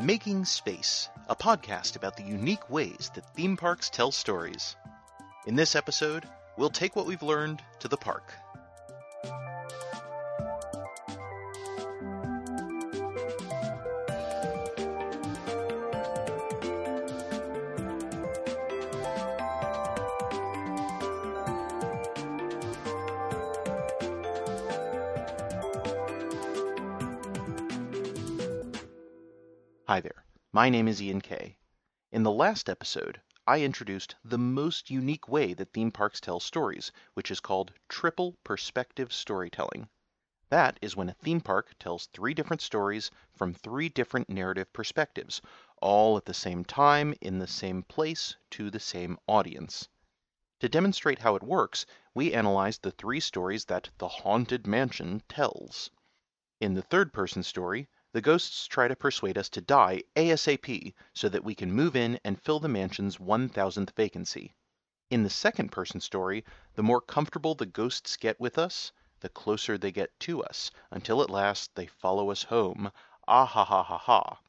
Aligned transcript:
Making 0.00 0.44
Space, 0.44 1.08
a 1.28 1.34
podcast 1.34 1.96
about 1.96 2.16
the 2.16 2.22
unique 2.22 2.70
ways 2.70 3.10
that 3.16 3.34
theme 3.34 3.56
parks 3.56 3.90
tell 3.90 4.12
stories. 4.12 4.76
In 5.44 5.56
this 5.56 5.74
episode, 5.74 6.28
we'll 6.56 6.70
take 6.70 6.94
what 6.94 7.04
we've 7.04 7.22
learned 7.22 7.60
to 7.80 7.88
the 7.88 7.96
park. 7.96 8.32
My 30.58 30.68
name 30.68 30.88
is 30.88 31.00
Ian 31.00 31.20
Kay. 31.20 31.56
In 32.10 32.24
the 32.24 32.32
last 32.32 32.68
episode, 32.68 33.22
I 33.46 33.60
introduced 33.60 34.16
the 34.24 34.38
most 34.38 34.90
unique 34.90 35.28
way 35.28 35.54
that 35.54 35.72
theme 35.72 35.92
parks 35.92 36.20
tell 36.20 36.40
stories, 36.40 36.90
which 37.14 37.30
is 37.30 37.38
called 37.38 37.72
triple 37.88 38.36
perspective 38.42 39.12
storytelling. 39.12 39.88
That 40.48 40.76
is 40.82 40.96
when 40.96 41.10
a 41.10 41.14
theme 41.14 41.40
park 41.40 41.76
tells 41.78 42.06
three 42.06 42.34
different 42.34 42.60
stories 42.60 43.08
from 43.36 43.54
three 43.54 43.88
different 43.88 44.28
narrative 44.28 44.72
perspectives, 44.72 45.40
all 45.80 46.16
at 46.16 46.24
the 46.24 46.34
same 46.34 46.64
time, 46.64 47.14
in 47.20 47.38
the 47.38 47.46
same 47.46 47.84
place, 47.84 48.34
to 48.50 48.68
the 48.68 48.80
same 48.80 49.16
audience. 49.28 49.88
To 50.58 50.68
demonstrate 50.68 51.20
how 51.20 51.36
it 51.36 51.42
works, 51.44 51.86
we 52.14 52.34
analyzed 52.34 52.82
the 52.82 52.90
three 52.90 53.20
stories 53.20 53.64
that 53.66 53.90
The 53.98 54.08
Haunted 54.08 54.66
Mansion 54.66 55.22
tells. 55.28 55.88
In 56.58 56.74
the 56.74 56.82
third 56.82 57.12
person 57.12 57.44
story, 57.44 57.88
the 58.12 58.20
ghosts 58.20 58.66
try 58.66 58.88
to 58.88 58.96
persuade 58.96 59.36
us 59.36 59.48
to 59.50 59.60
die 59.60 60.02
ASAP 60.16 60.94
so 61.12 61.28
that 61.28 61.44
we 61.44 61.54
can 61.54 61.70
move 61.70 61.94
in 61.94 62.18
and 62.24 62.40
fill 62.40 62.58
the 62.58 62.68
mansion's 62.68 63.18
1000th 63.18 63.90
vacancy. 63.94 64.54
In 65.10 65.22
the 65.22 65.30
second 65.30 65.70
person 65.70 66.00
story, 66.00 66.44
the 66.74 66.82
more 66.82 67.00
comfortable 67.00 67.54
the 67.54 67.66
ghosts 67.66 68.16
get 68.16 68.40
with 68.40 68.58
us, 68.58 68.92
the 69.20 69.28
closer 69.28 69.76
they 69.76 69.92
get 69.92 70.18
to 70.20 70.42
us, 70.42 70.70
until 70.90 71.22
at 71.22 71.30
last 71.30 71.74
they 71.74 71.86
follow 71.86 72.30
us 72.30 72.44
home. 72.44 72.92
Ah 73.26 73.44
ha 73.44 73.64
ha 73.64 73.82
ha 73.82 73.98
ha. 73.98 74.40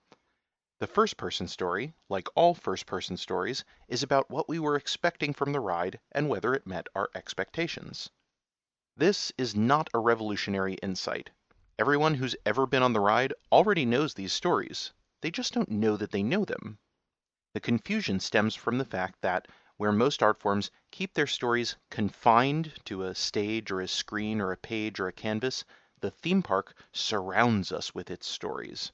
The 0.79 0.87
first 0.87 1.17
person 1.17 1.47
story, 1.49 1.93
like 2.07 2.29
all 2.35 2.53
first 2.53 2.85
person 2.85 3.17
stories, 3.17 3.65
is 3.89 4.03
about 4.03 4.29
what 4.29 4.47
we 4.47 4.59
were 4.59 4.77
expecting 4.77 5.33
from 5.33 5.51
the 5.51 5.59
ride 5.59 5.99
and 6.13 6.29
whether 6.29 6.53
it 6.53 6.65
met 6.65 6.87
our 6.95 7.09
expectations. 7.13 8.09
This 8.95 9.33
is 9.37 9.55
not 9.55 9.89
a 9.93 9.99
revolutionary 9.99 10.75
insight. 10.75 11.31
Everyone 11.79 12.15
who's 12.15 12.35
ever 12.45 12.65
been 12.65 12.83
on 12.83 12.91
the 12.91 12.99
ride 12.99 13.33
already 13.53 13.85
knows 13.85 14.13
these 14.13 14.33
stories. 14.33 14.91
They 15.21 15.31
just 15.31 15.53
don't 15.53 15.71
know 15.71 15.95
that 15.95 16.11
they 16.11 16.21
know 16.21 16.43
them. 16.43 16.77
The 17.53 17.61
confusion 17.61 18.19
stems 18.19 18.53
from 18.53 18.77
the 18.77 18.83
fact 18.83 19.21
that 19.21 19.47
where 19.77 19.93
most 19.93 20.21
art 20.21 20.41
forms 20.41 20.71
keep 20.91 21.13
their 21.13 21.25
stories 21.25 21.77
confined 21.89 22.73
to 22.83 23.03
a 23.03 23.15
stage 23.15 23.71
or 23.71 23.79
a 23.79 23.87
screen 23.87 24.41
or 24.41 24.51
a 24.51 24.57
page 24.57 24.99
or 24.99 25.07
a 25.07 25.13
canvas, 25.13 25.63
the 26.01 26.11
theme 26.11 26.43
park 26.43 26.75
surrounds 26.91 27.71
us 27.71 27.95
with 27.95 28.11
its 28.11 28.27
stories. 28.27 28.91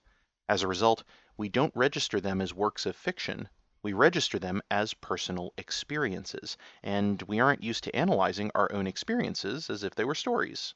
As 0.48 0.62
a 0.62 0.68
result, 0.68 1.04
we 1.38 1.50
don't 1.50 1.76
register 1.76 2.22
them 2.22 2.40
as 2.40 2.54
works 2.54 2.86
of 2.86 2.96
fiction. 2.96 3.50
We 3.82 3.94
register 3.94 4.38
them 4.38 4.62
as 4.70 4.94
personal 4.94 5.56
experiences, 5.58 6.56
and 6.84 7.20
we 7.24 7.40
aren't 7.40 7.64
used 7.64 7.84
to 7.86 7.96
analyzing 7.96 8.52
our 8.54 8.72
own 8.72 8.86
experiences 8.86 9.72
as 9.72 9.84
if 9.84 9.96
they 9.96 10.06
were 10.06 10.14
stories. 10.14 10.76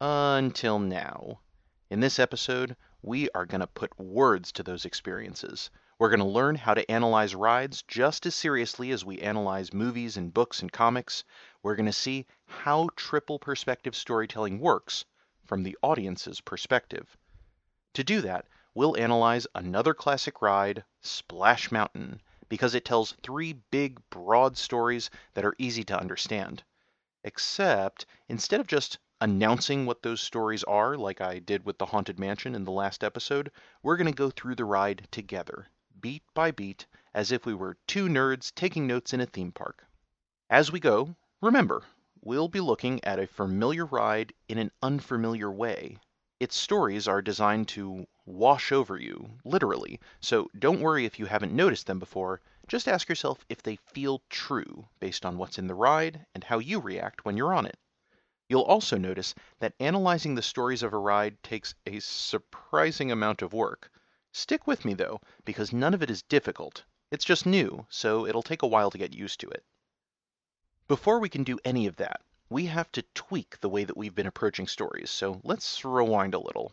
Until 0.00 0.80
now. 0.80 1.38
In 1.88 2.00
this 2.00 2.18
episode, 2.18 2.74
we 3.00 3.30
are 3.30 3.46
going 3.46 3.60
to 3.60 3.66
put 3.68 3.96
words 3.96 4.50
to 4.52 4.64
those 4.64 4.84
experiences. 4.84 5.70
We're 6.00 6.08
going 6.08 6.18
to 6.18 6.26
learn 6.26 6.56
how 6.56 6.74
to 6.74 6.90
analyze 6.90 7.36
rides 7.36 7.82
just 7.82 8.26
as 8.26 8.34
seriously 8.34 8.90
as 8.90 9.04
we 9.04 9.20
analyze 9.20 9.72
movies 9.72 10.16
and 10.16 10.34
books 10.34 10.62
and 10.62 10.72
comics. 10.72 11.22
We're 11.62 11.76
going 11.76 11.86
to 11.86 11.92
see 11.92 12.26
how 12.46 12.88
triple 12.96 13.38
perspective 13.38 13.94
storytelling 13.94 14.58
works 14.58 15.04
from 15.44 15.62
the 15.62 15.78
audience's 15.80 16.40
perspective. 16.40 17.16
To 17.92 18.02
do 18.02 18.20
that, 18.22 18.48
we'll 18.74 18.96
analyze 18.96 19.46
another 19.54 19.94
classic 19.94 20.42
ride, 20.42 20.84
Splash 21.02 21.70
Mountain, 21.70 22.20
because 22.48 22.74
it 22.74 22.84
tells 22.84 23.12
three 23.22 23.52
big, 23.70 24.00
broad 24.10 24.56
stories 24.56 25.08
that 25.34 25.44
are 25.44 25.54
easy 25.56 25.84
to 25.84 25.98
understand. 25.98 26.64
Except, 27.22 28.06
instead 28.28 28.58
of 28.58 28.66
just 28.66 28.98
announcing 29.20 29.86
what 29.86 30.02
those 30.02 30.20
stories 30.20 30.64
are, 30.64 30.96
like 30.96 31.20
I 31.20 31.38
did 31.38 31.64
with 31.64 31.78
the 31.78 31.86
Haunted 31.86 32.18
Mansion 32.18 32.54
in 32.54 32.64
the 32.64 32.72
last 32.72 33.04
episode, 33.04 33.50
we're 33.82 33.96
going 33.96 34.06
to 34.06 34.12
go 34.12 34.30
through 34.30 34.56
the 34.56 34.64
ride 34.64 35.06
together, 35.10 35.68
beat 36.00 36.22
by 36.34 36.50
beat, 36.50 36.86
as 37.14 37.30
if 37.30 37.46
we 37.46 37.54
were 37.54 37.76
two 37.86 38.08
nerds 38.08 38.52
taking 38.54 38.86
notes 38.86 39.12
in 39.12 39.20
a 39.20 39.26
theme 39.26 39.52
park. 39.52 39.86
As 40.50 40.72
we 40.72 40.80
go, 40.80 41.14
remember, 41.40 41.82
we'll 42.22 42.48
be 42.48 42.60
looking 42.60 43.04
at 43.04 43.18
a 43.18 43.26
familiar 43.26 43.86
ride 43.86 44.32
in 44.48 44.58
an 44.58 44.72
unfamiliar 44.82 45.50
way. 45.50 45.96
Its 46.40 46.56
stories 46.56 47.06
are 47.06 47.22
designed 47.22 47.68
to 47.68 48.06
wash 48.26 48.72
over 48.72 48.98
you, 48.98 49.38
literally, 49.44 50.00
so 50.20 50.50
don't 50.58 50.80
worry 50.80 51.04
if 51.04 51.18
you 51.18 51.26
haven't 51.26 51.52
noticed 51.52 51.86
them 51.86 51.98
before. 51.98 52.40
Just 52.66 52.88
ask 52.88 53.08
yourself 53.08 53.44
if 53.48 53.62
they 53.62 53.76
feel 53.76 54.22
true 54.28 54.88
based 54.98 55.24
on 55.24 55.38
what's 55.38 55.58
in 55.58 55.68
the 55.68 55.74
ride 55.74 56.26
and 56.34 56.42
how 56.42 56.58
you 56.58 56.80
react 56.80 57.24
when 57.24 57.36
you're 57.36 57.54
on 57.54 57.66
it. 57.66 57.78
You'll 58.48 58.62
also 58.62 58.98
notice 58.98 59.34
that 59.60 59.74
analyzing 59.80 60.34
the 60.34 60.42
stories 60.42 60.82
of 60.82 60.92
a 60.92 60.98
ride 60.98 61.42
takes 61.42 61.74
a 61.86 62.00
surprising 62.00 63.10
amount 63.10 63.40
of 63.40 63.52
work. 63.52 63.90
Stick 64.32 64.66
with 64.66 64.84
me 64.84 64.92
though, 64.92 65.20
because 65.44 65.72
none 65.72 65.94
of 65.94 66.02
it 66.02 66.10
is 66.10 66.22
difficult. 66.22 66.84
It's 67.10 67.24
just 67.24 67.46
new, 67.46 67.86
so 67.88 68.26
it'll 68.26 68.42
take 68.42 68.62
a 68.62 68.66
while 68.66 68.90
to 68.90 68.98
get 68.98 69.14
used 69.14 69.40
to 69.40 69.48
it. 69.48 69.64
Before 70.88 71.18
we 71.18 71.30
can 71.30 71.44
do 71.44 71.58
any 71.64 71.86
of 71.86 71.96
that, 71.96 72.20
we 72.50 72.66
have 72.66 72.92
to 72.92 73.02
tweak 73.14 73.58
the 73.60 73.70
way 73.70 73.84
that 73.84 73.96
we've 73.96 74.14
been 74.14 74.26
approaching 74.26 74.66
stories, 74.66 75.10
so 75.10 75.40
let's 75.42 75.82
rewind 75.82 76.34
a 76.34 76.38
little. 76.38 76.72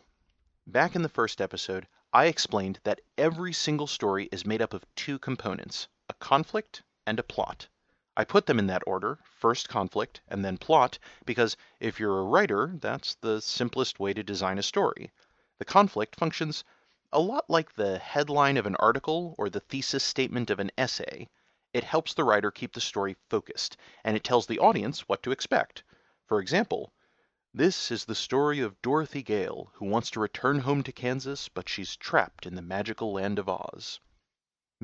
Back 0.66 0.94
in 0.94 1.00
the 1.00 1.08
first 1.08 1.40
episode, 1.40 1.88
I 2.12 2.26
explained 2.26 2.80
that 2.84 3.00
every 3.16 3.54
single 3.54 3.86
story 3.86 4.28
is 4.30 4.44
made 4.44 4.60
up 4.60 4.74
of 4.74 4.84
two 4.94 5.18
components 5.18 5.88
a 6.10 6.14
conflict 6.14 6.82
and 7.06 7.18
a 7.18 7.22
plot. 7.22 7.68
I 8.14 8.24
put 8.24 8.44
them 8.44 8.58
in 8.58 8.66
that 8.66 8.82
order, 8.86 9.18
first 9.24 9.70
conflict 9.70 10.20
and 10.28 10.44
then 10.44 10.58
plot, 10.58 10.98
because 11.24 11.56
if 11.80 11.98
you're 11.98 12.18
a 12.18 12.24
writer, 12.24 12.74
that's 12.78 13.14
the 13.14 13.40
simplest 13.40 13.98
way 13.98 14.12
to 14.12 14.22
design 14.22 14.58
a 14.58 14.62
story. 14.62 15.10
The 15.58 15.64
conflict 15.64 16.16
functions 16.16 16.62
a 17.10 17.20
lot 17.20 17.48
like 17.48 17.74
the 17.74 17.98
headline 17.98 18.58
of 18.58 18.66
an 18.66 18.76
article 18.76 19.34
or 19.38 19.48
the 19.48 19.60
thesis 19.60 20.04
statement 20.04 20.50
of 20.50 20.60
an 20.60 20.70
essay. 20.76 21.30
It 21.72 21.84
helps 21.84 22.12
the 22.12 22.24
writer 22.24 22.50
keep 22.50 22.74
the 22.74 22.82
story 22.82 23.16
focused, 23.30 23.78
and 24.04 24.14
it 24.14 24.24
tells 24.24 24.46
the 24.46 24.58
audience 24.58 25.08
what 25.08 25.22
to 25.22 25.30
expect. 25.30 25.82
For 26.26 26.38
example, 26.38 26.92
this 27.54 27.90
is 27.90 28.04
the 28.04 28.14
story 28.14 28.60
of 28.60 28.80
Dorothy 28.82 29.22
Gale, 29.22 29.70
who 29.74 29.86
wants 29.86 30.10
to 30.10 30.20
return 30.20 30.58
home 30.58 30.82
to 30.82 30.92
Kansas, 30.92 31.48
but 31.48 31.68
she's 31.68 31.96
trapped 31.96 32.44
in 32.44 32.56
the 32.56 32.62
magical 32.62 33.12
land 33.12 33.38
of 33.38 33.48
Oz. 33.48 34.00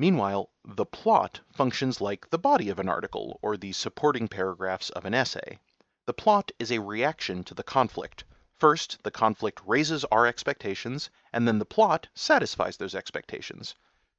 Meanwhile, 0.01 0.49
the 0.63 0.85
plot 0.85 1.41
functions 1.51 1.99
like 1.99 2.29
the 2.29 2.37
body 2.37 2.69
of 2.69 2.79
an 2.79 2.87
article 2.87 3.37
or 3.41 3.57
the 3.57 3.73
supporting 3.73 4.29
paragraphs 4.29 4.89
of 4.91 5.03
an 5.03 5.13
essay. 5.13 5.59
The 6.05 6.13
plot 6.13 6.53
is 6.57 6.71
a 6.71 6.79
reaction 6.79 7.43
to 7.43 7.53
the 7.53 7.63
conflict. 7.63 8.23
First, 8.55 9.03
the 9.03 9.11
conflict 9.11 9.59
raises 9.65 10.05
our 10.05 10.25
expectations, 10.25 11.09
and 11.33 11.45
then 11.45 11.59
the 11.59 11.65
plot 11.65 12.07
satisfies 12.13 12.77
those 12.77 12.95
expectations. 12.95 13.75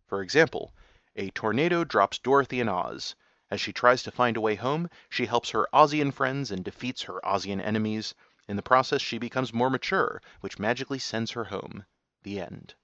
For 0.06 0.20
example, 0.20 0.74
a 1.16 1.30
tornado 1.30 1.84
drops 1.84 2.18
Dorothy 2.18 2.60
in 2.60 2.68
Oz. 2.68 3.16
As 3.50 3.58
she 3.58 3.72
tries 3.72 4.02
to 4.02 4.10
find 4.10 4.36
a 4.36 4.40
way 4.42 4.56
home, 4.56 4.90
she 5.08 5.24
helps 5.24 5.48
her 5.48 5.66
Ozian 5.72 6.12
friends 6.12 6.50
and 6.50 6.62
defeats 6.62 7.00
her 7.04 7.24
Ozian 7.24 7.58
enemies. 7.58 8.14
In 8.46 8.56
the 8.56 8.62
process, 8.62 9.00
she 9.00 9.16
becomes 9.16 9.54
more 9.54 9.70
mature, 9.70 10.20
which 10.42 10.58
magically 10.58 10.98
sends 10.98 11.30
her 11.30 11.44
home. 11.44 11.86
The 12.22 12.38
end. 12.38 12.74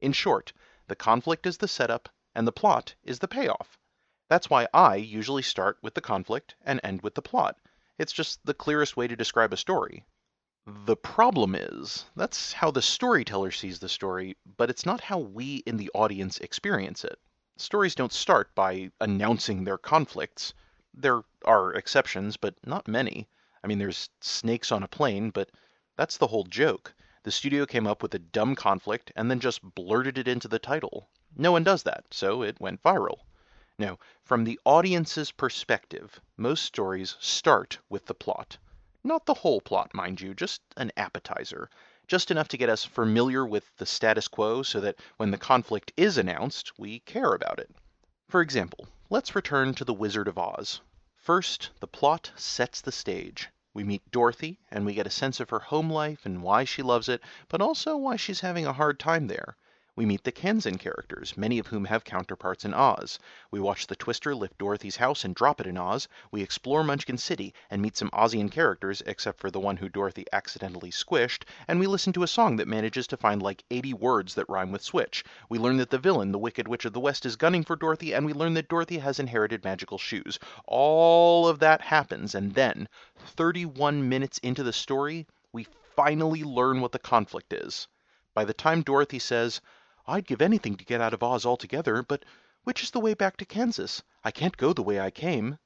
In 0.00 0.12
short, 0.12 0.52
the 0.86 0.94
conflict 0.94 1.44
is 1.44 1.56
the 1.56 1.66
setup, 1.66 2.08
and 2.36 2.46
the 2.46 2.52
plot 2.52 2.94
is 3.02 3.18
the 3.18 3.28
payoff. 3.28 3.78
That's 4.28 4.50
why 4.50 4.68
I 4.74 4.96
usually 4.96 5.40
start 5.42 5.78
with 5.80 5.94
the 5.94 6.02
conflict 6.02 6.54
and 6.60 6.78
end 6.84 7.00
with 7.00 7.14
the 7.14 7.22
plot. 7.22 7.56
It's 7.96 8.12
just 8.12 8.44
the 8.44 8.52
clearest 8.52 8.94
way 8.94 9.08
to 9.08 9.16
describe 9.16 9.54
a 9.54 9.56
story. 9.56 10.04
The 10.66 10.96
problem 10.96 11.54
is, 11.54 12.04
that's 12.14 12.52
how 12.52 12.70
the 12.70 12.82
storyteller 12.82 13.52
sees 13.52 13.78
the 13.78 13.88
story, 13.88 14.36
but 14.58 14.68
it's 14.68 14.84
not 14.84 15.00
how 15.00 15.18
we 15.18 15.62
in 15.64 15.78
the 15.78 15.90
audience 15.94 16.38
experience 16.38 17.04
it. 17.04 17.18
Stories 17.56 17.94
don't 17.94 18.12
start 18.12 18.54
by 18.54 18.90
announcing 19.00 19.64
their 19.64 19.78
conflicts. 19.78 20.52
There 20.92 21.22
are 21.46 21.72
exceptions, 21.72 22.36
but 22.36 22.54
not 22.66 22.86
many. 22.86 23.30
I 23.64 23.66
mean, 23.66 23.78
there's 23.78 24.10
snakes 24.20 24.70
on 24.70 24.82
a 24.82 24.88
plane, 24.88 25.30
but 25.30 25.50
that's 25.96 26.18
the 26.18 26.26
whole 26.26 26.44
joke. 26.44 26.92
The 27.22 27.32
studio 27.32 27.64
came 27.64 27.86
up 27.86 28.02
with 28.02 28.12
a 28.14 28.18
dumb 28.18 28.54
conflict 28.54 29.10
and 29.16 29.30
then 29.30 29.40
just 29.40 29.62
blurted 29.62 30.18
it 30.18 30.28
into 30.28 30.48
the 30.48 30.58
title. 30.58 31.08
No 31.38 31.52
one 31.52 31.64
does 31.64 31.82
that, 31.82 32.04
so 32.10 32.42
it 32.42 32.58
went 32.58 32.82
viral. 32.82 33.18
No, 33.78 33.98
from 34.22 34.44
the 34.44 34.58
audience's 34.64 35.30
perspective, 35.30 36.18
most 36.38 36.64
stories 36.64 37.14
start 37.20 37.78
with 37.90 38.06
the 38.06 38.14
plot. 38.14 38.56
Not 39.04 39.26
the 39.26 39.34
whole 39.34 39.60
plot, 39.60 39.92
mind 39.92 40.20
you, 40.20 40.34
just 40.34 40.62
an 40.78 40.92
appetizer. 40.96 41.68
Just 42.08 42.30
enough 42.30 42.48
to 42.48 42.56
get 42.56 42.70
us 42.70 42.86
familiar 42.86 43.44
with 43.44 43.70
the 43.76 43.84
status 43.84 44.28
quo 44.28 44.62
so 44.62 44.80
that 44.80 44.98
when 45.18 45.30
the 45.30 45.36
conflict 45.36 45.92
is 45.96 46.16
announced, 46.16 46.72
we 46.78 47.00
care 47.00 47.34
about 47.34 47.58
it. 47.58 47.70
For 48.28 48.40
example, 48.40 48.88
let's 49.10 49.34
return 49.34 49.74
to 49.74 49.84
The 49.84 49.92
Wizard 49.92 50.28
of 50.28 50.38
Oz. 50.38 50.80
First, 51.16 51.68
the 51.80 51.86
plot 51.86 52.32
sets 52.34 52.80
the 52.80 52.92
stage. 52.92 53.50
We 53.74 53.84
meet 53.84 54.10
Dorothy, 54.10 54.58
and 54.70 54.86
we 54.86 54.94
get 54.94 55.06
a 55.06 55.10
sense 55.10 55.38
of 55.38 55.50
her 55.50 55.58
home 55.58 55.90
life 55.90 56.24
and 56.24 56.42
why 56.42 56.64
she 56.64 56.82
loves 56.82 57.10
it, 57.10 57.20
but 57.48 57.60
also 57.60 57.98
why 57.98 58.16
she's 58.16 58.40
having 58.40 58.64
a 58.64 58.72
hard 58.72 58.98
time 58.98 59.26
there. 59.26 59.58
We 59.96 60.04
meet 60.04 60.24
the 60.24 60.32
Kansan 60.32 60.76
characters, 60.76 61.38
many 61.38 61.58
of 61.58 61.68
whom 61.68 61.86
have 61.86 62.04
counterparts 62.04 62.66
in 62.66 62.74
Oz. 62.74 63.18
We 63.50 63.60
watch 63.60 63.86
the 63.86 63.96
Twister 63.96 64.34
lift 64.34 64.58
Dorothy's 64.58 64.96
house 64.96 65.24
and 65.24 65.34
drop 65.34 65.58
it 65.58 65.66
in 65.66 65.78
Oz. 65.78 66.06
We 66.30 66.42
explore 66.42 66.84
Munchkin 66.84 67.16
City 67.16 67.54
and 67.70 67.80
meet 67.80 67.96
some 67.96 68.10
Ozian 68.10 68.50
characters, 68.50 69.02
except 69.06 69.40
for 69.40 69.50
the 69.50 69.58
one 69.58 69.78
who 69.78 69.88
Dorothy 69.88 70.26
accidentally 70.34 70.90
squished. 70.90 71.44
And 71.66 71.80
we 71.80 71.86
listen 71.86 72.12
to 72.12 72.22
a 72.22 72.28
song 72.28 72.56
that 72.56 72.68
manages 72.68 73.06
to 73.06 73.16
find 73.16 73.40
like 73.42 73.64
80 73.70 73.94
words 73.94 74.34
that 74.34 74.50
rhyme 74.50 74.70
with 74.70 74.82
switch. 74.82 75.24
We 75.48 75.58
learn 75.58 75.78
that 75.78 75.88
the 75.88 75.96
villain, 75.96 76.30
the 76.30 76.38
Wicked 76.38 76.68
Witch 76.68 76.84
of 76.84 76.92
the 76.92 77.00
West, 77.00 77.24
is 77.24 77.36
gunning 77.36 77.64
for 77.64 77.74
Dorothy, 77.74 78.12
and 78.12 78.26
we 78.26 78.34
learn 78.34 78.52
that 78.52 78.68
Dorothy 78.68 78.98
has 78.98 79.18
inherited 79.18 79.64
magical 79.64 79.96
shoes. 79.96 80.38
All 80.66 81.48
of 81.48 81.58
that 81.60 81.80
happens, 81.80 82.34
and 82.34 82.52
then, 82.52 82.86
31 83.16 84.06
minutes 84.06 84.36
into 84.40 84.62
the 84.62 84.74
story, 84.74 85.26
we 85.54 85.66
finally 85.94 86.44
learn 86.44 86.82
what 86.82 86.92
the 86.92 86.98
conflict 86.98 87.54
is. 87.54 87.88
By 88.34 88.44
the 88.44 88.52
time 88.52 88.82
Dorothy 88.82 89.18
says, 89.18 89.62
I'd 90.08 90.26
give 90.26 90.40
anything 90.40 90.76
to 90.76 90.84
get 90.84 91.00
out 91.00 91.14
of 91.14 91.22
Oz 91.22 91.44
altogether, 91.44 92.02
but 92.02 92.24
which 92.62 92.82
is 92.82 92.92
the 92.92 93.00
way 93.00 93.14
back 93.14 93.36
to 93.38 93.44
Kansas? 93.44 94.02
I 94.22 94.30
can't 94.30 94.56
go 94.56 94.72
the 94.72 94.82
way 94.82 95.00
I 95.00 95.10
came. 95.10 95.58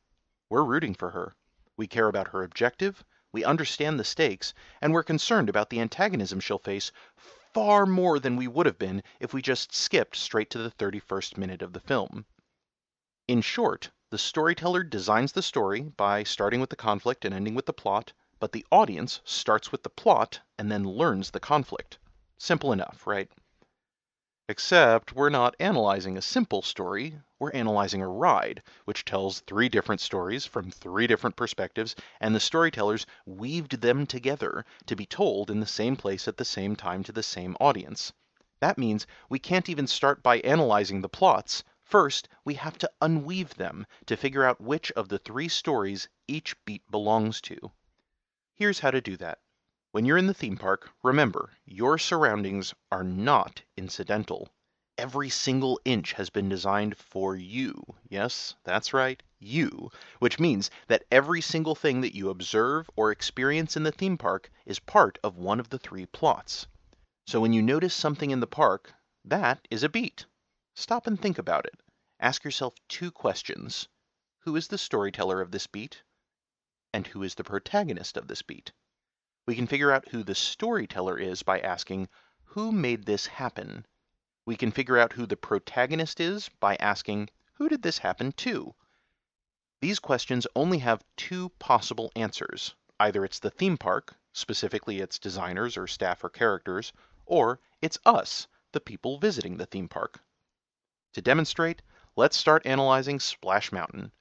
We're 0.48 0.64
rooting 0.64 0.94
for 0.94 1.10
her. 1.10 1.36
We 1.76 1.86
care 1.86 2.08
about 2.08 2.28
her 2.28 2.42
objective, 2.42 3.04
we 3.32 3.44
understand 3.44 4.00
the 4.00 4.04
stakes, 4.04 4.54
and 4.80 4.92
we're 4.92 5.02
concerned 5.02 5.48
about 5.48 5.70
the 5.70 5.80
antagonism 5.80 6.40
she'll 6.40 6.58
face 6.58 6.90
far 7.16 7.86
more 7.86 8.18
than 8.18 8.36
we 8.36 8.48
would 8.48 8.66
have 8.66 8.78
been 8.78 9.02
if 9.20 9.32
we 9.32 9.42
just 9.42 9.74
skipped 9.74 10.16
straight 10.16 10.50
to 10.50 10.58
the 10.58 10.70
31st 10.70 11.36
minute 11.36 11.62
of 11.62 11.72
the 11.72 11.80
film. 11.80 12.24
In 13.28 13.42
short, 13.42 13.90
the 14.10 14.18
storyteller 14.18 14.82
designs 14.82 15.32
the 15.32 15.42
story 15.42 15.82
by 15.82 16.24
starting 16.24 16.60
with 16.60 16.70
the 16.70 16.76
conflict 16.76 17.24
and 17.24 17.34
ending 17.34 17.54
with 17.54 17.66
the 17.66 17.72
plot, 17.72 18.12
but 18.38 18.52
the 18.52 18.66
audience 18.72 19.20
starts 19.24 19.70
with 19.70 19.82
the 19.82 19.90
plot 19.90 20.40
and 20.58 20.72
then 20.72 20.84
learns 20.84 21.30
the 21.30 21.40
conflict. 21.40 21.98
Simple 22.38 22.72
enough, 22.72 23.06
right? 23.06 23.30
Except 24.50 25.14
we're 25.14 25.30
not 25.30 25.54
analyzing 25.60 26.16
a 26.18 26.22
simple 26.22 26.60
story, 26.60 27.20
we're 27.38 27.52
analyzing 27.52 28.02
a 28.02 28.08
ride, 28.08 28.64
which 28.84 29.04
tells 29.04 29.38
three 29.38 29.68
different 29.68 30.00
stories 30.00 30.44
from 30.44 30.72
three 30.72 31.06
different 31.06 31.36
perspectives, 31.36 31.94
and 32.20 32.34
the 32.34 32.40
storytellers 32.40 33.06
weaved 33.24 33.80
them 33.80 34.08
together 34.08 34.64
to 34.86 34.96
be 34.96 35.06
told 35.06 35.52
in 35.52 35.60
the 35.60 35.66
same 35.66 35.94
place 35.94 36.26
at 36.26 36.36
the 36.36 36.44
same 36.44 36.74
time 36.74 37.04
to 37.04 37.12
the 37.12 37.22
same 37.22 37.56
audience. 37.60 38.12
That 38.58 38.76
means 38.76 39.06
we 39.28 39.38
can't 39.38 39.68
even 39.68 39.86
start 39.86 40.20
by 40.20 40.40
analyzing 40.40 41.00
the 41.00 41.08
plots. 41.08 41.62
First, 41.84 42.28
we 42.44 42.54
have 42.54 42.76
to 42.78 42.90
unweave 43.00 43.54
them 43.54 43.86
to 44.06 44.16
figure 44.16 44.42
out 44.42 44.60
which 44.60 44.90
of 44.96 45.08
the 45.08 45.18
three 45.20 45.46
stories 45.46 46.08
each 46.26 46.56
beat 46.64 46.82
belongs 46.90 47.40
to. 47.42 47.70
Here's 48.56 48.80
how 48.80 48.90
to 48.90 49.00
do 49.00 49.16
that. 49.18 49.38
When 49.92 50.04
you're 50.04 50.18
in 50.18 50.28
the 50.28 50.34
theme 50.34 50.56
park, 50.56 50.88
remember, 51.02 51.50
your 51.64 51.98
surroundings 51.98 52.72
are 52.92 53.02
not 53.02 53.62
incidental. 53.76 54.48
Every 54.96 55.28
single 55.28 55.80
inch 55.84 56.12
has 56.12 56.30
been 56.30 56.48
designed 56.48 56.96
for 56.96 57.34
you. 57.34 57.96
Yes, 58.08 58.54
that's 58.62 58.92
right, 58.92 59.20
you. 59.40 59.90
Which 60.20 60.38
means 60.38 60.70
that 60.86 61.06
every 61.10 61.40
single 61.40 61.74
thing 61.74 62.02
that 62.02 62.14
you 62.14 62.30
observe 62.30 62.88
or 62.94 63.10
experience 63.10 63.76
in 63.76 63.82
the 63.82 63.90
theme 63.90 64.16
park 64.16 64.48
is 64.64 64.78
part 64.78 65.18
of 65.24 65.38
one 65.38 65.58
of 65.58 65.70
the 65.70 65.78
three 65.78 66.06
plots. 66.06 66.68
So 67.26 67.40
when 67.40 67.52
you 67.52 67.60
notice 67.60 67.92
something 67.92 68.30
in 68.30 68.38
the 68.38 68.46
park, 68.46 68.94
that 69.24 69.66
is 69.70 69.82
a 69.82 69.88
beat. 69.88 70.24
Stop 70.76 71.08
and 71.08 71.20
think 71.20 71.36
about 71.36 71.66
it. 71.66 71.82
Ask 72.20 72.44
yourself 72.44 72.76
two 72.86 73.10
questions 73.10 73.88
Who 74.42 74.54
is 74.54 74.68
the 74.68 74.78
storyteller 74.78 75.40
of 75.40 75.50
this 75.50 75.66
beat? 75.66 76.04
And 76.92 77.08
who 77.08 77.24
is 77.24 77.34
the 77.34 77.42
protagonist 77.42 78.16
of 78.16 78.28
this 78.28 78.42
beat? 78.42 78.70
We 79.46 79.56
can 79.56 79.66
figure 79.66 79.90
out 79.90 80.08
who 80.08 80.22
the 80.22 80.34
storyteller 80.34 81.18
is 81.18 81.42
by 81.42 81.60
asking, 81.60 82.08
who 82.44 82.72
made 82.72 83.06
this 83.06 83.26
happen? 83.26 83.86
We 84.44 84.56
can 84.56 84.70
figure 84.70 84.98
out 84.98 85.12
who 85.12 85.26
the 85.26 85.36
protagonist 85.36 86.20
is 86.20 86.48
by 86.60 86.76
asking, 86.76 87.30
who 87.54 87.68
did 87.68 87.82
this 87.82 87.98
happen 87.98 88.32
to? 88.32 88.74
These 89.80 89.98
questions 89.98 90.46
only 90.54 90.78
have 90.78 91.04
two 91.16 91.48
possible 91.58 92.12
answers. 92.14 92.74
Either 92.98 93.24
it's 93.24 93.38
the 93.38 93.50
theme 93.50 93.78
park, 93.78 94.14
specifically 94.32 95.00
its 95.00 95.18
designers 95.18 95.76
or 95.76 95.86
staff 95.86 96.22
or 96.22 96.28
characters, 96.28 96.92
or 97.24 97.60
it's 97.80 97.98
us, 98.04 98.46
the 98.72 98.80
people 98.80 99.18
visiting 99.18 99.56
the 99.56 99.66
theme 99.66 99.88
park. 99.88 100.20
To 101.14 101.22
demonstrate, 101.22 101.82
let's 102.14 102.36
start 102.36 102.66
analyzing 102.66 103.18
Splash 103.20 103.72
Mountain. 103.72 104.12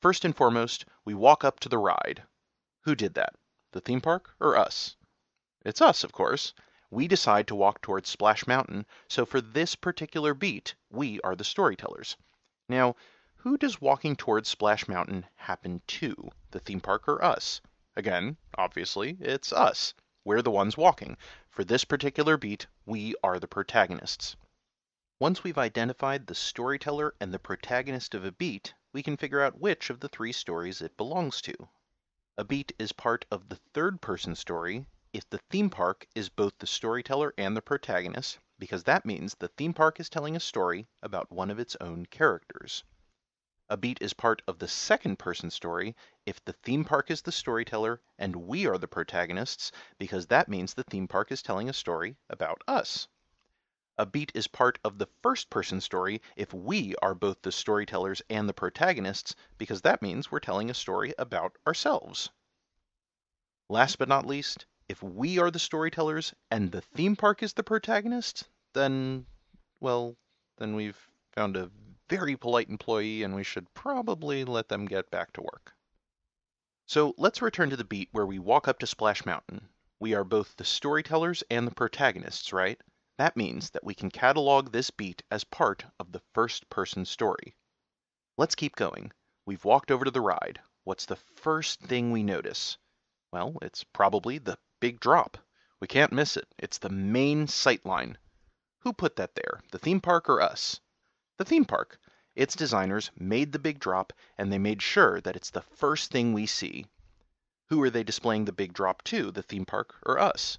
First 0.00 0.24
and 0.24 0.36
foremost, 0.36 0.84
we 1.04 1.14
walk 1.14 1.44
up 1.44 1.60
to 1.60 1.68
the 1.68 1.78
ride. 1.78 2.22
Who 2.82 2.94
did 2.94 3.14
that? 3.14 3.34
The 3.78 3.82
theme 3.82 4.00
park 4.00 4.34
or 4.40 4.56
us? 4.56 4.96
It's 5.64 5.80
us, 5.80 6.02
of 6.02 6.10
course. 6.10 6.52
We 6.90 7.06
decide 7.06 7.46
to 7.46 7.54
walk 7.54 7.80
towards 7.80 8.08
Splash 8.08 8.44
Mountain, 8.44 8.86
so 9.06 9.24
for 9.24 9.40
this 9.40 9.76
particular 9.76 10.34
beat, 10.34 10.74
we 10.90 11.20
are 11.20 11.36
the 11.36 11.44
storytellers. 11.44 12.16
Now, 12.68 12.96
who 13.36 13.56
does 13.56 13.80
walking 13.80 14.16
towards 14.16 14.48
Splash 14.48 14.88
Mountain 14.88 15.26
happen 15.36 15.80
to? 15.86 16.28
The 16.50 16.58
theme 16.58 16.80
park 16.80 17.06
or 17.06 17.22
us? 17.22 17.60
Again, 17.94 18.36
obviously, 18.56 19.16
it's 19.20 19.52
us. 19.52 19.94
We're 20.24 20.42
the 20.42 20.50
ones 20.50 20.76
walking. 20.76 21.16
For 21.48 21.62
this 21.62 21.84
particular 21.84 22.36
beat, 22.36 22.66
we 22.84 23.14
are 23.22 23.38
the 23.38 23.46
protagonists. 23.46 24.34
Once 25.20 25.44
we've 25.44 25.56
identified 25.56 26.26
the 26.26 26.34
storyteller 26.34 27.14
and 27.20 27.32
the 27.32 27.38
protagonist 27.38 28.16
of 28.16 28.24
a 28.24 28.32
beat, 28.32 28.74
we 28.92 29.04
can 29.04 29.16
figure 29.16 29.40
out 29.40 29.60
which 29.60 29.88
of 29.88 30.00
the 30.00 30.08
three 30.08 30.32
stories 30.32 30.82
it 30.82 30.96
belongs 30.96 31.40
to. 31.42 31.68
A 32.40 32.44
beat 32.44 32.70
is 32.78 32.92
part 32.92 33.24
of 33.32 33.48
the 33.48 33.56
third 33.74 34.00
person 34.00 34.36
story 34.36 34.86
if 35.12 35.28
the 35.28 35.40
theme 35.50 35.68
park 35.70 36.06
is 36.14 36.28
both 36.28 36.56
the 36.58 36.68
storyteller 36.68 37.34
and 37.36 37.56
the 37.56 37.60
protagonist, 37.60 38.38
because 38.60 38.84
that 38.84 39.04
means 39.04 39.34
the 39.34 39.48
theme 39.48 39.74
park 39.74 39.98
is 39.98 40.08
telling 40.08 40.36
a 40.36 40.38
story 40.38 40.86
about 41.02 41.32
one 41.32 41.50
of 41.50 41.58
its 41.58 41.74
own 41.80 42.06
characters. 42.06 42.84
A 43.68 43.76
beat 43.76 43.98
is 44.00 44.12
part 44.12 44.40
of 44.46 44.60
the 44.60 44.68
second 44.68 45.18
person 45.18 45.50
story 45.50 45.96
if 46.26 46.44
the 46.44 46.52
theme 46.52 46.84
park 46.84 47.10
is 47.10 47.22
the 47.22 47.32
storyteller 47.32 48.00
and 48.20 48.36
we 48.36 48.68
are 48.68 48.78
the 48.78 48.86
protagonists, 48.86 49.72
because 49.98 50.28
that 50.28 50.48
means 50.48 50.74
the 50.74 50.84
theme 50.84 51.08
park 51.08 51.32
is 51.32 51.42
telling 51.42 51.68
a 51.68 51.72
story 51.72 52.18
about 52.30 52.62
us. 52.68 53.08
A 54.00 54.06
beat 54.06 54.30
is 54.32 54.46
part 54.46 54.78
of 54.84 54.98
the 54.98 55.08
first 55.22 55.50
person 55.50 55.80
story 55.80 56.22
if 56.36 56.54
we 56.54 56.94
are 57.02 57.16
both 57.16 57.42
the 57.42 57.50
storytellers 57.50 58.22
and 58.30 58.48
the 58.48 58.54
protagonists, 58.54 59.34
because 59.58 59.80
that 59.80 60.02
means 60.02 60.30
we're 60.30 60.38
telling 60.38 60.70
a 60.70 60.74
story 60.74 61.12
about 61.18 61.58
ourselves. 61.66 62.30
Last 63.68 63.98
but 63.98 64.08
not 64.08 64.24
least, 64.24 64.66
if 64.88 65.02
we 65.02 65.40
are 65.40 65.50
the 65.50 65.58
storytellers 65.58 66.32
and 66.48 66.70
the 66.70 66.80
theme 66.80 67.16
park 67.16 67.42
is 67.42 67.52
the 67.54 67.64
protagonist, 67.64 68.48
then, 68.72 69.26
well, 69.80 70.16
then 70.58 70.76
we've 70.76 71.10
found 71.32 71.56
a 71.56 71.70
very 72.08 72.36
polite 72.36 72.68
employee 72.68 73.24
and 73.24 73.34
we 73.34 73.42
should 73.42 73.74
probably 73.74 74.44
let 74.44 74.68
them 74.68 74.86
get 74.86 75.10
back 75.10 75.32
to 75.32 75.42
work. 75.42 75.74
So 76.86 77.14
let's 77.18 77.42
return 77.42 77.70
to 77.70 77.76
the 77.76 77.84
beat 77.84 78.10
where 78.12 78.26
we 78.26 78.38
walk 78.38 78.68
up 78.68 78.78
to 78.78 78.86
Splash 78.86 79.26
Mountain. 79.26 79.68
We 79.98 80.14
are 80.14 80.24
both 80.24 80.56
the 80.56 80.64
storytellers 80.64 81.42
and 81.50 81.66
the 81.66 81.74
protagonists, 81.74 82.52
right? 82.52 82.80
That 83.18 83.36
means 83.36 83.70
that 83.70 83.82
we 83.82 83.94
can 83.94 84.10
catalog 84.10 84.70
this 84.70 84.90
beat 84.90 85.24
as 85.28 85.42
part 85.42 85.84
of 85.98 86.12
the 86.12 86.22
first 86.34 86.70
person 86.70 87.04
story. 87.04 87.56
Let's 88.36 88.54
keep 88.54 88.76
going. 88.76 89.10
We've 89.44 89.64
walked 89.64 89.90
over 89.90 90.04
to 90.04 90.10
the 90.12 90.20
ride. 90.20 90.60
What's 90.84 91.04
the 91.04 91.16
first 91.16 91.80
thing 91.80 92.12
we 92.12 92.22
notice? 92.22 92.78
Well, 93.32 93.56
it's 93.60 93.82
probably 93.82 94.38
the 94.38 94.56
big 94.78 95.00
drop. 95.00 95.36
We 95.80 95.88
can't 95.88 96.12
miss 96.12 96.36
it. 96.36 96.46
It's 96.58 96.78
the 96.78 96.90
main 96.90 97.48
sight 97.48 97.84
line. 97.84 98.18
Who 98.82 98.92
put 98.92 99.16
that 99.16 99.34
there, 99.34 99.62
the 99.72 99.80
theme 99.80 100.00
park 100.00 100.28
or 100.28 100.40
us? 100.40 100.80
The 101.38 101.44
theme 101.44 101.64
park. 101.64 101.98
Its 102.36 102.54
designers 102.54 103.10
made 103.18 103.50
the 103.50 103.58
big 103.58 103.80
drop 103.80 104.12
and 104.36 104.52
they 104.52 104.58
made 104.58 104.80
sure 104.80 105.20
that 105.22 105.34
it's 105.34 105.50
the 105.50 105.62
first 105.62 106.12
thing 106.12 106.32
we 106.32 106.46
see. 106.46 106.86
Who 107.68 107.82
are 107.82 107.90
they 107.90 108.04
displaying 108.04 108.44
the 108.44 108.52
big 108.52 108.72
drop 108.72 109.02
to, 109.04 109.32
the 109.32 109.42
theme 109.42 109.66
park 109.66 109.96
or 110.06 110.20
us? 110.20 110.58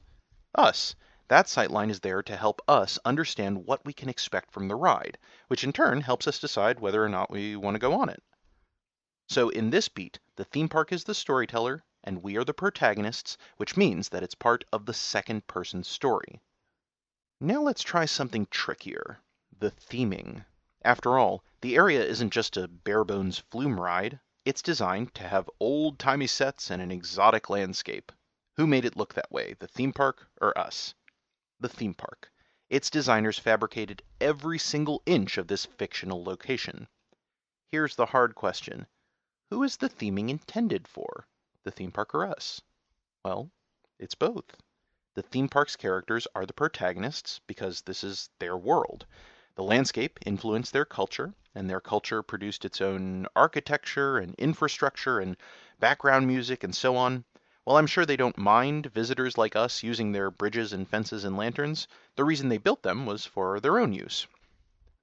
Us. 0.53 0.95
That 1.29 1.45
sightline 1.45 1.89
is 1.91 1.99
there 1.99 2.23
to 2.23 2.35
help 2.35 2.59
us 2.67 2.97
understand 3.05 3.65
what 3.65 3.85
we 3.85 3.93
can 3.93 4.09
expect 4.09 4.51
from 4.51 4.67
the 4.67 4.75
ride, 4.75 5.17
which 5.47 5.63
in 5.63 5.71
turn 5.71 6.01
helps 6.01 6.27
us 6.27 6.39
decide 6.39 6.79
whether 6.79 7.03
or 7.03 7.09
not 7.09 7.29
we 7.29 7.55
want 7.55 7.75
to 7.75 7.79
go 7.79 7.93
on 7.93 8.09
it. 8.09 8.23
So 9.27 9.49
in 9.49 9.69
this 9.69 9.89
beat, 9.89 10.19
the 10.37 10.43
theme 10.43 10.67
park 10.69 10.91
is 10.91 11.03
the 11.03 11.13
storyteller, 11.13 11.83
and 12.03 12.23
we 12.23 12.35
are 12.35 12.43
the 12.43 12.53
protagonists, 12.55 13.37
which 13.57 13.77
means 13.77 14.09
that 14.09 14.23
it's 14.23 14.33
part 14.33 14.65
of 14.73 14.87
the 14.87 14.93
second 14.93 15.45
person 15.45 15.83
story. 15.83 16.41
Now 17.39 17.61
let's 17.61 17.83
try 17.83 18.05
something 18.05 18.47
trickier 18.47 19.19
the 19.59 19.69
theming. 19.69 20.45
After 20.83 21.19
all, 21.19 21.43
the 21.61 21.75
area 21.75 22.03
isn't 22.03 22.31
just 22.31 22.57
a 22.57 22.67
bare 22.67 23.03
bones 23.03 23.37
flume 23.37 23.79
ride. 23.79 24.19
it's 24.45 24.63
designed 24.63 25.13
to 25.13 25.27
have 25.27 25.47
old 25.59 25.99
timey 25.99 26.25
sets 26.25 26.71
and 26.71 26.81
an 26.81 26.89
exotic 26.89 27.51
landscape. 27.51 28.11
Who 28.55 28.65
made 28.65 28.83
it 28.83 28.97
look 28.97 29.13
that 29.13 29.31
way, 29.31 29.53
the 29.59 29.67
theme 29.67 29.93
park 29.93 30.27
or 30.41 30.57
us? 30.57 30.95
The 31.61 31.69
theme 31.69 31.93
park. 31.93 32.31
Its 32.69 32.89
designers 32.89 33.37
fabricated 33.37 34.01
every 34.21 34.57
single 34.57 35.03
inch 35.05 35.37
of 35.37 35.47
this 35.47 35.65
fictional 35.65 36.23
location. 36.23 36.87
Here's 37.71 37.95
the 37.95 38.05
hard 38.05 38.33
question 38.33 38.87
Who 39.49 39.63
is 39.63 39.77
the 39.77 39.89
theming 39.89 40.29
intended 40.29 40.87
for, 40.87 41.27
the 41.63 41.71
theme 41.71 41.91
park 41.91 42.15
or 42.15 42.25
us? 42.25 42.61
Well, 43.25 43.51
it's 43.97 44.15
both. 44.15 44.55
The 45.15 45.21
theme 45.21 45.49
park's 45.49 45.75
characters 45.75 46.27
are 46.33 46.45
the 46.45 46.53
protagonists 46.53 47.41
because 47.45 47.81
this 47.81 48.05
is 48.05 48.29
their 48.39 48.55
world. 48.55 49.05
The 49.55 49.63
landscape 49.63 50.17
influenced 50.25 50.71
their 50.71 50.85
culture, 50.85 51.33
and 51.53 51.69
their 51.69 51.81
culture 51.81 52.23
produced 52.23 52.63
its 52.63 52.79
own 52.79 53.27
architecture 53.35 54.17
and 54.17 54.33
infrastructure 54.35 55.19
and 55.19 55.35
background 55.77 56.25
music 56.25 56.63
and 56.63 56.73
so 56.73 56.95
on. 56.95 57.25
While 57.69 57.77
I'm 57.77 57.85
sure 57.85 58.03
they 58.03 58.17
don't 58.17 58.35
mind 58.35 58.87
visitors 58.87 59.37
like 59.37 59.55
us 59.55 59.83
using 59.83 60.11
their 60.11 60.31
bridges 60.31 60.73
and 60.73 60.89
fences 60.89 61.23
and 61.23 61.37
lanterns, 61.37 61.87
the 62.15 62.25
reason 62.25 62.49
they 62.49 62.57
built 62.57 62.81
them 62.81 63.05
was 63.05 63.27
for 63.27 63.59
their 63.59 63.77
own 63.77 63.93
use. 63.93 64.25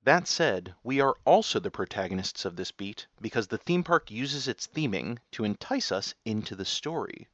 That 0.03 0.27
said, 0.27 0.75
we 0.83 1.01
are 1.01 1.15
also 1.25 1.61
the 1.61 1.71
protagonists 1.71 2.45
of 2.45 2.57
this 2.57 2.73
beat 2.73 3.07
because 3.21 3.47
the 3.47 3.57
theme 3.57 3.85
park 3.85 4.11
uses 4.11 4.49
its 4.49 4.67
theming 4.67 5.19
to 5.31 5.45
entice 5.45 5.93
us 5.93 6.17
into 6.25 6.57
the 6.57 6.65
story. 6.65 7.29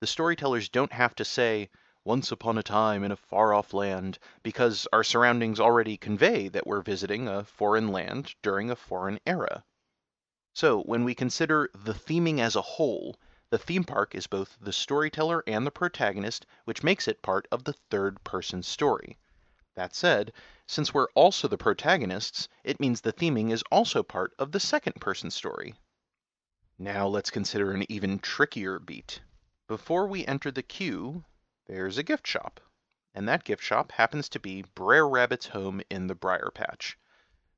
The 0.00 0.06
storytellers 0.06 0.70
don't 0.70 0.94
have 0.94 1.14
to 1.16 1.24
say, 1.26 1.68
once 2.02 2.32
upon 2.32 2.56
a 2.56 2.62
time 2.62 3.04
in 3.04 3.12
a 3.12 3.16
far 3.16 3.52
off 3.52 3.74
land, 3.74 4.18
because 4.42 4.88
our 4.90 5.04
surroundings 5.04 5.60
already 5.60 5.98
convey 5.98 6.48
that 6.48 6.66
we're 6.66 6.80
visiting 6.80 7.28
a 7.28 7.44
foreign 7.44 7.88
land 7.88 8.36
during 8.40 8.70
a 8.70 8.74
foreign 8.74 9.20
era. 9.26 9.64
So, 10.54 10.80
when 10.80 11.04
we 11.04 11.14
consider 11.14 11.68
the 11.74 11.92
theming 11.92 12.40
as 12.40 12.56
a 12.56 12.62
whole, 12.62 13.18
the 13.50 13.58
theme 13.58 13.84
park 13.84 14.14
is 14.14 14.26
both 14.26 14.58
the 14.60 14.72
storyteller 14.72 15.42
and 15.46 15.66
the 15.66 15.70
protagonist, 15.70 16.44
which 16.64 16.82
makes 16.82 17.08
it 17.08 17.22
part 17.22 17.48
of 17.50 17.64
the 17.64 17.72
third 17.72 18.22
person 18.22 18.62
story. 18.62 19.16
That 19.74 19.94
said, 19.94 20.32
since 20.66 20.92
we're 20.92 21.08
also 21.14 21.48
the 21.48 21.56
protagonists, 21.56 22.48
it 22.62 22.78
means 22.78 23.00
the 23.00 23.12
theming 23.12 23.50
is 23.50 23.62
also 23.70 24.02
part 24.02 24.34
of 24.38 24.52
the 24.52 24.60
second 24.60 25.00
person 25.00 25.30
story. 25.30 25.74
Now 26.78 27.06
let's 27.06 27.30
consider 27.30 27.72
an 27.72 27.90
even 27.90 28.18
trickier 28.18 28.78
beat. 28.78 29.20
Before 29.66 30.06
we 30.06 30.26
enter 30.26 30.50
the 30.50 30.62
queue, 30.62 31.24
there's 31.66 31.96
a 31.96 32.02
gift 32.02 32.26
shop. 32.26 32.60
And 33.14 33.26
that 33.28 33.44
gift 33.44 33.62
shop 33.62 33.92
happens 33.92 34.28
to 34.30 34.38
be 34.38 34.62
Brer 34.74 35.08
Rabbit's 35.08 35.46
home 35.46 35.80
in 35.88 36.06
the 36.06 36.14
Briar 36.14 36.50
Patch. 36.54 36.98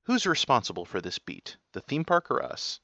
Who's 0.05 0.25
responsible 0.25 0.85
for 0.85 1.01
this 1.01 1.19
beat, 1.19 1.57
the 1.73 1.81
theme 1.81 2.05
park 2.05 2.31
or 2.31 2.43
us? 2.43 2.81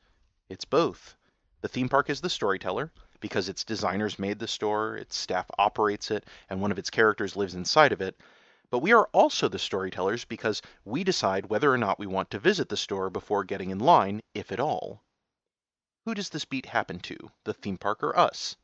It's 0.48 0.64
both. 0.64 1.16
The 1.62 1.68
theme 1.68 1.88
park 1.88 2.10
is 2.10 2.20
the 2.20 2.30
storyteller, 2.30 2.92
because 3.20 3.48
its 3.48 3.64
designers 3.64 4.18
made 4.18 4.38
the 4.38 4.46
store, 4.46 4.96
its 4.96 5.16
staff 5.16 5.50
operates 5.58 6.10
it, 6.10 6.24
and 6.50 6.60
one 6.60 6.70
of 6.70 6.78
its 6.78 6.90
characters 6.90 7.34
lives 7.34 7.54
inside 7.54 7.92
of 7.92 8.00
it. 8.00 8.20
But 8.68 8.80
we 8.80 8.92
are 8.92 9.08
also 9.12 9.48
the 9.48 9.58
storytellers 9.58 10.24
because 10.24 10.60
we 10.84 11.02
decide 11.02 11.46
whether 11.46 11.72
or 11.72 11.78
not 11.78 11.98
we 11.98 12.06
want 12.06 12.30
to 12.30 12.38
visit 12.38 12.68
the 12.68 12.76
store 12.76 13.10
before 13.10 13.44
getting 13.44 13.70
in 13.70 13.78
line, 13.78 14.20
if 14.34 14.52
at 14.52 14.60
all. 14.60 15.02
Who 16.04 16.14
does 16.14 16.28
this 16.28 16.44
beat 16.44 16.66
happen 16.66 17.00
to, 17.00 17.16
the 17.44 17.54
theme 17.54 17.78
park 17.78 18.02
or 18.02 18.16
us? 18.18 18.56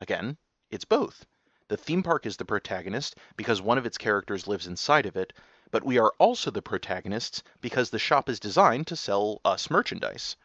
Again, 0.00 0.38
it's 0.70 0.84
both. 0.84 1.26
The 1.68 1.76
theme 1.76 2.02
park 2.02 2.26
is 2.26 2.36
the 2.36 2.44
protagonist 2.44 3.16
because 3.36 3.60
one 3.60 3.78
of 3.78 3.86
its 3.86 3.98
characters 3.98 4.48
lives 4.48 4.66
inside 4.66 5.06
of 5.06 5.16
it, 5.16 5.32
but 5.70 5.84
we 5.84 5.98
are 5.98 6.14
also 6.18 6.50
the 6.50 6.62
protagonists 6.62 7.42
because 7.60 7.90
the 7.90 7.98
shop 7.98 8.28
is 8.28 8.40
designed 8.40 8.86
to 8.86 8.96
sell 8.96 9.40
us 9.44 9.70
merchandise. 9.70 10.36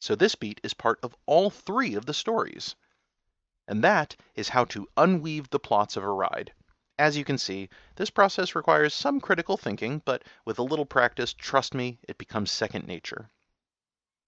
So 0.00 0.14
this 0.14 0.34
beat 0.34 0.60
is 0.62 0.72
part 0.72 0.98
of 1.02 1.14
all 1.26 1.50
three 1.50 1.94
of 1.94 2.06
the 2.06 2.14
stories. 2.14 2.74
And 3.68 3.84
that 3.84 4.16
is 4.34 4.48
how 4.48 4.64
to 4.64 4.88
unweave 4.96 5.50
the 5.50 5.60
plots 5.60 5.94
of 5.94 6.02
a 6.02 6.08
ride. 6.08 6.54
As 6.98 7.18
you 7.18 7.24
can 7.24 7.36
see, 7.36 7.68
this 7.96 8.08
process 8.08 8.54
requires 8.54 8.94
some 8.94 9.20
critical 9.20 9.58
thinking, 9.58 10.00
but 10.06 10.24
with 10.46 10.58
a 10.58 10.62
little 10.62 10.86
practice, 10.86 11.34
trust 11.34 11.74
me, 11.74 11.98
it 12.08 12.16
becomes 12.16 12.50
second 12.50 12.86
nature. 12.86 13.30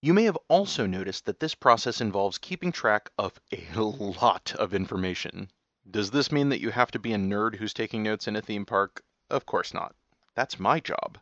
You 0.02 0.12
may 0.12 0.24
have 0.24 0.38
also 0.48 0.84
noticed 0.84 1.24
that 1.24 1.40
this 1.40 1.54
process 1.54 2.02
involves 2.02 2.36
keeping 2.36 2.70
track 2.70 3.10
of 3.16 3.40
a 3.50 3.66
lot 3.78 4.54
of 4.56 4.74
information. 4.74 5.50
Does 5.90 6.10
this 6.10 6.30
mean 6.30 6.50
that 6.50 6.60
you 6.60 6.70
have 6.70 6.90
to 6.90 6.98
be 6.98 7.14
a 7.14 7.18
nerd 7.18 7.56
who's 7.56 7.72
taking 7.72 8.02
notes 8.02 8.28
in 8.28 8.36
a 8.36 8.42
theme 8.42 8.66
park? 8.66 9.02
Of 9.30 9.46
course 9.46 9.72
not. 9.72 9.96
That's 10.34 10.60
my 10.60 10.80
job. 10.80 11.18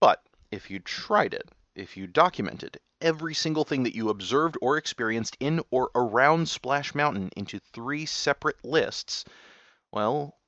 But 0.00 0.26
if 0.50 0.70
you 0.70 0.78
tried 0.78 1.34
it, 1.34 1.50
if 1.74 1.96
you 1.96 2.06
documented 2.06 2.80
every 3.00 3.34
single 3.34 3.64
thing 3.64 3.82
that 3.82 3.94
you 3.94 4.08
observed 4.08 4.56
or 4.62 4.76
experienced 4.76 5.36
in 5.40 5.60
or 5.70 5.90
around 5.94 6.48
Splash 6.48 6.94
Mountain 6.94 7.30
into 7.36 7.58
three 7.58 8.06
separate 8.06 8.64
lists, 8.64 9.24
well, 9.92 10.38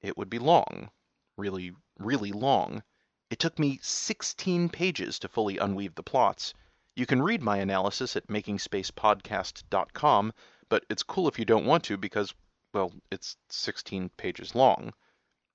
it 0.00 0.16
would 0.16 0.30
be 0.30 0.38
long. 0.38 0.90
Really, 1.36 1.74
really 1.98 2.32
long. 2.32 2.82
It 3.30 3.38
took 3.38 3.58
me 3.58 3.78
16 3.82 4.70
pages 4.70 5.18
to 5.18 5.28
fully 5.28 5.58
unweave 5.58 5.94
the 5.94 6.02
plots. 6.02 6.54
You 6.96 7.06
can 7.06 7.22
read 7.22 7.42
my 7.42 7.58
analysis 7.58 8.16
at 8.16 8.28
makingspacepodcast.com, 8.28 10.32
but 10.68 10.84
it's 10.88 11.02
cool 11.02 11.28
if 11.28 11.38
you 11.38 11.44
don't 11.44 11.66
want 11.66 11.84
to 11.84 11.96
because 11.96 12.34
well, 12.74 12.92
it's 13.10 13.36
16 13.48 14.10
pages 14.10 14.54
long. 14.54 14.92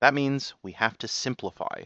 That 0.02 0.14
means 0.14 0.54
we 0.64 0.72
have 0.74 0.98
to 1.00 1.08
simplify. 1.08 1.84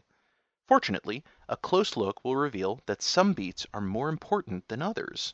Fortunately, 0.67 1.23
a 1.47 1.55
close 1.55 1.95
look 1.95 2.25
will 2.25 2.35
reveal 2.35 2.81
that 2.87 3.01
some 3.01 3.31
beats 3.31 3.65
are 3.73 3.79
more 3.79 4.09
important 4.09 4.67
than 4.67 4.81
others. 4.81 5.33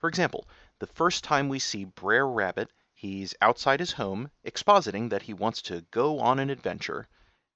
For 0.00 0.08
example, 0.08 0.48
the 0.80 0.88
first 0.88 1.22
time 1.22 1.48
we 1.48 1.60
see 1.60 1.84
Brer 1.84 2.26
Rabbit, 2.26 2.72
he's 2.92 3.36
outside 3.40 3.78
his 3.78 3.92
home, 3.92 4.32
expositing 4.44 5.10
that 5.10 5.22
he 5.22 5.32
wants 5.32 5.62
to 5.62 5.82
go 5.92 6.18
on 6.18 6.40
an 6.40 6.50
adventure. 6.50 7.06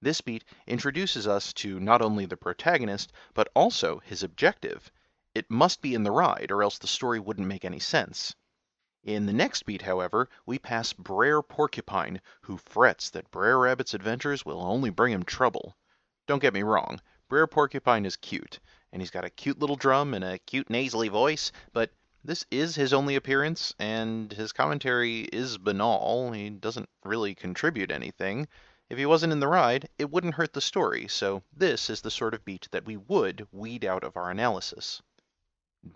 This 0.00 0.20
beat 0.20 0.44
introduces 0.68 1.26
us 1.26 1.52
to 1.54 1.80
not 1.80 2.02
only 2.02 2.24
the 2.24 2.36
protagonist, 2.36 3.12
but 3.34 3.48
also 3.52 3.98
his 3.98 4.22
objective. 4.22 4.92
It 5.34 5.50
must 5.50 5.82
be 5.82 5.94
in 5.94 6.04
the 6.04 6.12
ride, 6.12 6.52
or 6.52 6.62
else 6.62 6.78
the 6.78 6.86
story 6.86 7.18
wouldn't 7.18 7.48
make 7.48 7.64
any 7.64 7.80
sense. 7.80 8.36
In 9.02 9.26
the 9.26 9.32
next 9.32 9.64
beat, 9.64 9.82
however, 9.82 10.28
we 10.46 10.60
pass 10.60 10.92
Brer 10.92 11.42
Porcupine, 11.42 12.20
who 12.42 12.58
frets 12.58 13.10
that 13.10 13.32
Brer 13.32 13.58
Rabbit's 13.58 13.92
adventures 13.92 14.46
will 14.46 14.62
only 14.62 14.90
bring 14.90 15.12
him 15.12 15.24
trouble. 15.24 15.76
Don't 16.28 16.42
get 16.42 16.52
me 16.52 16.62
wrong, 16.62 17.00
Brer 17.30 17.46
Porcupine 17.46 18.04
is 18.04 18.16
cute, 18.16 18.58
and 18.92 19.00
he's 19.00 19.10
got 19.10 19.24
a 19.24 19.30
cute 19.30 19.58
little 19.58 19.76
drum 19.76 20.12
and 20.12 20.22
a 20.22 20.38
cute 20.38 20.68
nasally 20.68 21.08
voice, 21.08 21.52
but 21.72 21.90
this 22.22 22.44
is 22.50 22.74
his 22.74 22.92
only 22.92 23.16
appearance, 23.16 23.74
and 23.78 24.30
his 24.30 24.52
commentary 24.52 25.20
is 25.32 25.56
banal. 25.56 26.30
He 26.32 26.50
doesn't 26.50 26.90
really 27.02 27.34
contribute 27.34 27.90
anything. 27.90 28.46
If 28.90 28.98
he 28.98 29.06
wasn't 29.06 29.32
in 29.32 29.40
the 29.40 29.48
ride, 29.48 29.88
it 29.96 30.10
wouldn't 30.10 30.34
hurt 30.34 30.52
the 30.52 30.60
story, 30.60 31.08
so 31.08 31.42
this 31.56 31.88
is 31.88 32.02
the 32.02 32.10
sort 32.10 32.34
of 32.34 32.44
beat 32.44 32.68
that 32.72 32.84
we 32.84 32.98
would 32.98 33.48
weed 33.50 33.86
out 33.86 34.04
of 34.04 34.14
our 34.18 34.30
analysis. 34.30 35.00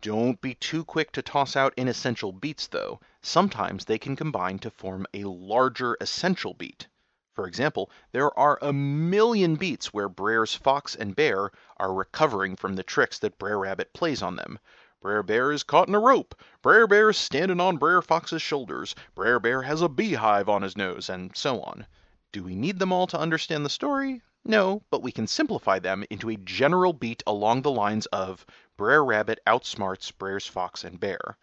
Don't 0.01 0.41
be 0.41 0.55
too 0.55 0.83
quick 0.83 1.13
to 1.13 1.21
toss 1.21 1.57
out 1.57 1.75
inessential 1.77 2.33
beats, 2.33 2.69
though. 2.69 3.01
Sometimes 3.21 3.85
they 3.85 3.99
can 3.99 4.17
combine 4.17 4.59
to 4.61 4.71
form 4.71 5.07
a 5.13 5.25
larger 5.25 5.95
essential 6.01 6.55
beat. 6.55 6.89
For 7.35 7.47
example, 7.47 7.91
there 8.13 8.39
are 8.39 8.59
a 8.61 8.73
million 8.73 9.57
beats 9.57 9.93
where 9.93 10.09
Brer's 10.09 10.55
fox 10.55 10.95
and 10.95 11.17
bear 11.17 11.51
are 11.79 11.95
recovering 11.95 12.57
from 12.57 12.77
the 12.77 12.83
tricks 12.83 13.19
that 13.21 13.39
Brer 13.39 13.59
Rabbit 13.59 13.95
plays 13.95 14.23
on 14.23 14.37
them. 14.37 14.59
Brer 15.01 15.23
Bear 15.25 15.51
is 15.51 15.65
caught 15.65 15.89
in 15.89 15.95
a 15.97 15.99
rope. 15.99 16.35
Brer 16.63 16.87
Bear 16.87 17.11
is 17.11 17.17
standing 17.17 17.59
on 17.59 17.77
Brer 17.77 18.03
Fox's 18.03 18.41
shoulders. 18.41 18.95
Brer 19.15 19.41
Bear 19.41 19.63
has 19.63 19.83
a 19.83 19.89
beehive 19.89 20.49
on 20.49 20.63
his 20.63 20.77
nose, 20.77 21.09
and 21.09 21.37
so 21.37 21.61
on. 21.63 21.87
Do 22.31 22.45
we 22.45 22.55
need 22.55 22.79
them 22.79 22.93
all 22.93 23.07
to 23.09 23.19
understand 23.19 23.65
the 23.65 23.71
story? 23.71 24.23
No, 24.45 24.83
but 24.91 25.03
we 25.03 25.11
can 25.11 25.27
simplify 25.27 25.79
them 25.79 26.05
into 26.11 26.31
a 26.31 26.37
general 26.37 26.93
beat 26.93 27.23
along 27.27 27.63
the 27.63 27.71
lines 27.71 28.07
of 28.07 28.47
Brer 28.77 29.05
Rabbit 29.05 29.41
outsmarts 29.47 30.13
Brer's 30.13 30.47
fox 30.47 30.85
and 30.85 31.01
bear. 31.01 31.37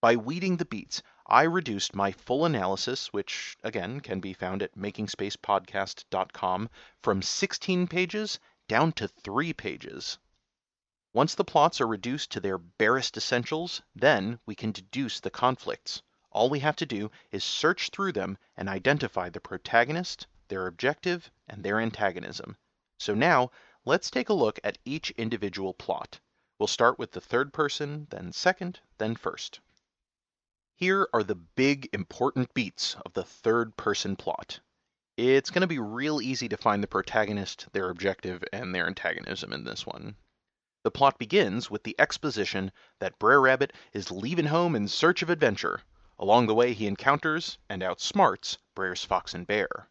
By 0.00 0.16
weeding 0.16 0.58
the 0.58 0.64
beats, 0.64 1.02
I 1.26 1.44
reduced 1.44 1.94
my 1.94 2.12
full 2.12 2.44
analysis, 2.44 3.10
which 3.12 3.56
again 3.62 4.00
can 4.00 4.20
be 4.20 4.34
found 4.34 4.62
at 4.62 4.76
makingspacepodcast.com, 4.76 6.70
from 7.00 7.22
16 7.22 7.86
pages 7.86 8.38
down 8.68 8.92
to 8.92 9.08
3 9.08 9.54
pages. 9.54 10.18
Once 11.14 11.34
the 11.34 11.44
plots 11.44 11.80
are 11.80 11.86
reduced 11.86 12.30
to 12.32 12.40
their 12.40 12.58
barest 12.58 13.16
essentials, 13.16 13.80
then 13.94 14.38
we 14.44 14.54
can 14.54 14.70
deduce 14.72 15.20
the 15.20 15.30
conflicts. 15.30 16.02
All 16.30 16.50
we 16.50 16.58
have 16.58 16.76
to 16.76 16.84
do 16.84 17.10
is 17.30 17.42
search 17.42 17.88
through 17.88 18.12
them 18.12 18.36
and 18.56 18.68
identify 18.68 19.30
the 19.30 19.40
protagonist, 19.40 20.26
their 20.48 20.66
objective, 20.66 21.30
and 21.48 21.64
their 21.64 21.80
antagonism. 21.80 22.58
So 22.98 23.14
now, 23.14 23.50
let's 23.86 24.10
take 24.10 24.28
a 24.28 24.34
look 24.34 24.58
at 24.62 24.78
each 24.84 25.10
individual 25.12 25.72
plot. 25.72 26.20
We'll 26.58 26.66
start 26.66 26.98
with 26.98 27.12
the 27.12 27.20
third 27.20 27.52
person, 27.52 28.08
then 28.10 28.32
second, 28.32 28.80
then 28.98 29.16
first. 29.16 29.60
Here 30.76 31.08
are 31.12 31.22
the 31.22 31.36
big 31.36 31.88
important 31.92 32.52
beats 32.52 32.96
of 33.06 33.12
the 33.12 33.22
third 33.22 33.76
person 33.76 34.16
plot. 34.16 34.58
It's 35.16 35.50
going 35.50 35.60
to 35.60 35.68
be 35.68 35.78
real 35.78 36.20
easy 36.20 36.48
to 36.48 36.56
find 36.56 36.82
the 36.82 36.88
protagonist, 36.88 37.68
their 37.72 37.90
objective, 37.90 38.42
and 38.52 38.74
their 38.74 38.88
antagonism 38.88 39.52
in 39.52 39.62
this 39.62 39.86
one. 39.86 40.16
The 40.82 40.90
plot 40.90 41.16
begins 41.16 41.70
with 41.70 41.84
the 41.84 41.94
exposition 41.96 42.72
that 42.98 43.20
Brer 43.20 43.40
Rabbit 43.40 43.72
is 43.92 44.10
leaving 44.10 44.46
home 44.46 44.74
in 44.74 44.88
search 44.88 45.22
of 45.22 45.30
adventure. 45.30 45.82
Along 46.18 46.48
the 46.48 46.56
way 46.56 46.72
he 46.74 46.88
encounters 46.88 47.56
and 47.68 47.80
outsmarts 47.80 48.58
Brers 48.74 49.06
Fox 49.06 49.32
and 49.32 49.46
Bear. 49.46 49.88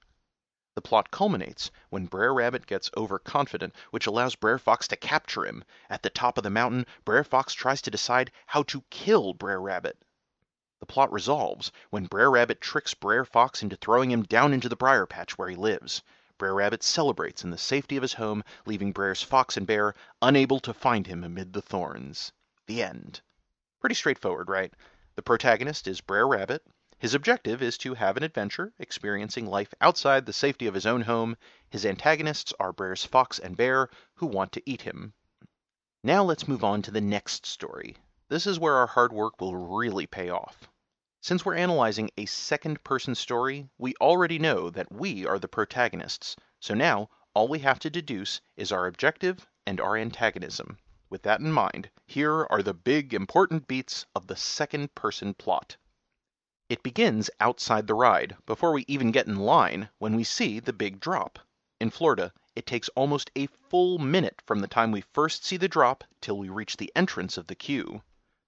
The 0.76 0.82
plot 0.82 1.12
culminates 1.12 1.72
when 1.92 2.08
Brer 2.08 2.34
Rabbit 2.34 2.68
gets 2.68 2.92
overconfident, 2.98 3.74
which 3.92 4.06
allows 4.06 4.36
Brer 4.36 4.60
Fox 4.60 4.90
to 4.90 4.98
capture 4.98 5.46
him. 5.46 5.64
At 5.90 6.04
the 6.04 6.10
top 6.10 6.38
of 6.38 6.44
the 6.44 6.50
mountain, 6.50 6.86
Brer 7.06 7.24
Fox 7.24 7.54
tries 7.54 7.82
to 7.84 7.90
decide 7.90 8.32
how 8.48 8.64
to 8.64 8.84
kill 8.90 9.34
Brer 9.34 9.62
Rabbit. 9.62 10.04
The 10.84 10.94
plot 10.94 11.14
resolves 11.14 11.72
when 11.92 12.08
Brer 12.08 12.30
Rabbit 12.30 12.60
tricks 12.60 12.94
Brer 12.94 13.24
Fox 13.24 13.64
into 13.64 13.78
throwing 13.78 14.12
him 14.12 14.24
down 14.24 14.54
into 14.54 14.68
the 14.68 14.76
briar 14.76 15.06
patch 15.06 15.38
where 15.38 15.48
he 15.48 15.56
lives. 15.56 16.04
Brer 16.38 16.54
Rabbit 16.54 16.84
celebrates 16.84 17.42
in 17.42 17.52
the 17.52 17.58
safety 17.58 17.96
of 17.96 18.02
his 18.02 18.16
home, 18.16 18.44
leaving 18.66 18.92
Brers 18.92 19.24
Fox 19.24 19.56
and 19.56 19.66
Bear 19.66 19.96
unable 20.22 20.60
to 20.60 20.74
find 20.74 21.08
him 21.08 21.24
amid 21.24 21.54
the 21.54 21.62
thorns. 21.62 22.34
The 22.68 22.84
end. 22.84 23.22
Pretty 23.80 23.96
straightforward, 23.96 24.50
right? 24.50 24.74
The 25.16 25.22
protagonist 25.22 25.88
is 25.88 26.02
Brer 26.02 26.28
Rabbit. 26.28 26.68
His 27.00 27.14
objective 27.14 27.62
is 27.62 27.78
to 27.78 27.94
have 27.94 28.18
an 28.18 28.24
adventure, 28.24 28.74
experiencing 28.78 29.48
life 29.48 29.74
outside 29.80 30.26
the 30.26 30.34
safety 30.34 30.68
of 30.68 30.74
his 30.74 30.86
own 30.86 31.04
home. 31.04 31.38
His 31.70 31.86
antagonists 31.86 32.54
are 32.60 32.74
Brers 32.74 33.06
Fox 33.06 33.40
and 33.40 33.56
Bear, 33.56 33.90
who 34.16 34.26
want 34.26 34.52
to 34.52 34.70
eat 34.70 34.82
him. 34.82 35.14
Now 36.04 36.26
let's 36.26 36.50
move 36.50 36.66
on 36.66 36.82
to 36.82 36.92
the 36.92 37.00
next 37.00 37.46
story. 37.46 37.96
This 38.28 38.46
is 38.46 38.60
where 38.60 38.76
our 38.76 38.88
hard 38.88 39.14
work 39.14 39.40
will 39.40 39.56
really 39.56 40.08
pay 40.08 40.30
off. 40.30 40.68
Since 41.24 41.46
we're 41.46 41.56
analyzing 41.56 42.10
a 42.18 42.26
second 42.26 42.84
person 42.84 43.16
story, 43.16 43.70
we 43.78 43.96
already 44.02 44.38
know 44.38 44.70
that 44.70 44.92
we 44.92 45.26
are 45.26 45.40
the 45.40 45.48
protagonists. 45.48 46.36
So 46.60 46.74
now, 46.74 47.10
all 47.34 47.48
we 47.48 47.60
have 47.60 47.80
to 47.80 47.90
deduce 47.90 48.42
is 48.58 48.74
our 48.74 48.88
objective 48.88 49.48
and 49.66 49.80
our 49.80 49.96
antagonism. 49.96 50.80
With 51.10 51.24
that 51.24 51.40
in 51.40 51.54
mind, 51.54 51.90
here 52.06 52.46
are 52.50 52.62
the 52.62 52.74
big 52.74 53.14
important 53.14 53.70
beats 53.70 54.06
of 54.14 54.28
the 54.28 54.36
second 54.36 54.96
person 54.96 55.34
plot. 55.34 55.78
It 56.68 56.84
begins 56.84 57.30
outside 57.40 57.88
the 57.88 57.96
ride, 57.96 58.36
before 58.46 58.74
we 58.74 58.84
even 58.90 59.12
get 59.12 59.26
in 59.26 59.38
line, 59.38 59.88
when 60.00 60.18
we 60.18 60.26
see 60.26 60.60
the 60.60 60.74
big 60.74 61.00
drop. 61.00 61.40
In 61.80 61.90
Florida, 61.90 62.34
it 62.54 62.66
takes 62.66 62.90
almost 62.98 63.32
a 63.38 63.48
full 63.70 63.98
minute 63.98 64.42
from 64.46 64.60
the 64.60 64.68
time 64.68 64.92
we 64.92 65.06
first 65.14 65.46
see 65.46 65.56
the 65.56 65.70
drop 65.70 66.04
till 66.20 66.38
we 66.38 66.50
reach 66.50 66.76
the 66.76 66.92
entrance 66.98 67.38
of 67.38 67.48
the 67.48 67.56
queue. 67.56 68.02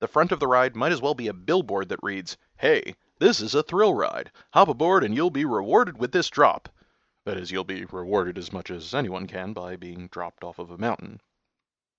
The 0.06 0.12
front 0.12 0.32
of 0.32 0.40
the 0.40 0.46
ride 0.48 0.76
might 0.76 0.92
as 0.92 1.02
well 1.02 1.16
be 1.16 1.28
a 1.28 1.34
billboard 1.34 1.90
that 1.90 2.04
reads, 2.04 2.38
Hey, 2.58 2.94
this 3.18 3.42
is 3.42 3.56
a 3.56 3.64
thrill 3.64 3.96
ride. 3.96 4.32
Hop 4.54 4.68
aboard 4.68 5.04
and 5.04 5.16
you'll 5.16 5.32
be 5.32 5.46
rewarded 5.46 5.98
with 5.98 6.12
this 6.12 6.30
drop. 6.30 6.70
That 7.24 7.38
is, 7.38 7.52
you'll 7.52 7.64
be 7.64 7.86
rewarded 7.86 8.38
as 8.38 8.54
much 8.54 8.70
as 8.70 8.94
anyone 8.94 9.26
can 9.26 9.52
by 9.52 9.78
being 9.78 10.08
dropped 10.10 10.44
off 10.44 10.60
of 10.60 10.70
a 10.70 10.78
mountain. 10.78 11.22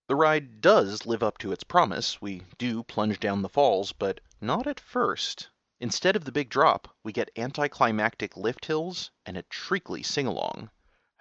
The 0.06 0.14
ride 0.14 0.60
does 0.60 1.04
live 1.04 1.25
up 1.25 1.36
to 1.38 1.50
its 1.50 1.64
promise. 1.64 2.22
We 2.22 2.42
do 2.58 2.84
plunge 2.84 3.18
down 3.18 3.42
the 3.42 3.48
falls, 3.48 3.90
but 3.90 4.20
not 4.40 4.68
at 4.68 4.78
first. 4.78 5.50
Instead 5.80 6.14
of 6.14 6.25
the 6.25 6.30
big 6.30 6.48
drop, 6.48 6.94
we 7.02 7.10
get 7.12 7.32
anticlimactic 7.36 8.36
lift 8.36 8.66
hills 8.66 9.10
and 9.26 9.36
a 9.36 9.42
treacly 9.42 10.04
sing 10.04 10.28
along. 10.28 10.70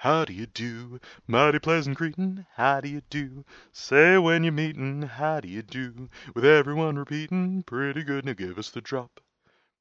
How 0.05 0.23
do 0.23 0.33
you 0.33 0.45
do? 0.45 0.99
Mighty 1.25 1.57
pleasant 1.57 1.97
greetin'. 1.97 2.45
How 2.57 2.79
do 2.79 2.87
you 2.87 3.01
do? 3.09 3.43
Say 3.71 4.19
when 4.19 4.43
you're 4.43 4.53
meetin'. 4.53 5.01
How 5.01 5.39
do 5.39 5.47
you 5.47 5.63
do? 5.63 6.11
With 6.35 6.45
everyone 6.45 6.95
repeatin'. 6.95 7.63
Pretty 7.63 8.03
good, 8.03 8.23
now 8.23 8.33
give 8.33 8.59
us 8.59 8.69
the 8.69 8.81
drop. 8.81 9.19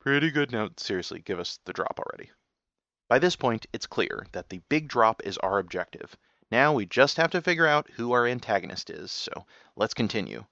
Pretty 0.00 0.30
good, 0.30 0.50
now 0.50 0.70
seriously, 0.78 1.20
give 1.20 1.38
us 1.38 1.58
the 1.66 1.74
drop 1.74 2.00
already. 2.00 2.30
By 3.06 3.18
this 3.18 3.36
point, 3.36 3.66
it's 3.74 3.86
clear 3.86 4.26
that 4.32 4.48
the 4.48 4.62
big 4.70 4.88
drop 4.88 5.20
is 5.26 5.36
our 5.36 5.58
objective. 5.58 6.16
Now 6.50 6.72
we 6.72 6.86
just 6.86 7.18
have 7.18 7.32
to 7.32 7.42
figure 7.42 7.66
out 7.66 7.90
who 7.90 8.12
our 8.12 8.26
antagonist 8.26 8.88
is, 8.88 9.12
so 9.12 9.44
let's 9.76 9.92
continue. 9.92 10.46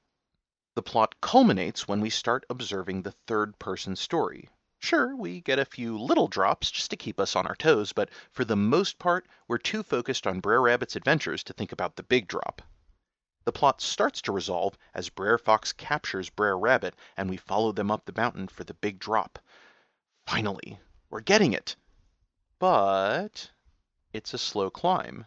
The 0.74 0.82
plot 0.82 1.18
culminates 1.22 1.88
when 1.88 2.02
we 2.02 2.10
start 2.10 2.44
observing 2.50 3.02
the 3.02 3.14
third 3.26 3.58
person 3.58 3.96
story, 3.96 4.50
Sure, 4.84 5.14
we 5.14 5.40
get 5.40 5.60
a 5.60 5.64
few 5.64 5.96
little 5.96 6.26
drops 6.26 6.68
just 6.68 6.90
to 6.90 6.96
keep 6.96 7.20
us 7.20 7.36
on 7.36 7.46
our 7.46 7.54
toes, 7.54 7.92
but 7.92 8.10
for 8.32 8.44
the 8.44 8.56
most 8.56 8.98
part, 8.98 9.28
we're 9.46 9.56
too 9.56 9.84
focused 9.84 10.26
on 10.26 10.40
Brer 10.40 10.60
Rabbit's 10.60 10.96
adventures 10.96 11.44
to 11.44 11.52
think 11.52 11.70
about 11.70 11.94
the 11.94 12.02
big 12.02 12.26
drop. 12.26 12.60
The 13.44 13.52
plot 13.52 13.80
starts 13.80 14.20
to 14.22 14.32
resolve 14.32 14.76
as 14.92 15.08
Brer 15.08 15.38
Fox 15.38 15.72
captures 15.72 16.30
Brer 16.30 16.58
Rabbit 16.58 16.96
and 17.16 17.30
we 17.30 17.36
follow 17.36 17.70
them 17.70 17.92
up 17.92 18.04
the 18.04 18.12
mountain 18.12 18.48
for 18.48 18.64
the 18.64 18.74
big 18.74 18.98
drop. 18.98 19.38
Finally, 20.26 20.80
we're 21.10 21.20
getting 21.20 21.52
it! 21.52 21.76
But 22.58 23.52
it's 24.12 24.34
a 24.34 24.38
slow 24.38 24.68
climb. 24.68 25.26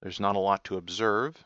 There's 0.00 0.18
not 0.18 0.34
a 0.34 0.40
lot 0.40 0.64
to 0.64 0.78
observe. 0.78 1.44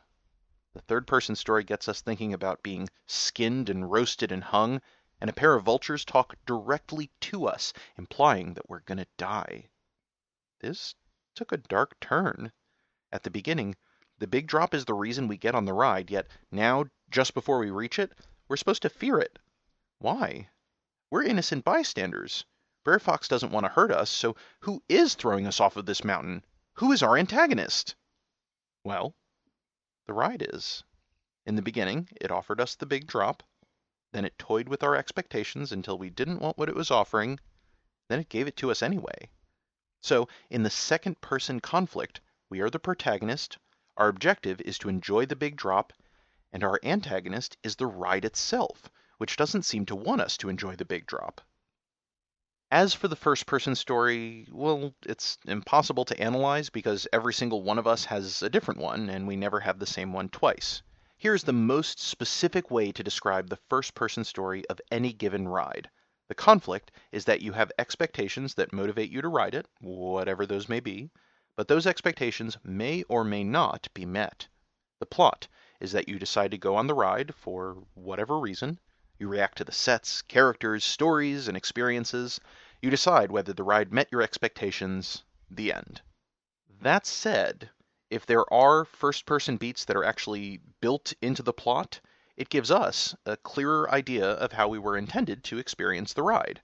The 0.74 0.81
third 0.81 1.09
person 1.09 1.35
story 1.35 1.64
gets 1.64 1.88
us 1.88 2.00
thinking 2.02 2.33
about 2.33 2.62
being 2.62 2.88
skinned 3.09 3.68
and 3.68 3.90
roasted 3.90 4.31
and 4.31 4.44
hung, 4.44 4.81
and 5.22 5.30
a 5.30 5.32
pair 5.32 5.54
of 5.54 5.62
vultures 5.62 6.04
talk 6.04 6.35
directly 6.46 7.08
to 7.20 7.46
us, 7.46 7.72
implying 7.96 8.54
that 8.54 8.68
we're 8.68 8.80
going 8.80 8.98
to 8.98 9.06
die. 9.16 9.64
This 10.58 10.96
took 11.37 11.52
a 11.52 11.58
dark 11.58 12.00
turn. 12.00 12.50
At 13.12 13.22
the 13.22 13.30
beginning, 13.30 13.76
the 14.18 14.26
big 14.26 14.48
drop 14.48 14.74
is 14.74 14.85
the 14.85 14.94
reason 14.94 15.28
we 15.28 15.37
get 15.37 15.54
on 15.54 15.64
the 15.64 15.74
ride, 15.74 16.11
yet 16.11 16.26
now, 16.50 16.87
just 17.08 17.35
before 17.35 17.61
we 17.61 17.70
reach 17.70 18.00
it, 18.00 18.11
we're 18.48 18.56
supposed 18.56 18.82
to 18.82 18.88
fear 18.88 19.20
it. 19.20 19.38
Why? 20.00 20.48
We're 21.08 21.22
innocent 21.22 21.64
bystanders. 21.64 22.44
Brer 22.82 22.98
Fox 22.98 23.28
doesn't 23.28 23.52
want 23.52 23.64
to 23.64 23.70
hurt 23.70 23.92
us, 23.92 24.11
so 24.11 24.35
who 24.62 24.82
is 24.88 25.14
throwing 25.14 25.46
us 25.46 25.61
off 25.61 25.76
of 25.76 25.87
this 25.87 26.02
mountain? 26.02 26.44
Who 26.74 26.90
is 26.90 27.00
our 27.00 27.16
antagonist? 27.16 27.94
Well, 28.82 29.14
the 30.06 30.14
ride 30.14 30.44
is. 30.52 30.82
In 31.46 31.54
the 31.54 31.62
beginning, 31.62 32.08
it 32.20 32.32
offered 32.32 32.61
us 32.61 32.74
the 32.74 32.87
big 32.87 33.06
drop. 33.06 33.44
Then 34.12 34.25
it 34.25 34.38
toyed 34.38 34.68
with 34.68 34.83
our 34.83 34.94
expectations 34.94 35.72
until 35.72 35.98
we 35.98 36.11
didn't 36.11 36.40
want 36.40 36.59
what 36.59 36.68
it 36.68 36.75
was 36.75 36.90
offering. 36.90 37.40
Then 38.09 38.20
it 38.20 38.29
gave 38.29 38.46
it 38.46 38.57
to 38.59 38.70
us 38.70 38.83
anyway. 38.83 39.31
So, 40.01 40.29
in 40.51 40.62
the 40.62 40.70
second 40.70 41.20
person 41.20 41.61
conflict, 41.61 42.20
we 42.48 42.61
are 42.61 42.70
the 42.70 42.79
protagonist, 42.79 43.59
our 43.96 44.09
objective 44.09 44.61
is 44.62 44.79
to 44.79 44.88
enjoy 44.88 45.27
the 45.27 45.37
big 45.37 45.55
drop, 45.55 45.92
and 46.51 46.64
our 46.64 46.81
antagonist 46.83 47.59
is 47.62 47.77
the 47.77 47.87
ride 47.87 48.25
itself, 48.25 48.90
which 49.18 49.37
doesn't 49.37 49.64
seem 49.64 49.85
to 49.87 49.94
want 49.94 50.22
us 50.22 50.38
to 50.38 50.48
enjoy 50.48 50.77
the 50.77 50.87
big 50.87 51.07
drop. 51.07 51.42
As 52.70 52.94
for 52.94 53.09
the 53.09 53.16
first 53.16 53.44
person 53.44 53.75
story, 53.75 54.48
well, 54.51 54.94
it's 55.05 55.37
impossible 55.44 56.07
to 56.07 56.18
analyze 56.18 56.70
because 56.70 57.07
every 57.12 57.35
single 57.35 57.62
one 57.62 57.79
of 57.79 57.87
us 57.87 58.07
has 58.07 58.42
a 58.42 58.48
different 58.48 58.81
one, 58.81 59.11
and 59.11 59.29
we 59.29 59.37
never 59.37 59.61
have 59.61 59.79
the 59.79 59.87
same 59.87 60.14
one 60.14 60.31
twice. 60.31 60.83
Here's 61.22 61.44
the 61.44 61.52
most 61.52 62.00
specific 62.00 62.68
way 62.68 62.90
to 62.90 63.04
describe 63.04 63.48
the 63.48 63.61
first 63.68 63.94
person 63.94 64.24
story 64.24 64.66
of 64.68 64.80
any 64.90 65.12
given 65.12 65.46
ride. 65.46 65.88
The 66.26 66.35
conflict 66.35 66.90
is 67.12 67.26
that 67.26 67.40
you 67.40 67.52
have 67.52 67.70
expectations 67.78 68.54
that 68.54 68.72
motivate 68.72 69.08
you 69.08 69.22
to 69.22 69.28
ride 69.28 69.54
it, 69.54 69.68
whatever 69.78 70.46
those 70.46 70.68
may 70.68 70.80
be, 70.80 71.12
but 71.54 71.68
those 71.68 71.87
expectations 71.87 72.58
may 72.64 73.04
or 73.04 73.22
may 73.22 73.44
not 73.44 73.87
be 73.94 74.04
met. 74.04 74.48
The 74.98 75.06
plot 75.06 75.46
is 75.78 75.92
that 75.92 76.08
you 76.08 76.18
decide 76.18 76.50
to 76.50 76.58
go 76.58 76.74
on 76.74 76.88
the 76.88 76.94
ride 76.94 77.37
for 77.37 77.85
whatever 77.94 78.40
reason. 78.40 78.80
You 79.16 79.28
react 79.28 79.58
to 79.58 79.64
the 79.64 79.70
sets, 79.70 80.22
characters, 80.22 80.85
stories, 80.85 81.46
and 81.46 81.56
experiences. 81.56 82.40
You 82.80 82.90
decide 82.90 83.30
whether 83.30 83.52
the 83.52 83.62
ride 83.62 83.92
met 83.92 84.11
your 84.11 84.22
expectations. 84.22 85.22
The 85.48 85.72
end. 85.72 86.02
That 86.80 87.06
said, 87.06 87.70
if 88.12 88.27
there 88.27 88.53
are 88.53 88.85
first 88.85 89.25
person 89.25 89.57
beats 89.57 89.87
that 89.87 89.96
are 89.96 90.05
actually 90.05 90.61
built 90.83 91.14
into 91.22 91.42
the 91.42 91.53
plot, 91.55 91.98
it 92.37 92.51
gives 92.51 92.70
us 92.70 93.16
a 93.25 93.38
clearer 93.38 93.90
idea 93.90 94.33
of 94.33 94.53
how 94.53 94.68
we 94.68 94.79
were 94.79 94.98
intended 94.98 95.42
to 95.42 95.57
experience 95.57 96.12
the 96.12 96.22
ride. 96.22 96.61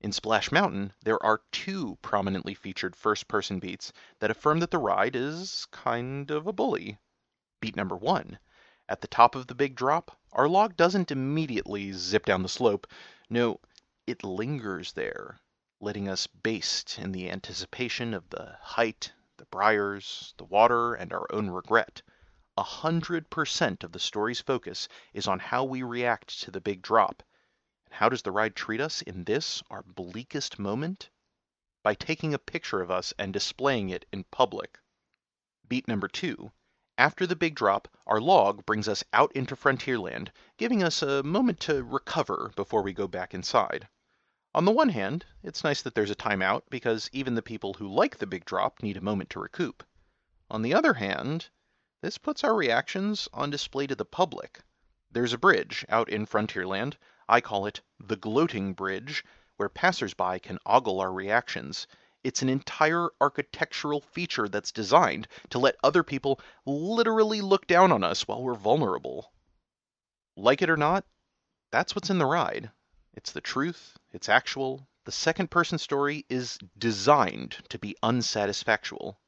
In 0.00 0.12
Splash 0.12 0.50
Mountain, 0.50 0.94
there 1.04 1.22
are 1.22 1.42
two 1.52 1.98
prominently 2.00 2.54
featured 2.54 2.96
first 2.96 3.28
person 3.28 3.58
beats 3.58 3.92
that 4.18 4.30
affirm 4.30 4.60
that 4.60 4.70
the 4.70 4.78
ride 4.78 5.14
is 5.14 5.66
kind 5.72 6.30
of 6.30 6.46
a 6.46 6.54
bully. 6.54 6.98
Beat 7.60 7.76
number 7.76 7.94
one. 7.94 8.38
At 8.88 9.02
the 9.02 9.08
top 9.08 9.34
of 9.34 9.48
the 9.48 9.54
big 9.54 9.74
drop, 9.74 10.18
our 10.32 10.48
log 10.48 10.78
doesn't 10.78 11.10
immediately 11.10 11.92
zip 11.92 12.24
down 12.24 12.42
the 12.42 12.48
slope. 12.48 12.86
No, 13.28 13.60
it 14.06 14.24
lingers 14.24 14.94
there, 14.94 15.38
letting 15.80 16.08
us 16.08 16.26
baste 16.26 16.98
in 16.98 17.12
the 17.12 17.30
anticipation 17.30 18.14
of 18.14 18.30
the 18.30 18.56
height 18.58 19.12
the 19.42 19.46
briars, 19.46 20.34
the 20.36 20.44
water, 20.44 20.94
and 20.94 21.12
our 21.12 21.26
own 21.32 21.50
regret. 21.50 22.00
A 22.56 22.62
hundred 22.62 23.28
percent 23.28 23.82
of 23.82 23.90
the 23.90 23.98
story's 23.98 24.40
focus 24.40 24.88
is 25.12 25.26
on 25.26 25.40
how 25.40 25.64
we 25.64 25.82
react 25.82 26.40
to 26.42 26.52
the 26.52 26.60
big 26.60 26.80
drop. 26.80 27.24
And 27.86 27.94
how 27.94 28.08
does 28.08 28.22
the 28.22 28.30
ride 28.30 28.54
treat 28.54 28.80
us 28.80 29.02
in 29.02 29.24
this, 29.24 29.60
our 29.68 29.82
bleakest 29.82 30.60
moment? 30.60 31.10
By 31.82 31.94
taking 31.96 32.32
a 32.32 32.38
picture 32.38 32.80
of 32.80 32.92
us 32.92 33.12
and 33.18 33.32
displaying 33.32 33.88
it 33.88 34.06
in 34.12 34.22
public. 34.30 34.78
Beat 35.66 35.88
number 35.88 36.06
two. 36.06 36.52
After 36.96 37.26
the 37.26 37.34
big 37.34 37.56
drop, 37.56 37.88
our 38.06 38.20
log 38.20 38.64
brings 38.64 38.86
us 38.86 39.02
out 39.12 39.32
into 39.32 39.56
Frontierland, 39.56 40.30
giving 40.56 40.84
us 40.84 41.02
a 41.02 41.24
moment 41.24 41.58
to 41.62 41.82
recover 41.82 42.52
before 42.54 42.82
we 42.82 42.92
go 42.92 43.08
back 43.08 43.34
inside. 43.34 43.88
On 44.54 44.66
the 44.66 44.70
one 44.70 44.90
hand, 44.90 45.24
it's 45.42 45.64
nice 45.64 45.80
that 45.80 45.94
there's 45.94 46.10
a 46.10 46.14
timeout 46.14 46.64
because 46.68 47.08
even 47.12 47.34
the 47.34 47.42
people 47.42 47.72
who 47.74 47.88
like 47.88 48.18
the 48.18 48.26
big 48.26 48.44
drop 48.44 48.82
need 48.82 48.98
a 48.98 49.00
moment 49.00 49.30
to 49.30 49.40
recoup. 49.40 49.82
On 50.50 50.60
the 50.60 50.74
other 50.74 50.94
hand, 50.94 51.48
This 52.02 52.18
puts 52.18 52.42
our 52.42 52.54
reactions 52.54 53.28
on 53.32 53.50
display 53.50 53.86
to 53.86 53.94
the 53.94 54.04
public. 54.04 54.60
There's 55.12 55.32
a 55.32 55.38
bridge 55.38 55.86
out 55.88 56.08
in 56.08 56.26
Frontierland, 56.26 56.96
I 57.28 57.40
call 57.40 57.64
it 57.66 57.80
the 58.00 58.16
Gloating 58.16 58.74
Bridge, 58.74 59.24
where 59.56 59.68
passersby 59.68 60.40
can 60.40 60.58
ogle 60.66 61.00
our 61.00 61.12
reactions. 61.12 61.86
It's 62.24 62.42
an 62.42 62.48
entire 62.48 63.10
architectural 63.20 64.00
feature 64.00 64.48
that's 64.48 64.72
designed 64.72 65.28
to 65.50 65.60
let 65.60 65.76
other 65.84 66.02
people 66.02 66.40
literally 66.66 67.40
look 67.40 67.68
down 67.68 67.92
on 67.92 68.02
us 68.02 68.26
while 68.26 68.42
we're 68.42 68.54
vulnerable. 68.54 69.32
Like 70.36 70.60
it 70.60 70.70
or 70.70 70.76
not, 70.76 71.04
that's 71.70 71.94
what's 71.94 72.10
in 72.10 72.18
the 72.18 72.26
ride. 72.26 72.72
It's 73.14 73.32
the 73.32 73.42
truth, 73.42 73.98
it's 74.10 74.30
actual. 74.30 74.88
The 75.04 75.12
second 75.12 75.50
person 75.50 75.76
story 75.76 76.24
is 76.30 76.58
designed 76.78 77.58
to 77.68 77.78
be 77.78 77.94
unsatisfactual. 78.02 79.18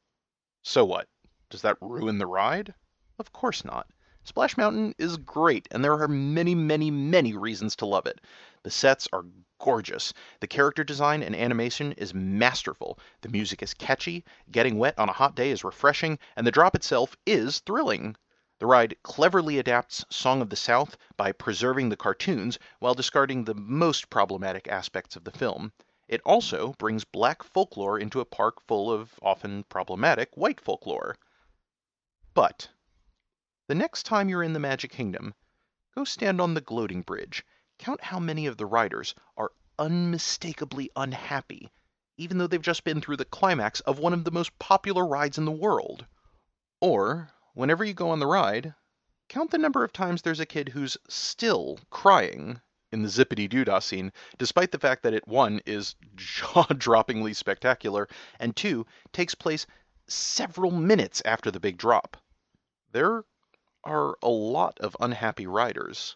So 0.63 0.83
what? 0.83 1.07
Does 1.51 1.61
that 1.61 1.77
ruin 1.81 2.17
the 2.17 2.25
ride? 2.25 2.73
Of 3.19 3.31
course 3.31 3.63
not. 3.63 3.87
Splash 4.23 4.57
Mountain 4.57 4.95
is 4.97 5.17
great, 5.17 5.67
and 5.69 5.83
there 5.83 6.01
are 6.01 6.07
many, 6.07 6.55
many, 6.55 6.89
many 6.89 7.35
reasons 7.35 7.75
to 7.75 7.85
love 7.85 8.07
it. 8.07 8.21
The 8.63 8.71
sets 8.71 9.07
are 9.13 9.25
gorgeous. 9.59 10.13
The 10.39 10.47
character 10.47 10.83
design 10.83 11.21
and 11.21 11.35
animation 11.35 11.91
is 11.91 12.15
masterful. 12.15 12.97
The 13.21 13.29
music 13.29 13.61
is 13.61 13.75
catchy. 13.75 14.25
Getting 14.49 14.79
wet 14.79 14.97
on 14.97 15.09
a 15.09 15.13
hot 15.13 15.35
day 15.35 15.51
is 15.51 15.63
refreshing, 15.63 16.17
and 16.35 16.47
the 16.47 16.51
drop 16.51 16.73
itself 16.73 17.15
is 17.27 17.59
thrilling. 17.59 18.15
The 18.57 18.65
ride 18.65 18.95
cleverly 19.03 19.59
adapts 19.59 20.05
Song 20.09 20.41
of 20.41 20.49
the 20.49 20.55
South 20.55 20.95
by 21.17 21.33
preserving 21.33 21.89
the 21.89 21.97
cartoons 21.97 22.57
while 22.79 22.93
discarding 22.93 23.43
the 23.43 23.53
most 23.53 24.09
problematic 24.09 24.69
aspects 24.69 25.17
of 25.17 25.25
the 25.25 25.31
film. 25.31 25.73
It 26.07 26.21
also 26.21 26.71
brings 26.73 27.03
black 27.03 27.43
folklore 27.43 27.99
into 27.99 28.21
a 28.21 28.25
park 28.25 28.61
full 28.61 28.89
of 28.89 29.19
often 29.21 29.63
problematic 29.65 30.37
white 30.37 30.61
folklore. 30.61 31.17
But 32.33 32.69
the 33.67 33.75
next 33.75 34.03
time 34.03 34.29
you're 34.29 34.43
in 34.43 34.53
the 34.53 34.59
Magic 34.59 34.91
Kingdom, 34.91 35.33
go 35.93 36.05
stand 36.05 36.39
on 36.39 36.53
the 36.53 36.61
Gloating 36.61 37.01
Bridge. 37.01 37.45
Count 37.77 38.03
how 38.03 38.19
many 38.19 38.45
of 38.45 38.55
the 38.55 38.65
riders 38.65 39.15
are 39.35 39.51
unmistakably 39.77 40.89
unhappy, 40.95 41.71
even 42.15 42.37
though 42.37 42.47
they've 42.47 42.61
just 42.61 42.85
been 42.85 43.01
through 43.01 43.17
the 43.17 43.25
climax 43.25 43.81
of 43.81 43.99
one 43.99 44.13
of 44.13 44.23
the 44.23 44.31
most 44.31 44.57
popular 44.59 45.05
rides 45.05 45.37
in 45.37 45.43
the 45.43 45.51
world. 45.51 46.05
Or, 46.79 47.31
whenever 47.55 47.83
you 47.83 47.93
go 47.93 48.09
on 48.09 48.19
the 48.19 48.27
ride, 48.27 48.75
count 49.29 49.49
the 49.49 49.57
number 49.57 49.83
of 49.83 49.91
times 49.91 50.21
there's 50.21 50.39
a 50.39 50.45
kid 50.45 50.69
who's 50.69 50.97
still 51.09 51.79
crying 51.89 52.61
in 52.91 53.01
the 53.01 53.09
Zip-a-Dee-Doo-Dah 53.09 53.79
scene, 53.79 54.11
despite 54.37 54.71
the 54.71 54.79
fact 54.79 55.03
that 55.03 55.13
it, 55.13 55.27
one, 55.27 55.59
is 55.65 55.95
jaw-droppingly 56.15 57.35
spectacular, 57.35 58.07
and 58.39 58.55
two, 58.55 58.85
takes 59.11 59.33
place 59.33 59.65
several 60.07 60.69
minutes 60.69 61.21
after 61.25 61.49
the 61.49 61.59
big 61.59 61.77
drop. 61.77 62.17
There 62.91 63.23
are 63.83 64.15
a 64.21 64.29
lot 64.29 64.77
of 64.79 64.95
unhappy 64.99 65.47
riders. 65.47 66.15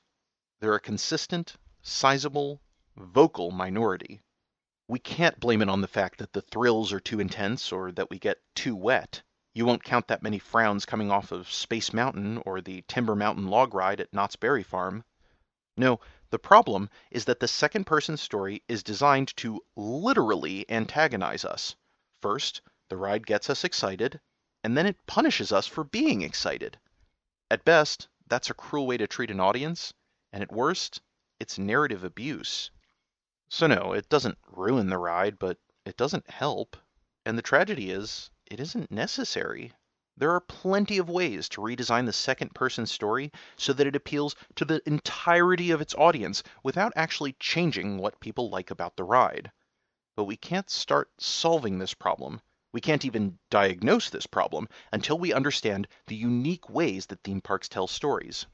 They're 0.60 0.76
a 0.76 0.80
consistent, 0.80 1.56
sizable, 1.82 2.62
vocal 2.98 3.52
minority. 3.52 4.22
We 4.88 5.00
can't 5.00 5.40
blame 5.40 5.62
it 5.62 5.70
on 5.70 5.82
the 5.82 5.88
fact 5.88 6.20
that 6.20 6.34
the 6.34 6.42
thrills 6.42 6.92
are 6.94 7.00
too 7.00 7.20
intense 7.20 7.72
or 7.72 7.92
that 7.94 8.10
we 8.10 8.20
get 8.20 8.38
too 8.56 8.76
wet. 8.76 9.22
You 9.60 9.66
won't 9.66 9.84
count 9.84 10.08
that 10.08 10.24
many 10.24 10.40
frowns 10.40 10.86
coming 10.86 11.12
off 11.12 11.34
of 11.34 11.52
Space 11.52 11.92
Mountain 11.92 12.42
or 12.46 12.62
the 12.62 12.82
Timber 12.88 13.14
Mountain 13.14 13.48
log 13.48 13.74
ride 13.74 14.00
at 14.00 14.14
Knott's 14.14 14.38
Berry 14.38 14.64
Farm. 14.64 15.04
No, 15.76 16.00
the 16.30 16.40
problem 16.40 16.90
is 17.12 17.26
that 17.26 17.42
the 17.42 17.48
second 17.50 17.84
person 17.84 18.16
story 18.16 18.64
is 18.70 18.84
designed 18.84 19.36
to 19.36 19.62
literally 19.76 20.66
antagonize 20.72 21.44
us. 21.44 21.76
First, 22.22 22.62
the 22.88 22.96
ride 22.96 23.28
gets 23.28 23.50
us 23.50 23.66
excited, 23.66 24.22
and 24.64 24.78
then 24.78 24.86
it 24.86 25.06
punishes 25.06 25.52
us 25.52 25.68
for 25.68 25.84
being 25.84 26.22
excited. 26.22 26.80
At 27.52 27.66
best, 27.66 28.08
that's 28.30 28.50
a 28.50 28.54
cruel 28.54 28.88
way 28.88 28.96
to 28.96 29.08
treat 29.08 29.30
an 29.30 29.42
audience, 29.42 29.94
and 30.32 30.42
at 30.42 30.54
worst, 30.54 31.02
it's 31.38 31.60
narrative 31.60 32.06
abuse. 32.06 32.72
So 33.50 33.68
no, 33.68 33.92
it 33.92 34.08
doesn't 34.08 34.38
ruin 34.48 34.88
the 34.88 34.98
ride, 34.98 35.38
but 35.38 35.58
it 35.86 35.98
doesn't 35.98 36.30
help. 36.30 36.78
And 37.26 37.38
the 37.38 37.42
tragedy 37.42 37.92
is, 37.92 38.32
it 38.50 38.60
isn't 38.60 38.92
necessary. 38.92 39.72
There 40.18 40.32
are 40.32 40.40
plenty 40.40 40.98
of 40.98 41.10
ways 41.10 41.48
to 41.50 41.62
redesign 41.62 42.06
the 42.06 42.14
second 42.14 42.54
person 42.54 42.86
story 42.86 43.32
so 43.56 43.74
that 43.74 43.88
it 43.88 43.96
appeals 43.96 44.36
to 44.56 44.66
the 44.66 44.82
entirety 44.86 45.72
of 45.72 45.82
its 45.82 45.96
audience 45.96 46.44
without 46.64 46.94
actually 46.96 47.34
changing 47.34 47.98
what 47.98 48.20
people 48.20 48.50
like 48.50 48.72
about 48.72 48.96
the 48.96 49.04
ride. 49.04 49.52
But 50.16 50.26
we 50.26 50.38
can't 50.38 50.70
start 50.70 51.12
solving 51.20 51.80
this 51.80 51.94
problem 51.94 52.42
we 52.72 52.82
can't 52.82 53.04
even 53.04 53.40
diagnose 53.50 54.12
this 54.12 54.28
problem 54.28 54.70
until 54.92 55.18
we 55.18 55.34
understand 55.34 55.88
the 56.06 56.16
unique 56.16 56.70
ways 56.70 57.08
that 57.08 57.24
theme 57.24 57.42
parks 57.42 57.68
tell 57.68 57.88
stories. 57.88 58.46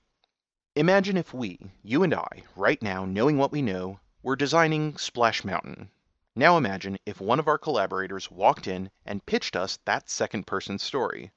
Imagine 0.73 1.17
if 1.17 1.34
we, 1.34 1.60
you 1.84 2.01
and 2.01 2.13
I, 2.13 2.43
right 2.55 2.81
now, 2.81 3.03
knowing 3.03 3.38
what 3.38 3.51
we 3.51 3.62
know, 3.62 3.99
were 4.23 4.38
designing 4.38 4.97
Splash 4.97 5.43
Mountain. 5.43 5.91
Now 6.37 6.57
imagine 6.57 6.97
if 7.05 7.21
one 7.21 7.39
of 7.39 7.47
our 7.47 7.57
collaborators 7.57 8.29
walked 8.29 8.67
in 8.67 8.91
and 9.05 9.25
pitched 9.25 9.55
us 9.55 9.79
that 9.85 10.09
second 10.09 10.45
person 10.45 10.77
story. 10.77 11.31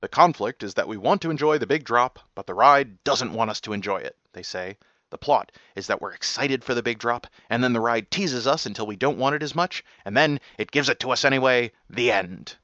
The 0.00 0.08
conflict 0.08 0.62
is 0.62 0.74
that 0.74 0.86
we 0.86 0.96
want 0.96 1.20
to 1.22 1.30
enjoy 1.30 1.58
the 1.58 1.66
big 1.66 1.82
drop, 1.82 2.20
but 2.36 2.46
the 2.46 2.54
ride 2.54 3.02
doesn't 3.02 3.32
want 3.32 3.50
us 3.50 3.60
to 3.62 3.72
enjoy 3.72 3.96
it, 3.96 4.16
they 4.34 4.44
say. 4.44 4.78
The 5.10 5.18
plot 5.18 5.50
is 5.74 5.88
that 5.88 6.00
we're 6.00 6.12
excited 6.12 6.62
for 6.62 6.74
the 6.74 6.82
big 6.82 7.00
drop, 7.00 7.26
and 7.50 7.64
then 7.64 7.72
the 7.72 7.80
ride 7.80 8.08
teases 8.12 8.46
us 8.46 8.66
until 8.66 8.86
we 8.86 8.94
don't 8.94 9.18
want 9.18 9.34
it 9.34 9.42
as 9.42 9.56
much, 9.56 9.82
and 10.04 10.16
then 10.16 10.38
it 10.58 10.70
gives 10.70 10.88
it 10.88 11.00
to 11.00 11.10
us 11.10 11.24
anyway. 11.24 11.72
The 11.90 12.12
end. 12.12 12.54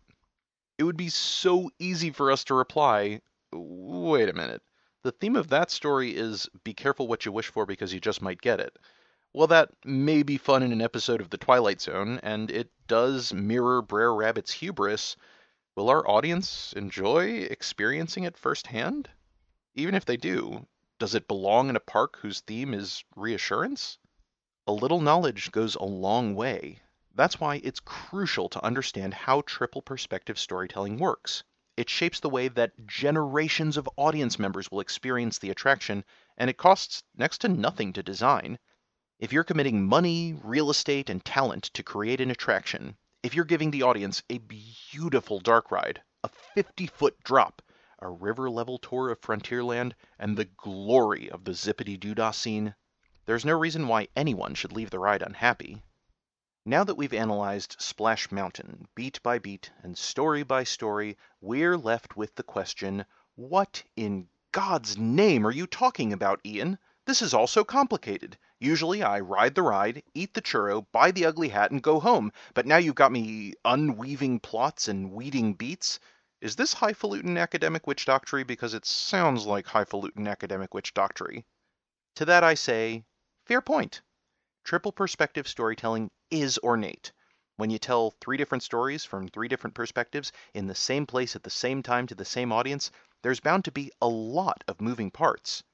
It 0.79 0.85
would 0.85 0.97
be 0.97 1.09
so 1.09 1.73
easy 1.81 2.13
for 2.13 2.31
us 2.31 2.45
to 2.45 2.55
reply, 2.55 3.23
wait 3.53 4.29
a 4.29 4.33
minute. 4.35 4.63
The 5.03 5.11
theme 5.11 5.35
of 5.35 5.49
that 5.49 5.73
story 5.73 6.15
is 6.15 6.49
be 6.63 6.75
careful 6.75 7.09
what 7.09 7.25
you 7.25 7.33
wish 7.33 7.49
for 7.49 7.67
because 7.67 7.93
you 7.93 7.99
just 7.99 8.23
might 8.23 8.41
get 8.41 8.61
it. 8.61 8.79
Well, 9.35 9.47
that 9.47 9.71
may 9.83 10.23
be 10.23 10.37
fun 10.37 10.63
in 10.63 10.73
an 10.73 10.83
episode 10.83 11.23
of 11.23 11.31
The 11.31 11.39
Twilight 11.39 11.81
Zone, 11.81 12.21
and 12.23 12.51
it 12.51 12.71
does 12.87 13.33
mirror 13.33 13.81
Brer 13.81 14.15
Rabbit's 14.15 14.53
hubris. 14.53 15.17
Will 15.75 15.89
our 15.89 16.07
audience 16.07 16.75
enjoy 16.75 17.39
experiencing 17.39 18.25
it 18.25 18.37
firsthand? 18.37 19.09
Even 19.75 19.95
if 19.95 20.05
they 20.05 20.19
do, 20.19 20.67
does 20.99 21.15
it 21.15 21.29
belong 21.29 21.71
in 21.71 21.77
a 21.77 21.81
park 21.81 22.19
whose 22.19 22.41
theme 22.41 22.75
is 22.75 23.05
reassurance? 23.17 23.97
A 24.67 24.73
little 24.73 25.01
knowledge 25.01 25.51
goes 25.51 25.77
a 25.77 25.83
long 25.83 26.35
way. 26.35 26.83
That's 27.15 27.41
why 27.41 27.63
it's 27.65 27.81
crucial 27.81 28.51
to 28.51 28.63
understand 28.63 29.15
how 29.15 29.41
triple 29.47 29.81
perspective 29.81 30.39
storytelling 30.39 30.99
works. 30.99 31.43
It 31.79 31.89
shapes 31.89 32.21
the 32.21 32.29
way 32.29 32.49
that 32.49 32.87
generations 32.87 33.79
of 33.79 33.89
audience 33.97 34.39
members 34.39 34.71
will 34.71 34.81
experience 34.81 35.39
the 35.39 35.49
attraction, 35.49 36.05
and 36.37 36.51
it 36.51 36.59
costs 36.59 37.03
next 37.17 37.39
to 37.39 37.49
nothing 37.49 37.95
to 37.95 38.03
design. 38.03 38.59
If 39.23 39.33
you're 39.33 39.45
committing 39.45 39.87
money, 39.87 40.37
real 40.43 40.69
estate, 40.69 41.09
and 41.09 41.25
talent 41.25 41.71
to 41.75 41.85
create 41.85 42.21
an 42.21 42.33
attraction, 42.33 42.97
if 43.23 43.37
you're 43.37 43.45
giving 43.45 43.71
the 43.71 43.83
audience 43.83 44.21
a 44.29 44.39
beautiful 44.39 45.39
dark 45.39 45.71
ride, 45.71 46.03
a 46.25 46.29
50 46.57 46.89
foot 46.89 47.23
drop, 47.23 47.63
a 48.01 48.09
river 48.09 48.51
level 48.51 48.79
tour 48.79 49.11
of 49.11 49.21
Frontierland, 49.21 49.93
and 50.19 50.37
the 50.37 50.47
glory 50.47 51.31
of 51.31 51.45
the 51.45 51.55
Zip-a-Dee-Doo-Dah 51.55 52.33
scene, 52.33 52.75
there's 53.25 53.45
no 53.45 53.57
reason 53.57 53.87
why 53.87 54.09
anyone 54.17 54.57
should 54.57 54.73
leave 54.73 54.91
the 54.91 54.99
ride 54.99 55.23
unhappy. 55.23 55.85
Now 56.65 56.83
that 56.83 56.97
we've 56.97 57.15
analyzed 57.15 57.77
Splash 57.79 58.33
Mountain 58.33 58.89
beat 58.97 59.23
by 59.23 59.39
beat 59.39 59.71
and 59.85 59.97
story 59.97 60.43
by 60.43 60.65
story, 60.65 61.17
we're 61.41 61.77
left 61.77 62.17
with 62.17 62.35
the 62.35 62.43
question 62.43 63.05
what 63.37 63.85
in 63.95 64.27
God's 64.51 64.99
name 64.99 65.47
are 65.47 65.53
you 65.53 65.69
talking 65.69 66.13
about, 66.13 66.41
Ian? 66.45 66.77
This 67.05 67.21
is 67.21 67.35
all 67.35 67.49
so 67.49 67.65
complicated. 67.65 68.39
Usually 68.61 69.03
I 69.03 69.19
ride 69.19 69.57
the 69.57 69.63
ride, 69.63 70.05
eat 70.15 70.35
the 70.35 70.41
churro, 70.41 70.87
buy 70.93 71.11
the 71.11 71.27
ugly 71.27 71.49
hat, 71.49 71.73
and 71.73 71.83
go 71.83 71.99
home, 71.99 72.33
but 72.55 72.65
now 72.65 72.77
you've 72.77 72.95
got 72.95 73.11
me 73.11 73.55
unweaving 73.65 74.39
plots 74.39 74.87
and 74.87 75.11
weeding 75.11 75.55
beats. 75.55 75.99
Is 76.41 76.55
this 76.55 76.75
highfalutin 76.75 77.37
academic 77.39 77.89
witch 77.89 78.07
doctory 78.07 78.45
because 78.45 78.73
it 78.73 78.87
sounds 78.87 79.47
like 79.47 79.67
highfalutin 79.67 80.29
academic 80.29 80.75
witch 80.75 80.95
doctory? 80.95 81.45
To 82.15 82.25
that 82.25 82.45
I 82.45 82.55
say, 82.55 83.05
fair 83.47 83.61
point. 83.61 84.01
Triple 84.63 84.93
perspective 84.93 85.49
storytelling 85.49 86.09
is 86.31 86.57
ornate. 86.59 87.11
When 87.57 87.71
you 87.71 87.81
tell 87.81 88.13
three 88.21 88.37
different 88.37 88.63
stories 88.63 89.05
from 89.05 89.27
three 89.27 89.49
different 89.49 89.75
perspectives 89.75 90.31
in 90.55 90.69
the 90.69 90.75
same 90.77 91.07
place 91.07 91.35
at 91.35 91.43
the 91.43 91.51
same 91.51 91.83
time 91.83 92.07
to 92.07 92.15
the 92.15 92.25
same 92.25 92.53
audience, 92.53 92.93
there's 93.23 93.41
bound 93.41 93.65
to 93.65 93.73
be 93.73 93.91
a 94.01 94.07
lot 94.07 94.63
of 94.69 94.81
moving 94.81 95.11
parts. 95.11 95.65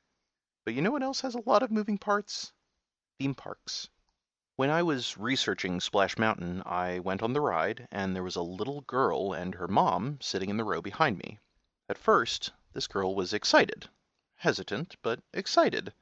But 0.68 0.74
you 0.74 0.82
know 0.82 0.90
what 0.90 1.02
else 1.02 1.22
has 1.22 1.34
a 1.34 1.48
lot 1.48 1.62
of 1.62 1.70
moving 1.70 1.96
parts? 1.96 2.52
Theme 3.18 3.34
parks. 3.34 3.88
When 4.56 4.68
I 4.68 4.82
was 4.82 5.16
researching 5.16 5.80
Splash 5.80 6.18
Mountain, 6.18 6.62
I 6.66 6.98
went 6.98 7.22
on 7.22 7.32
the 7.32 7.40
ride, 7.40 7.88
and 7.90 8.14
there 8.14 8.22
was 8.22 8.36
a 8.36 8.42
little 8.42 8.82
girl 8.82 9.32
and 9.32 9.54
her 9.54 9.66
mom 9.66 10.20
sitting 10.20 10.50
in 10.50 10.58
the 10.58 10.64
row 10.64 10.82
behind 10.82 11.16
me. 11.16 11.38
At 11.88 11.96
first, 11.96 12.52
this 12.74 12.86
girl 12.86 13.14
was 13.14 13.32
excited. 13.32 13.88
Hesitant, 14.34 14.96
but 15.00 15.22
excited. 15.32 15.94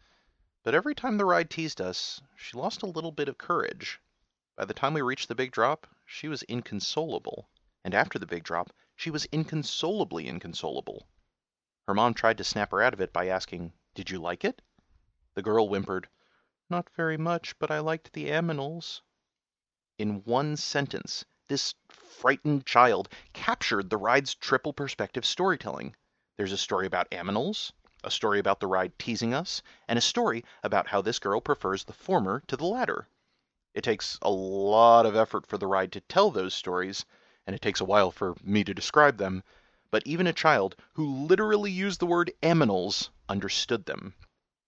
But 0.64 0.74
every 0.74 0.96
time 0.96 1.16
the 1.16 1.24
ride 1.24 1.48
teased 1.48 1.80
us, 1.80 2.20
she 2.34 2.56
lost 2.56 2.82
a 2.82 2.86
little 2.86 3.12
bit 3.12 3.28
of 3.28 3.38
courage. 3.38 4.00
By 4.56 4.64
the 4.64 4.74
time 4.74 4.94
we 4.94 5.00
reached 5.00 5.28
the 5.28 5.36
big 5.36 5.52
drop, 5.52 5.86
she 6.04 6.26
was 6.26 6.42
inconsolable. 6.42 7.48
And 7.84 7.94
after 7.94 8.18
the 8.18 8.26
big 8.26 8.42
drop, 8.42 8.72
she 8.96 9.12
was 9.12 9.26
inconsolably 9.26 10.26
inconsolable. 10.26 11.06
Her 11.86 11.94
mom 11.94 12.14
tried 12.14 12.38
to 12.38 12.42
snap 12.42 12.72
her 12.72 12.82
out 12.82 12.94
of 12.94 13.00
it 13.00 13.12
by 13.12 13.28
asking, 13.28 13.72
Did 13.96 14.10
you 14.10 14.18
like 14.18 14.44
it? 14.44 14.60
The 15.32 15.40
girl 15.40 15.68
whimpered, 15.68 16.10
Not 16.68 16.90
very 16.90 17.16
much, 17.16 17.58
but 17.58 17.70
I 17.70 17.78
liked 17.78 18.12
the 18.12 18.26
aminals. 18.28 19.00
In 19.96 20.22
one 20.24 20.58
sentence, 20.58 21.24
this 21.48 21.74
frightened 21.88 22.66
child 22.66 23.08
captured 23.32 23.88
the 23.88 23.96
ride's 23.96 24.34
triple 24.34 24.74
perspective 24.74 25.24
storytelling. 25.24 25.96
There's 26.36 26.52
a 26.52 26.58
story 26.58 26.86
about 26.86 27.10
aminals, 27.10 27.72
a 28.04 28.10
story 28.10 28.38
about 28.38 28.60
the 28.60 28.66
ride 28.66 28.98
teasing 28.98 29.32
us, 29.32 29.62
and 29.88 29.98
a 29.98 30.02
story 30.02 30.44
about 30.62 30.88
how 30.88 31.00
this 31.00 31.18
girl 31.18 31.40
prefers 31.40 31.84
the 31.84 31.94
former 31.94 32.42
to 32.48 32.56
the 32.58 32.66
latter. 32.66 33.08
It 33.72 33.80
takes 33.80 34.18
a 34.20 34.30
lot 34.30 35.06
of 35.06 35.16
effort 35.16 35.46
for 35.46 35.56
the 35.56 35.66
ride 35.66 35.92
to 35.92 36.02
tell 36.02 36.30
those 36.30 36.52
stories, 36.52 37.06
and 37.46 37.56
it 37.56 37.62
takes 37.62 37.80
a 37.80 37.86
while 37.86 38.10
for 38.10 38.34
me 38.42 38.62
to 38.62 38.74
describe 38.74 39.16
them, 39.16 39.42
but 39.90 40.02
even 40.06 40.26
a 40.26 40.32
child 40.32 40.76
who 40.94 41.26
literally 41.26 41.70
used 41.70 42.00
the 42.00 42.06
word 42.06 42.32
aminals 42.42 43.10
understood 43.28 43.86
them. 43.86 44.14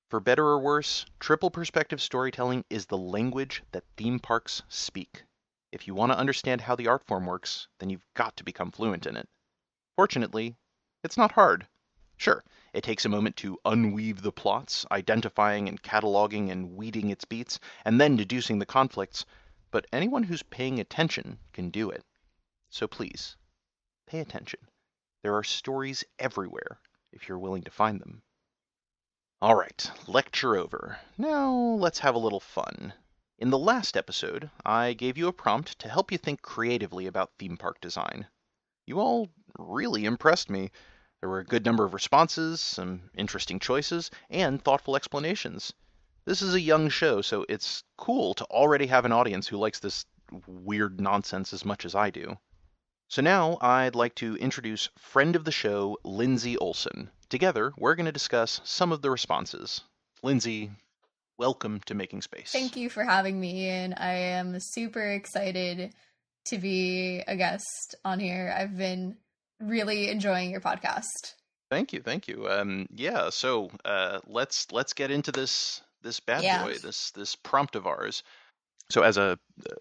For 0.09 0.21
better 0.21 0.47
or 0.47 0.59
worse, 0.59 1.05
triple 1.21 1.51
perspective 1.51 2.01
storytelling 2.01 2.65
is 2.71 2.87
the 2.87 2.97
language 2.97 3.63
that 3.73 3.85
theme 3.97 4.19
parks 4.19 4.63
speak. 4.69 5.25
If 5.71 5.87
you 5.87 5.95
want 5.95 6.13
to 6.13 6.19
understand 6.19 6.63
how 6.63 6.77
the 6.77 6.89
art 6.89 7.07
form 7.07 7.27
works, 7.27 7.69
then 7.79 7.91
you've 7.91 8.07
got 8.15 8.37
to 8.39 8.45
become 8.45 8.71
fluent 8.71 9.07
in 9.07 9.17
it. 9.17 9.29
Fortunately, 9.97 10.57
it's 11.05 11.19
not 11.19 11.33
hard. 11.33 11.67
Sure, 12.17 12.43
it 12.73 12.83
takes 12.83 13.05
a 13.05 13.09
moment 13.11 13.37
to 13.37 13.59
unweave 13.65 14.23
the 14.23 14.33
plots, 14.33 14.87
identifying 14.91 15.69
and 15.69 15.83
cataloging 15.83 16.51
and 16.51 16.75
weeding 16.75 17.11
its 17.11 17.25
beats, 17.25 17.61
and 17.85 18.01
then 18.01 18.17
deducing 18.17 18.59
the 18.59 18.67
conflicts, 18.67 19.27
but 19.71 19.87
anyone 19.93 20.23
who's 20.23 20.43
paying 20.43 20.81
attention 20.81 21.39
can 21.53 21.71
do 21.71 21.91
it. 21.91 22.03
So 22.71 22.89
please, 22.89 23.37
pay 24.07 24.21
attention. 24.21 24.61
There 25.29 25.37
are 25.37 25.45
stories 25.45 26.05
everywhere 26.19 26.81
if 27.13 27.29
you're 27.29 27.39
willing 27.39 27.63
to 27.65 27.71
find 27.71 28.01
them. 28.01 28.23
All 29.43 29.57
right, 29.57 29.91
lecture 30.07 30.57
over. 30.57 31.01
Now 31.19 31.53
let's 31.53 31.99
have 31.99 32.15
a 32.15 32.19
little 32.19 32.41
fun. 32.41 32.95
In 33.37 33.51
the 33.51 33.59
last 33.59 33.95
episode, 33.95 34.51
I 34.65 34.95
gave 34.95 35.19
you 35.19 35.29
a 35.29 35.35
prompt 35.35 35.79
to 35.81 35.89
help 35.91 36.11
you 36.11 36.17
think 36.17 36.41
creatively 36.41 37.07
about 37.07 37.35
theme 37.39 37.59
park 37.59 37.79
design. 37.83 38.27
You 38.87 39.01
all 39.01 39.29
really 39.59 40.07
impressed 40.07 40.49
me. 40.49 40.71
There 41.21 41.29
were 41.29 41.41
a 41.41 41.45
good 41.45 41.67
number 41.67 41.85
of 41.85 41.93
responses, 41.93 42.63
some 42.63 43.11
interesting 43.13 43.59
choices, 43.59 44.11
and 44.31 44.65
thoughtful 44.65 44.97
explanations. 44.97 45.75
This 46.25 46.41
is 46.41 46.55
a 46.55 46.61
young 46.63 46.89
show, 46.89 47.21
so 47.21 47.45
it's 47.51 47.85
cool 47.99 48.33
to 48.33 48.47
already 48.47 48.87
have 48.87 49.05
an 49.05 49.13
audience 49.13 49.47
who 49.47 49.59
likes 49.59 49.79
this 49.79 50.07
weird 50.47 51.03
nonsense 51.03 51.53
as 51.53 51.67
much 51.67 51.85
as 51.85 51.95
I 51.95 52.09
do. 52.09 52.39
So 53.11 53.23
now 53.23 53.57
I'd 53.63 53.95
like 53.95 54.15
to 54.17 54.37
introduce 54.37 54.91
friend 54.99 55.35
of 55.35 55.47
the 55.47 55.51
show, 55.51 55.97
Lindsay 56.05 56.59
Olson. 56.59 57.11
Together, 57.31 57.73
we're 57.79 57.95
going 57.95 58.05
to 58.05 58.13
discuss 58.13 58.61
some 58.65 58.93
of 58.93 59.01
the 59.01 59.11
responses. 59.11 59.81
Lindsay, 60.23 60.71
welcome 61.39 61.81
to 61.87 61.95
Making 61.95 62.21
Space. 62.21 62.53
Thank 62.53 62.77
you 62.77 62.91
for 62.91 63.03
having 63.03 63.41
me, 63.41 63.67
and 63.67 63.95
I 63.97 64.13
am 64.13 64.61
super 64.61 65.13
excited 65.13 65.95
to 66.49 66.59
be 66.59 67.23
a 67.27 67.35
guest 67.35 67.95
on 68.05 68.21
here. 68.21 68.55
I've 68.55 68.77
been 68.77 69.17
really 69.59 70.11
enjoying 70.11 70.51
your 70.51 70.61
podcast. 70.61 71.33
Thank 71.71 71.95
you, 71.95 72.03
thank 72.03 72.29
you. 72.29 72.47
Um, 72.47 72.89
yeah, 72.95 73.31
so 73.31 73.71
uh, 73.87 74.19
let's 74.27 74.71
let's 74.71 74.93
get 74.93 75.11
into 75.11 75.33
this 75.33 75.81
this 76.03 76.21
bad 76.21 76.43
yeah. 76.43 76.63
boy, 76.63 76.75
this 76.75 77.11
this 77.13 77.37
prompt 77.37 77.75
of 77.75 77.87
ours. 77.87 78.23
So, 78.91 79.01
as 79.01 79.17
a 79.17 79.23
uh, 79.23 79.37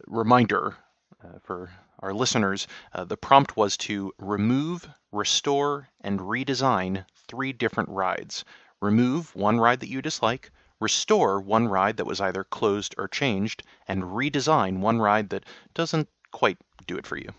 reminder 0.08 0.78
uh, 1.22 1.40
for 1.44 1.70
our 2.00 2.14
listeners, 2.14 2.68
uh, 2.94 3.04
the 3.04 3.18
prompt 3.18 3.58
was 3.58 3.78
to 3.78 4.14
remove, 4.20 4.88
restore, 5.12 5.90
and 6.02 6.20
redesign 6.20 7.06
three 7.28 7.54
different 7.54 7.90
rides. 7.90 8.46
Remove 8.82 9.36
one 9.36 9.60
ride 9.60 9.80
that 9.80 9.90
you 9.90 10.02
dislike, 10.02 10.52
restore 10.80 11.42
one 11.42 11.68
ride 11.68 11.98
that 11.98 12.06
was 12.06 12.22
either 12.22 12.44
closed 12.44 12.94
or 12.98 13.08
changed, 13.08 13.64
and 13.88 14.04
redesign 14.04 14.80
one 14.80 15.00
ride 15.00 15.30
that 15.30 15.44
doesn't 15.74 16.08
quite 16.32 16.58
do 16.86 16.98
it 16.98 17.08
for 17.08 17.18
you. 17.18 17.34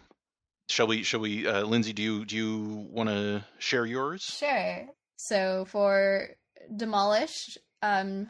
Shall 0.68 0.86
we? 0.86 1.02
Shall 1.02 1.20
we? 1.20 1.46
Uh, 1.46 1.62
Lindsay, 1.62 1.92
do 1.92 2.02
you 2.02 2.24
do 2.24 2.36
you 2.36 2.88
want 2.90 3.08
to 3.08 3.44
share 3.58 3.86
yours? 3.86 4.22
Sure. 4.22 4.86
So 5.16 5.64
for 5.64 6.28
demolished, 6.76 7.58
um, 7.82 8.28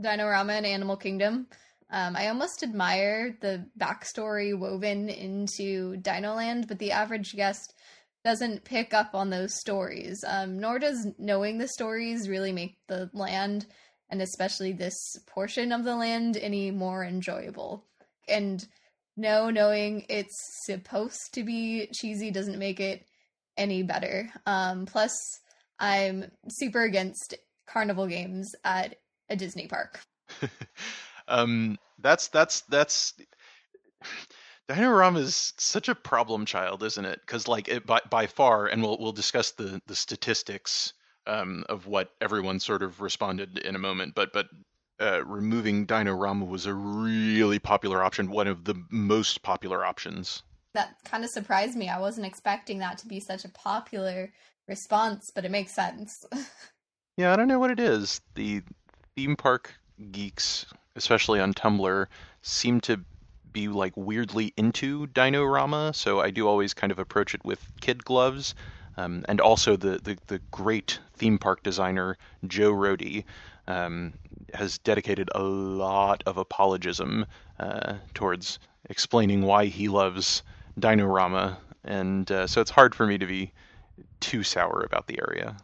Dinorama 0.00 0.54
and 0.54 0.66
Animal 0.66 0.96
Kingdom, 0.96 1.46
um, 1.90 2.16
I 2.16 2.28
almost 2.28 2.62
admire 2.62 3.36
the 3.40 3.66
backstory 3.78 4.56
woven 4.58 5.08
into 5.08 5.96
Dinoland, 5.96 6.68
but 6.68 6.78
the 6.78 6.92
average 6.92 7.34
guest 7.34 7.74
doesn't 8.24 8.64
pick 8.64 8.92
up 8.92 9.14
on 9.14 9.30
those 9.30 9.58
stories. 9.58 10.22
Um, 10.26 10.58
nor 10.58 10.78
does 10.78 11.06
knowing 11.18 11.56
the 11.56 11.68
stories 11.68 12.28
really 12.28 12.52
make 12.52 12.76
the 12.88 13.08
land, 13.14 13.66
and 14.10 14.20
especially 14.20 14.72
this 14.72 14.96
portion 15.26 15.72
of 15.72 15.84
the 15.84 15.96
land, 15.96 16.36
any 16.36 16.70
more 16.70 17.04
enjoyable. 17.04 17.86
And 18.28 18.66
no, 19.16 19.48
knowing 19.48 20.04
it's 20.10 20.36
supposed 20.64 21.32
to 21.32 21.42
be 21.42 21.88
cheesy 21.94 22.30
doesn't 22.30 22.58
make 22.58 22.80
it 22.80 23.04
any 23.56 23.82
better. 23.82 24.30
Um, 24.46 24.84
plus, 24.84 25.16
I'm 25.78 26.30
super 26.48 26.82
against 26.82 27.34
carnival 27.66 28.06
games 28.06 28.54
at 28.62 28.96
a 29.30 29.36
Disney 29.36 29.68
park. 29.68 30.00
Um, 31.28 31.78
that's 31.98 32.28
that's 32.28 32.62
that's. 32.62 33.14
Dinorama 34.68 35.18
is 35.20 35.54
such 35.56 35.88
a 35.88 35.94
problem 35.94 36.44
child, 36.44 36.82
isn't 36.82 37.04
it? 37.04 37.20
Because 37.20 37.48
like 37.48 37.68
it, 37.68 37.86
by 37.86 38.00
by 38.10 38.26
far, 38.26 38.66
and 38.66 38.82
we'll 38.82 38.98
we'll 38.98 39.12
discuss 39.12 39.52
the 39.52 39.80
the 39.86 39.94
statistics 39.94 40.92
um, 41.26 41.64
of 41.68 41.86
what 41.86 42.10
everyone 42.20 42.60
sort 42.60 42.82
of 42.82 43.00
responded 43.00 43.58
in 43.58 43.76
a 43.76 43.78
moment. 43.78 44.14
But 44.14 44.32
but 44.32 44.48
uh, 45.00 45.24
removing 45.24 45.86
Dinorama 45.86 46.46
was 46.46 46.66
a 46.66 46.74
really 46.74 47.58
popular 47.58 48.02
option, 48.02 48.30
one 48.30 48.48
of 48.48 48.64
the 48.64 48.74
most 48.90 49.42
popular 49.42 49.84
options. 49.84 50.42
That 50.74 50.96
kind 51.04 51.24
of 51.24 51.30
surprised 51.30 51.76
me. 51.76 51.88
I 51.88 52.00
wasn't 52.00 52.26
expecting 52.26 52.78
that 52.78 52.98
to 52.98 53.06
be 53.06 53.20
such 53.20 53.44
a 53.44 53.48
popular 53.48 54.32
response, 54.66 55.30
but 55.34 55.44
it 55.44 55.50
makes 55.50 55.72
sense. 55.72 56.26
yeah, 57.16 57.32
I 57.32 57.36
don't 57.36 57.48
know 57.48 57.58
what 57.58 57.70
it 57.70 57.80
is. 57.80 58.20
The 58.34 58.62
theme 59.16 59.36
park 59.36 59.74
geeks 60.10 60.66
especially 60.98 61.40
on 61.40 61.54
Tumblr, 61.54 62.06
seem 62.42 62.80
to 62.82 63.00
be 63.52 63.68
like 63.68 63.96
weirdly 63.96 64.52
into 64.56 65.06
Dinorama, 65.08 65.94
so 65.94 66.20
I 66.20 66.30
do 66.30 66.46
always 66.46 66.74
kind 66.74 66.92
of 66.92 66.98
approach 66.98 67.34
it 67.34 67.44
with 67.44 67.66
kid 67.80 68.04
gloves. 68.04 68.54
Um, 68.96 69.24
and 69.28 69.40
also 69.40 69.76
the, 69.76 70.00
the, 70.02 70.18
the, 70.26 70.40
great 70.50 70.98
theme 71.14 71.38
park 71.38 71.62
designer 71.62 72.18
Joe 72.48 72.72
Rohde 72.72 73.22
um, 73.68 74.12
has 74.54 74.78
dedicated 74.78 75.30
a 75.36 75.42
lot 75.42 76.24
of 76.26 76.36
apologism 76.36 77.24
uh, 77.60 77.94
towards 78.14 78.58
explaining 78.90 79.42
why 79.42 79.66
he 79.66 79.86
loves 79.86 80.42
Dinorama, 80.80 81.58
and 81.84 82.30
uh, 82.32 82.48
so 82.48 82.60
it's 82.60 82.72
hard 82.72 82.92
for 82.92 83.06
me 83.06 83.18
to 83.18 83.26
be 83.26 83.52
too 84.18 84.42
sour 84.42 84.82
about 84.84 85.06
the 85.06 85.20
area. 85.20 85.56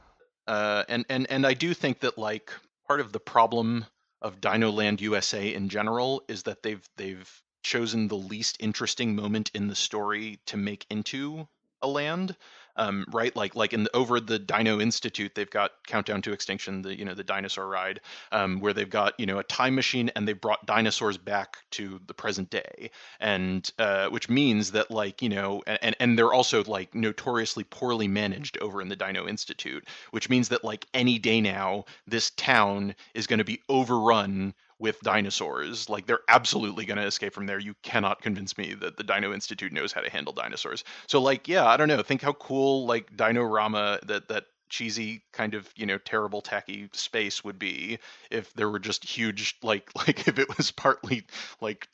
Uh, 0.47 0.85
and 0.89 1.05
and 1.09 1.27
and 1.31 1.47
I 1.47 1.55
do 1.55 1.75
think 1.75 2.01
that 2.01 2.19
like 2.19 2.53
part 2.87 3.01
of 3.01 3.13
the 3.13 3.21
problem 3.21 3.87
of 4.25 4.41
Dinoland 4.41 5.03
USA 5.03 5.55
in 5.55 5.69
general 5.69 6.25
is 6.27 6.45
that 6.45 6.63
they've 6.63 6.89
they've 6.97 7.43
chosen 7.63 8.09
the 8.09 8.17
least 8.17 8.57
interesting 8.59 9.15
moment 9.15 9.51
in 9.55 9.69
the 9.69 9.77
story 9.77 10.41
to 10.47 10.57
make 10.57 10.87
into 10.91 11.47
a 11.83 11.89
land 11.89 12.35
um, 12.77 13.05
right? 13.13 13.35
Like 13.35 13.55
like 13.55 13.73
in 13.73 13.85
the, 13.85 13.97
over 13.97 14.21
the 14.21 14.39
Dino 14.39 14.81
Institute, 14.81 15.35
they've 15.35 15.51
got 15.51 15.73
Countdown 15.87 16.23
to 16.23 16.33
Extinction, 16.33 16.83
the 16.83 16.99
you 16.99 17.05
know 17.05 17.15
the 17.15 17.25
dinosaur 17.25 17.67
ride, 17.69 18.01
um, 18.33 18.61
where 18.61 18.73
they've 18.73 18.91
got 18.91 19.19
you 19.19 19.27
know 19.27 19.39
a 19.39 19.45
time 19.45 19.75
machine 19.75 20.11
and 20.17 20.27
they've 20.27 20.41
brought 20.41 20.67
dinosaurs 20.67 21.19
back 21.19 21.59
to 21.73 22.01
the 22.07 22.15
present 22.15 22.51
day, 22.51 22.91
and 23.21 23.71
uh, 23.79 24.09
which 24.09 24.29
means 24.29 24.73
that 24.73 24.91
like 24.91 25.23
you 25.23 25.29
know 25.29 25.63
and 25.67 25.97
and 25.99 26.19
they're 26.19 26.33
also 26.33 26.65
like 26.65 26.95
notoriously 26.95 27.65
poorly 27.65 28.09
managed 28.09 28.59
over 28.59 28.81
in 28.83 28.89
the 28.89 28.97
Dino 28.97 29.27
Institute, 29.27 29.87
which 30.11 30.29
means 30.29 30.49
that 30.49 30.65
like 30.65 30.87
any 30.95 31.19
day 31.19 31.41
now, 31.41 31.85
this 32.07 32.31
town 32.31 32.95
is 33.15 33.27
going 33.27 33.39
to 33.39 33.45
be 33.45 33.61
overrun 33.69 34.55
with 34.79 35.01
dinosaurs. 35.01 35.89
Like 35.89 36.07
they're 36.07 36.21
absolutely 36.29 36.85
going 36.85 36.99
to 36.99 37.07
escape 37.07 37.33
from 37.33 37.47
there. 37.47 37.59
You 37.59 37.75
cannot 37.83 38.23
convince 38.23 38.57
me 38.59 38.75
that 38.75 38.97
the 38.97 39.05
Dino 39.05 39.33
Institute 39.33 39.73
knows 39.73 39.93
how 39.93 40.01
to 40.01 40.11
handle 40.11 40.33
dinosaurs. 40.33 40.85
So 41.09 41.21
like, 41.21 41.49
yeah, 41.49 41.67
I 41.67 41.77
don't 41.77 41.89
know. 41.89 42.03
Think 42.03 42.23
how 42.23 42.33
cool 42.33 42.87
like 42.87 43.17
Dinorama 43.17 44.05
that 44.07 44.29
that 44.29 44.45
cheesy 44.69 45.23
kind 45.33 45.55
of 45.55 45.69
you 45.77 45.87
know 45.87 45.99
terrible 45.99 46.41
tacky 46.41 46.89
space 46.93 47.45
would 47.45 47.59
be 47.59 47.99
if 48.31 48.53
there 48.55 48.69
were 48.69 48.79
just 48.79 49.05
huge 49.05 49.57
like 49.63 49.91
like 50.07 50.27
if 50.27 50.39
it 50.39 50.57
was 50.57 50.71
partly 50.71 51.25
like 51.61 51.87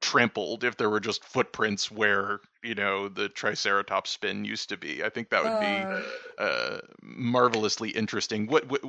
trampled 0.00 0.62
if 0.62 0.76
there 0.76 0.88
were 0.88 1.00
just 1.00 1.24
footprints 1.24 1.90
where 1.90 2.40
you 2.62 2.74
know 2.74 3.08
the 3.08 3.28
triceratops 3.28 4.10
spin 4.10 4.44
used 4.44 4.68
to 4.68 4.76
be 4.76 5.02
i 5.02 5.08
think 5.08 5.30
that 5.30 5.42
would 5.42 5.58
be 5.58 5.84
uh, 6.38 6.42
uh 6.42 6.78
marvelously 7.02 7.90
interesting 7.90 8.46
what, 8.46 8.68
what 8.68 8.82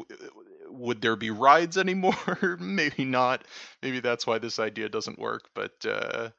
would 0.78 1.02
there 1.02 1.16
be 1.16 1.32
rides 1.32 1.78
anymore? 1.78 2.58
Maybe 2.60 3.06
not. 3.06 3.44
Maybe 3.82 4.00
that's 4.00 4.28
why 4.28 4.40
this 4.40 4.60
idea 4.60 4.90
doesn't 4.90 5.20
work. 5.20 5.50
But 5.54 5.86
uh, 5.86 6.30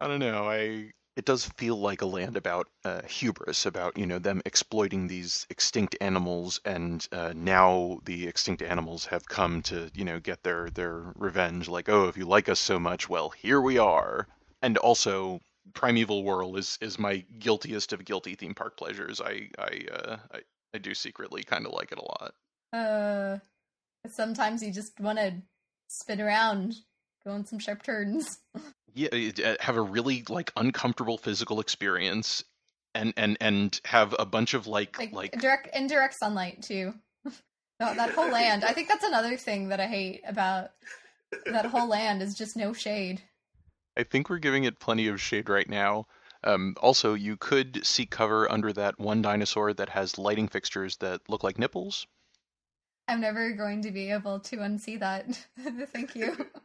I 0.00 0.08
don't 0.08 0.20
know. 0.20 0.48
I 0.48 0.92
it 1.16 1.24
does 1.24 1.44
feel 1.58 1.78
like 1.78 2.02
a 2.02 2.06
land 2.06 2.36
about 2.36 2.68
uh, 2.84 3.02
hubris, 3.02 3.66
about 3.66 3.98
you 3.98 4.06
know 4.06 4.18
them 4.18 4.40
exploiting 4.46 5.06
these 5.06 5.46
extinct 5.50 5.96
animals, 6.00 6.60
and 6.64 7.06
uh, 7.12 7.32
now 7.36 7.98
the 8.04 8.26
extinct 8.26 8.62
animals 8.62 9.04
have 9.06 9.28
come 9.28 9.60
to 9.62 9.90
you 9.92 10.04
know 10.04 10.20
get 10.20 10.42
their 10.42 10.70
their 10.70 11.12
revenge. 11.16 11.68
Like, 11.68 11.88
oh, 11.88 12.08
if 12.08 12.16
you 12.16 12.24
like 12.26 12.48
us 12.48 12.60
so 12.60 12.78
much, 12.78 13.08
well, 13.08 13.30
here 13.30 13.60
we 13.60 13.76
are. 13.76 14.28
And 14.62 14.78
also, 14.78 15.40
Primeval 15.74 16.24
Whirl 16.24 16.56
is 16.56 16.78
is 16.80 16.98
my 16.98 17.24
guiltiest 17.38 17.92
of 17.92 18.04
guilty 18.04 18.34
theme 18.34 18.54
park 18.54 18.76
pleasures. 18.76 19.20
I 19.20 19.50
I 19.58 19.80
uh, 19.92 20.16
I, 20.32 20.40
I 20.74 20.78
do 20.78 20.94
secretly 20.94 21.42
kind 21.42 21.66
of 21.66 21.72
like 21.72 21.92
it 21.92 21.98
a 21.98 22.02
lot. 22.02 22.34
Uh, 22.72 23.38
sometimes 24.08 24.62
you 24.62 24.72
just 24.72 24.98
want 25.00 25.18
to 25.18 25.34
spin 25.88 26.20
around, 26.20 26.74
go 27.24 27.32
on 27.32 27.44
some 27.46 27.58
sharp 27.58 27.82
turns. 27.82 28.38
yeah 28.94 29.08
uh, 29.44 29.54
have 29.60 29.76
a 29.76 29.80
really 29.80 30.24
like 30.28 30.52
uncomfortable 30.56 31.16
physical 31.16 31.60
experience 31.60 32.42
and 32.94 33.14
and 33.16 33.36
and 33.40 33.80
have 33.84 34.14
a 34.18 34.26
bunch 34.26 34.52
of 34.52 34.66
like 34.66 34.98
like, 34.98 35.12
like 35.12 35.40
direct 35.40 35.68
indirect 35.74 36.14
sunlight 36.18 36.62
too. 36.62 36.94
That, 37.78 37.96
that 37.96 38.10
whole 38.10 38.30
land. 38.30 38.62
I 38.62 38.74
think 38.74 38.88
that's 38.88 39.04
another 39.04 39.38
thing 39.38 39.70
that 39.70 39.80
i 39.80 39.86
hate 39.86 40.20
about 40.26 40.72
that 41.46 41.64
whole 41.64 41.88
land 41.88 42.20
is 42.20 42.34
just 42.34 42.54
no 42.54 42.74
shade. 42.74 43.22
I 43.96 44.02
think 44.02 44.28
we're 44.28 44.36
giving 44.36 44.64
it 44.64 44.78
plenty 44.78 45.06
of 45.06 45.18
shade 45.18 45.48
right 45.48 45.66
now. 45.66 46.06
Um, 46.44 46.74
also 46.82 47.14
you 47.14 47.38
could 47.38 47.86
seek 47.86 48.10
cover 48.10 48.52
under 48.52 48.70
that 48.74 49.00
one 49.00 49.22
dinosaur 49.22 49.72
that 49.72 49.88
has 49.88 50.18
lighting 50.18 50.46
fixtures 50.46 50.98
that 50.98 51.22
look 51.26 51.42
like 51.42 51.58
nipples 51.58 52.06
i'm 53.10 53.20
never 53.20 53.52
going 53.52 53.82
to 53.82 53.90
be 53.90 54.10
able 54.10 54.40
to 54.40 54.56
unsee 54.58 54.98
that 54.98 55.26
thank 55.92 56.14
you 56.14 56.46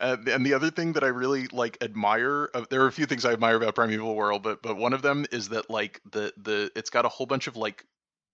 Uh, 0.00 0.16
and 0.28 0.46
the 0.46 0.54
other 0.54 0.70
thing 0.70 0.92
that 0.92 1.02
I 1.02 1.08
really 1.08 1.48
like 1.48 1.78
admire, 1.82 2.48
uh, 2.54 2.64
there 2.70 2.82
are 2.82 2.86
a 2.86 2.92
few 2.92 3.06
things 3.06 3.24
I 3.24 3.32
admire 3.32 3.56
about 3.56 3.74
Primeval 3.74 4.14
World, 4.14 4.42
but 4.42 4.62
but 4.62 4.76
one 4.76 4.92
of 4.92 5.02
them 5.02 5.26
is 5.32 5.48
that 5.48 5.68
like 5.68 6.00
the 6.12 6.32
the 6.36 6.70
it's 6.76 6.90
got 6.90 7.04
a 7.04 7.08
whole 7.08 7.26
bunch 7.26 7.48
of 7.48 7.56
like 7.56 7.84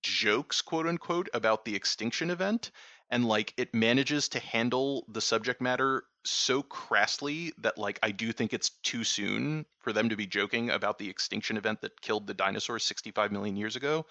jokes, 0.03 0.61
quote 0.61 0.87
unquote, 0.87 1.29
about 1.33 1.65
the 1.65 1.75
extinction 1.75 2.31
event, 2.31 2.71
and 3.11 3.25
like 3.27 3.55
it 3.57 3.75
manages 3.75 4.29
to 4.31 4.39
handle 4.41 5.07
the 5.09 5.21
subject 5.21 5.61
matter 5.61 6.05
so 6.25 6.63
crassly 6.63 7.53
that 7.59 7.79
like 7.79 7.99
I 8.03 8.11
do 8.11 8.33
think 8.33 8.53
it's 8.53 8.71
too 8.83 9.05
soon 9.05 9.67
for 9.81 9.93
them 9.93 10.09
to 10.09 10.17
be 10.17 10.27
joking 10.27 10.71
about 10.71 10.99
the 10.99 11.09
extinction 11.09 11.57
event 11.57 11.81
that 11.83 12.01
killed 12.01 12.27
the 12.27 12.35
dinosaurs 12.35 12.85
65 12.85 13.33
million 13.33 13.57
years 13.57 13.77
ago. 13.77 14.07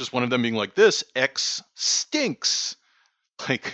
Just 0.00 0.14
one 0.14 0.22
of 0.22 0.30
them 0.30 0.40
being 0.40 0.54
like, 0.54 0.74
"This 0.74 1.04
X 1.14 1.62
stinks." 1.74 2.76
Like 3.48 3.72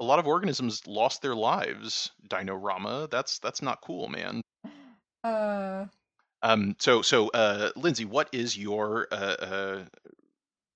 a 0.00 0.04
lot 0.04 0.18
of 0.18 0.26
organisms 0.26 0.84
lost 0.86 1.22
their 1.22 1.34
lives. 1.36 2.10
Dinorama, 2.28 3.08
that's 3.10 3.38
that's 3.38 3.62
not 3.62 3.80
cool, 3.80 4.08
man. 4.08 4.42
Uh. 5.22 5.86
Um. 6.42 6.74
So 6.80 7.02
so 7.02 7.28
uh, 7.28 7.70
Lindsay, 7.76 8.04
what 8.04 8.28
is 8.32 8.56
your 8.58 9.06
uh, 9.12 9.14
uh 9.14 9.84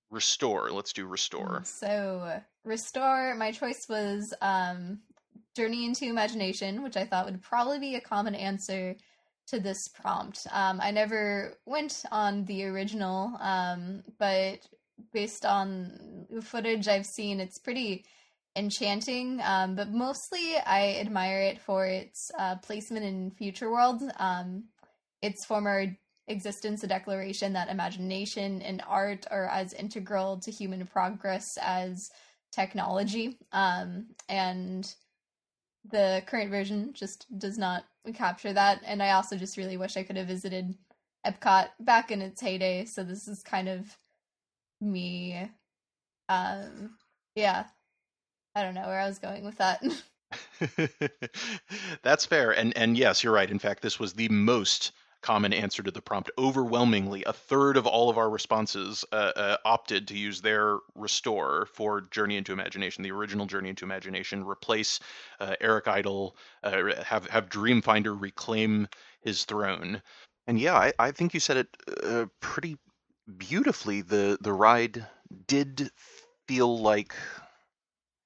restore? 0.09 0.71
Let's 0.71 0.93
do 0.93 1.05
restore. 1.05 1.61
So 1.65 2.41
restore. 2.63 3.35
My 3.35 3.51
choice 3.51 3.87
was 3.89 4.33
um, 4.41 4.99
Journey 5.55 5.85
into 5.85 6.05
Imagination, 6.05 6.81
which 6.81 6.95
I 6.95 7.05
thought 7.05 7.25
would 7.25 7.41
probably 7.41 7.79
be 7.79 7.95
a 7.95 8.01
common 8.01 8.35
answer 8.35 8.95
to 9.47 9.59
this 9.59 9.87
prompt. 9.89 10.39
Um, 10.51 10.79
I 10.81 10.91
never 10.91 11.53
went 11.65 12.03
on 12.11 12.45
the 12.45 12.65
original, 12.65 13.37
um, 13.39 14.03
but 14.17 14.59
based 15.11 15.45
on 15.45 16.27
footage 16.41 16.87
I've 16.87 17.05
seen, 17.05 17.39
it's 17.39 17.59
pretty 17.59 18.05
enchanting, 18.55 19.41
um, 19.43 19.75
but 19.75 19.89
mostly 19.89 20.55
I 20.65 20.97
admire 20.99 21.41
it 21.41 21.59
for 21.59 21.85
its 21.85 22.29
uh, 22.37 22.55
placement 22.57 23.05
in 23.05 23.31
Future 23.31 23.71
World. 23.71 24.01
Um, 24.17 24.65
its 25.21 25.45
former 25.45 25.87
existence 26.27 26.83
a 26.83 26.87
declaration 26.87 27.53
that 27.53 27.69
imagination 27.69 28.61
and 28.61 28.81
art 28.87 29.25
are 29.29 29.47
as 29.47 29.73
integral 29.73 30.39
to 30.39 30.51
human 30.51 30.85
progress 30.85 31.45
as 31.61 32.09
technology. 32.51 33.37
Um, 33.51 34.07
and 34.29 34.85
the 35.89 36.23
current 36.25 36.49
version 36.49 36.93
just 36.93 37.27
does 37.37 37.57
not 37.57 37.85
capture 38.13 38.53
that. 38.53 38.81
And 38.85 39.01
I 39.01 39.11
also 39.11 39.37
just 39.37 39.57
really 39.57 39.77
wish 39.77 39.97
I 39.97 40.03
could 40.03 40.17
have 40.17 40.27
visited 40.27 40.75
Epcot 41.25 41.69
back 41.79 42.11
in 42.11 42.21
its 42.21 42.41
heyday. 42.41 42.85
So 42.85 43.03
this 43.03 43.27
is 43.27 43.43
kind 43.43 43.69
of 43.69 43.97
me. 44.81 45.49
Um, 46.29 46.97
yeah, 47.35 47.65
I 48.55 48.63
don't 48.63 48.75
know 48.75 48.87
where 48.87 48.99
I 48.99 49.07
was 49.07 49.19
going 49.19 49.43
with 49.43 49.57
that. 49.57 49.83
That's 52.03 52.25
fair. 52.25 52.51
And 52.51 52.75
and 52.77 52.97
yes, 52.97 53.23
you're 53.23 53.33
right. 53.33 53.49
In 53.49 53.59
fact, 53.59 53.81
this 53.81 53.99
was 53.99 54.13
the 54.13 54.29
most 54.29 54.91
common 55.23 55.53
answer 55.53 55.81
to 55.81 55.91
the 55.91 56.01
prompt. 56.01 56.29
Overwhelmingly, 56.37 57.23
a 57.23 57.33
third 57.33 57.77
of 57.77 57.87
all 57.87 58.09
of 58.09 58.17
our 58.17 58.29
responses 58.29 59.03
uh, 59.11 59.31
uh, 59.35 59.57
opted 59.65 60.07
to 60.09 60.17
use 60.17 60.41
their 60.41 60.77
restore 60.93 61.65
for 61.73 62.01
Journey 62.01 62.37
into 62.37 62.53
Imagination, 62.53 63.03
the 63.03 63.11
original 63.11 63.45
Journey 63.47 63.69
into 63.69 63.85
Imagination. 63.85 64.43
Replace 64.43 64.99
uh, 65.39 65.55
Eric 65.59 65.87
Idle, 65.87 66.35
uh, 66.63 67.03
have 67.03 67.27
have 67.29 67.49
Dreamfinder 67.49 68.19
reclaim 68.19 68.87
his 69.21 69.45
throne. 69.45 70.01
And 70.45 70.59
yeah, 70.59 70.75
I, 70.75 70.93
I 70.99 71.11
think 71.11 71.33
you 71.33 71.39
said 71.39 71.57
it 71.57 71.67
uh, 72.03 72.25
pretty 72.39 72.77
beautifully. 73.37 74.01
The 74.01 74.37
the 74.41 74.53
ride 74.53 75.05
did 75.47 75.89
feel 76.47 76.79
like 76.79 77.15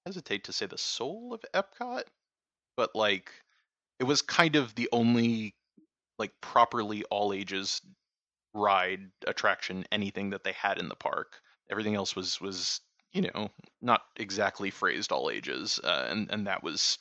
hesitate 0.06 0.46
to 0.46 0.54
say 0.54 0.66
the 0.66 0.78
soul 0.78 1.34
of 1.34 1.46
Epcot, 1.54 2.04
but 2.76 2.96
like 2.96 3.32
it 4.00 4.06
was 4.06 4.22
kind 4.22 4.56
of 4.56 4.74
the 4.76 4.90
only 4.92 5.54
like 6.18 6.32
properly 6.42 7.04
all 7.06 7.34
ages 7.34 7.82
ride 8.54 9.02
attraction 9.26 9.86
anything 9.92 10.32
that 10.32 10.44
they 10.44 10.54
had 10.54 10.80
in 10.80 10.90
the 10.90 10.96
park. 10.96 11.40
Everything 11.70 11.96
else 11.96 12.16
was 12.16 12.42
was 12.42 12.82
you 13.14 13.22
know 13.22 13.50
not 13.82 14.02
exactly 14.18 14.70
phrased 14.70 15.12
all 15.12 15.30
ages, 15.30 15.80
uh, 15.84 16.08
and 16.10 16.30
and 16.32 16.48
that 16.48 16.64
was 16.64 16.98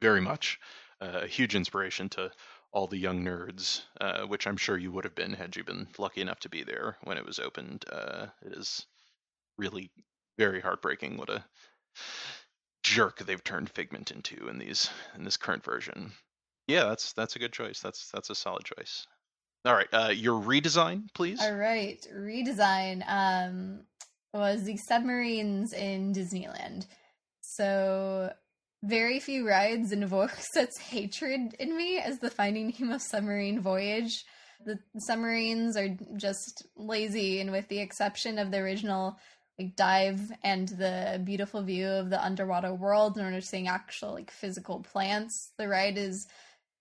very 0.00 0.20
much 0.20 0.58
uh, 1.00 1.20
a 1.22 1.26
huge 1.26 1.54
inspiration 1.54 2.08
to 2.10 2.30
all 2.72 2.86
the 2.86 2.98
young 2.98 3.24
nerds, 3.24 3.82
uh, 4.00 4.22
which 4.22 4.46
I'm 4.46 4.56
sure 4.56 4.78
you 4.78 4.92
would 4.92 5.04
have 5.04 5.14
been 5.14 5.32
had 5.32 5.56
you 5.56 5.64
been 5.64 5.88
lucky 5.98 6.20
enough 6.20 6.40
to 6.40 6.48
be 6.48 6.62
there 6.62 6.96
when 7.02 7.18
it 7.18 7.26
was 7.26 7.38
opened. 7.38 7.84
Uh, 7.90 8.26
it 8.42 8.52
is 8.52 8.86
really 9.58 9.90
very 10.38 10.60
heartbreaking 10.60 11.16
what 11.16 11.30
a 11.30 11.44
jerk 12.82 13.18
they've 13.18 13.44
turned 13.44 13.70
Figment 13.70 14.10
into 14.10 14.48
in 14.48 14.58
these 14.58 14.88
in 15.16 15.24
this 15.24 15.36
current 15.36 15.64
version. 15.64 16.12
Yeah, 16.70 16.84
that's 16.84 17.12
that's 17.12 17.36
a 17.36 17.38
good 17.38 17.52
choice. 17.52 17.80
That's 17.80 18.10
that's 18.10 18.30
a 18.30 18.34
solid 18.34 18.64
choice. 18.64 19.06
All 19.64 19.74
right, 19.74 19.88
uh, 19.92 20.12
your 20.14 20.40
redesign, 20.40 21.12
please. 21.14 21.40
All 21.42 21.54
right, 21.54 22.00
redesign 22.14 23.04
um, 23.06 23.80
was 24.32 24.64
the 24.64 24.76
submarines 24.76 25.72
in 25.72 26.14
Disneyland. 26.14 26.86
So 27.42 28.32
very 28.82 29.20
few 29.20 29.46
rides 29.46 29.92
invoke 29.92 30.30
such 30.30 30.78
hatred 30.90 31.54
in 31.58 31.76
me 31.76 31.98
as 31.98 32.20
the 32.20 32.30
Finding 32.30 32.72
Nemo 32.78 32.98
submarine 32.98 33.60
voyage. 33.60 34.24
The 34.64 34.78
submarines 34.98 35.76
are 35.76 35.96
just 36.16 36.66
lazy, 36.76 37.40
and 37.40 37.50
with 37.50 37.68
the 37.68 37.80
exception 37.80 38.38
of 38.38 38.50
the 38.50 38.58
original 38.58 39.18
like 39.58 39.76
dive 39.76 40.32
and 40.42 40.68
the 40.68 41.20
beautiful 41.22 41.62
view 41.62 41.86
of 41.86 42.08
the 42.08 42.24
underwater 42.24 42.72
world 42.72 43.18
in 43.18 43.24
order 43.24 43.42
seeing 43.42 43.68
actual 43.68 44.14
like 44.14 44.30
physical 44.30 44.80
plants. 44.80 45.52
The 45.58 45.68
ride 45.68 45.98
is 45.98 46.26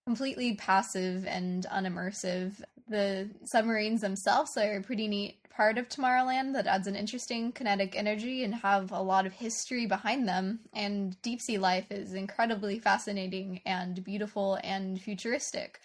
completely 0.10 0.56
passive 0.56 1.24
and 1.28 1.67
unimmersive. 1.72 2.63
The 2.88 3.30
submarines 3.43 4.02
themselves 4.02 4.58
are 4.58 4.78
a 4.78 4.82
pretty 4.82 5.08
neat 5.08 5.38
part 5.52 5.78
of 5.78 5.88
Tomorrowland 5.88 6.54
that 6.54 6.65
adds 6.65 6.88
an 6.88 6.95
interesting 6.95 7.52
kinetic 7.52 7.95
energy 7.95 8.43
and 8.43 8.56
have 8.56 8.91
a 8.91 9.04
lot 9.04 9.28
of 9.28 9.34
history 9.34 9.86
behind 9.86 10.28
them. 10.28 10.62
And 10.74 11.15
deep 11.22 11.41
sea 11.41 11.60
life 11.60 11.91
is 11.91 12.15
incredibly 12.15 12.80
fascinating 12.80 13.62
and 13.67 14.04
beautiful 14.04 14.58
and 14.63 15.00
futuristic. 15.00 15.80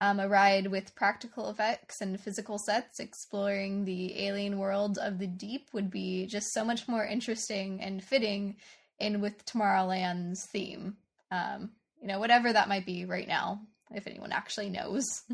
Um, 0.00 0.20
a 0.20 0.28
ride 0.28 0.68
with 0.68 0.94
practical 0.94 1.50
effects 1.50 2.00
and 2.00 2.20
physical 2.20 2.58
sets 2.58 3.00
exploring 3.00 3.84
the 3.84 4.24
alien 4.24 4.60
world 4.60 4.98
of 4.98 5.18
the 5.18 5.26
deep 5.26 5.70
would 5.72 5.90
be 5.90 6.26
just 6.26 6.52
so 6.52 6.64
much 6.64 6.86
more 6.86 7.04
interesting 7.04 7.80
and 7.80 8.04
fitting 8.04 8.54
in 9.00 9.20
with 9.20 9.44
Tomorrowland's 9.44 10.46
theme. 10.46 10.96
Um, 11.32 11.70
you 12.04 12.08
know, 12.08 12.18
whatever 12.18 12.52
that 12.52 12.68
might 12.68 12.84
be 12.84 13.06
right 13.06 13.26
now, 13.26 13.62
if 13.90 14.06
anyone 14.06 14.30
actually 14.30 14.70
knows. 14.70 15.22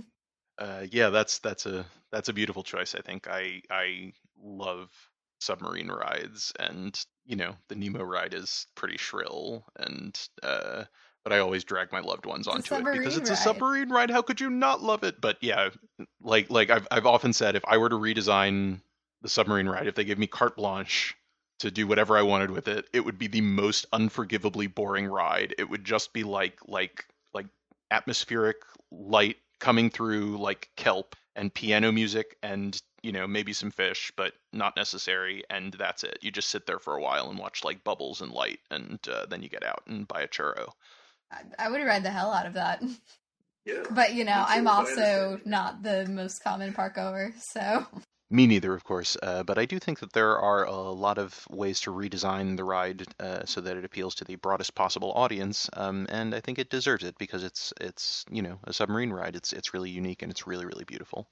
Uh, 0.59 0.85
yeah, 0.91 1.09
that's 1.09 1.39
that's 1.39 1.65
a 1.65 1.87
that's 2.13 2.29
a 2.29 2.35
beautiful 2.35 2.63
choice. 2.63 2.95
I 2.95 3.01
think 3.01 3.29
I 3.31 3.63
I 3.71 4.13
love 4.39 4.91
submarine 5.41 5.89
rides, 5.89 6.53
and 6.61 7.03
you 7.25 7.37
know 7.37 7.55
the 7.69 7.77
Nemo 7.77 8.03
ride 8.03 8.35
is 8.35 8.67
pretty 8.75 8.99
shrill 8.99 9.65
and 9.79 10.21
uh, 10.43 10.85
but 11.25 11.33
I 11.33 11.39
always 11.39 11.65
drag 11.65 11.93
my 11.93 12.01
loved 12.01 12.27
ones 12.27 12.47
onto 12.47 12.75
it 12.75 12.85
because 12.93 13.17
it's 13.17 13.31
ride. 13.31 13.39
a 13.39 13.41
submarine 13.41 13.89
ride. 13.89 14.11
How 14.11 14.21
could 14.21 14.39
you 14.39 14.51
not 14.51 14.83
love 14.83 15.03
it? 15.03 15.19
But 15.19 15.39
yeah, 15.41 15.71
like 16.21 16.51
like 16.51 16.69
I've 16.69 16.87
I've 16.91 17.07
often 17.07 17.33
said, 17.33 17.57
if 17.57 17.65
I 17.67 17.79
were 17.79 17.89
to 17.89 17.97
redesign 17.97 18.83
the 19.23 19.31
submarine 19.31 19.67
ride, 19.67 19.87
if 19.87 19.95
they 19.95 20.05
gave 20.05 20.19
me 20.19 20.27
carte 20.27 20.57
blanche 20.57 21.17
to 21.61 21.71
do 21.71 21.87
whatever 21.87 22.19
I 22.19 22.23
wanted 22.23 22.51
with 22.51 22.69
it, 22.69 22.87
it 22.93 23.01
would 23.01 23.19
be 23.19 23.27
the 23.27 23.41
most 23.41 23.87
unforgivably 23.93 24.67
boring 24.67 25.07
ride. 25.07 25.55
It 25.59 25.69
would 25.69 25.85
just 25.85 26.13
be 26.13 26.25
like 26.25 26.59
like 26.67 27.07
like 27.33 27.47
atmospheric 27.91 28.57
light 28.91 29.37
coming 29.59 29.91
through 29.91 30.39
like 30.39 30.71
kelp 30.77 31.17
and 31.37 31.53
piano 31.55 31.93
music 31.93 32.37
and 32.43 32.81
you 33.03 33.13
know 33.13 33.27
maybe 33.27 33.53
some 33.53 33.71
fish 33.71 34.13
but 34.17 34.33
not 34.53 34.77
necessary 34.77 35.45
and 35.49 35.73
that's 35.75 36.03
it 36.03 36.19
you 36.23 36.31
just 36.31 36.51
sit 36.51 36.67
there 36.67 36.79
for 36.79 36.97
a 36.97 37.01
while 37.01 37.31
and 37.31 37.39
watch 37.39 37.63
like 37.63 37.85
bubbles 37.85 38.21
and 38.21 38.33
light 38.33 38.59
and 38.71 38.99
uh, 39.09 39.25
then 39.27 39.43
you 39.43 39.49
get 39.49 39.65
out 39.65 39.83
and 39.87 40.09
buy 40.09 40.23
a 40.23 40.29
churro 40.29 40.71
I, 41.31 41.43
I 41.59 41.71
would 41.71 41.85
ride 41.85 42.03
the 42.03 42.11
hell 42.11 42.33
out 42.33 42.47
of 42.47 42.55
that. 42.55 42.83
Yeah. 43.67 43.85
But 43.91 44.15
you 44.15 44.25
know, 44.25 44.45
I'm 44.47 44.67
also 44.67 45.39
not 45.45 45.83
the 45.83 46.07
most 46.07 46.43
common 46.43 46.73
park 46.73 46.95
goer, 46.97 47.33
so 47.39 47.87
Me 48.33 48.47
neither, 48.47 48.75
of 48.75 48.85
course, 48.85 49.17
uh, 49.25 49.43
but 49.43 49.59
I 49.59 49.65
do 49.65 49.81
think 49.81 49.99
that 49.99 50.13
there 50.13 50.39
are 50.39 50.65
a 50.65 50.73
lot 50.93 51.19
of 51.19 51.45
ways 51.51 51.81
to 51.81 51.91
redesign 51.91 52.57
the 52.57 52.63
ride 52.63 53.05
uh, 53.19 53.45
so 53.45 53.61
that 53.61 53.77
it 53.77 53.85
appeals 53.85 54.15
to 54.15 54.25
the 54.25 54.37
broadest 54.37 54.77
possible 54.77 55.13
audience, 55.17 55.69
um, 55.73 56.07
and 56.09 56.33
I 56.33 56.41
think 56.41 56.61
it 56.61 56.71
deserves 56.71 57.03
it 57.03 57.19
because 57.19 57.43
it's 57.43 57.73
it's 57.81 58.25
you 58.31 58.41
know 58.41 58.61
a 58.63 58.73
submarine 58.73 59.13
ride. 59.13 59.35
It's 59.35 59.53
it's 59.53 59.75
really 59.75 59.91
unique 59.91 60.23
and 60.23 60.31
it's 60.31 60.47
really 60.47 60.65
really 60.65 60.85
beautiful. 60.85 61.29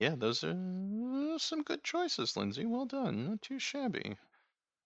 Yeah, 0.00 0.16
those 0.16 0.42
are 0.42 1.38
some 1.38 1.62
good 1.62 1.84
choices, 1.84 2.36
Lindsay. 2.36 2.66
Well 2.66 2.86
done, 2.86 3.28
not 3.28 3.42
too 3.42 3.60
shabby. 3.60 4.16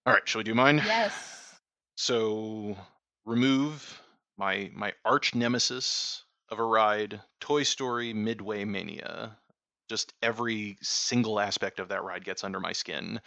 All 0.04 0.12
right, 0.12 0.28
shall 0.28 0.40
we 0.40 0.44
do 0.44 0.54
mine? 0.54 0.82
yes. 0.84 1.58
So 1.96 2.76
remove 3.24 4.02
my 4.36 4.70
my 4.74 4.92
arch 5.02 5.34
nemesis 5.34 6.24
of 6.50 6.58
a 6.58 6.62
ride, 6.62 7.22
Toy 7.40 7.62
Story 7.62 8.12
Midway 8.12 8.66
Mania. 8.66 9.38
Just 9.88 10.14
every 10.22 10.76
single 10.82 11.40
aspect 11.40 11.78
of 11.78 11.88
that 11.88 12.04
ride 12.04 12.24
gets 12.24 12.44
under 12.44 12.60
my 12.60 12.72
skin. 12.72 13.20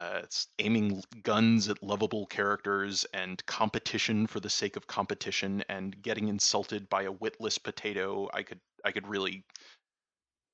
Uh, 0.00 0.20
it's 0.24 0.48
aiming 0.58 1.02
guns 1.22 1.68
at 1.68 1.82
lovable 1.82 2.26
characters 2.26 3.06
and 3.14 3.44
competition 3.46 4.26
for 4.26 4.40
the 4.40 4.50
sake 4.50 4.76
of 4.76 4.86
competition 4.86 5.62
and 5.68 6.02
getting 6.02 6.28
insulted 6.28 6.88
by 6.88 7.04
a 7.04 7.12
witless 7.12 7.58
potato. 7.58 8.28
I 8.34 8.42
could 8.42 8.60
I 8.84 8.90
could 8.90 9.06
really 9.06 9.44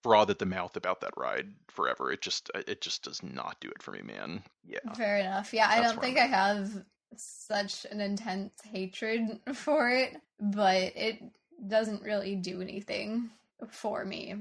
froth 0.03 0.31
at 0.31 0.39
the 0.39 0.47
mouth 0.47 0.77
about 0.77 1.01
that 1.01 1.15
ride 1.17 1.49
forever. 1.69 2.13
It 2.13 2.21
just 2.21 2.51
it 2.55 2.81
just 2.81 3.03
does 3.03 3.23
not 3.23 3.57
do 3.61 3.69
it 3.69 3.83
for 3.83 3.93
me, 3.93 4.03
man. 4.03 4.43
Yeah. 4.65 4.79
Fair 4.95 5.19
enough. 5.19 5.53
Yeah, 5.53 5.69
I 5.69 5.83
don't 5.83 6.01
think 6.01 6.19
I 6.19 6.27
have 6.27 6.71
such 7.17 7.87
an 7.91 8.01
intense 8.01 8.53
hatred 8.63 9.41
for 9.55 9.91
it, 9.91 10.17
but 10.39 10.97
it 10.97 11.23
doesn't 11.67 12.03
really 12.03 12.37
do 12.37 12.61
anything 12.61 13.31
for 13.71 14.05
me. 14.05 14.35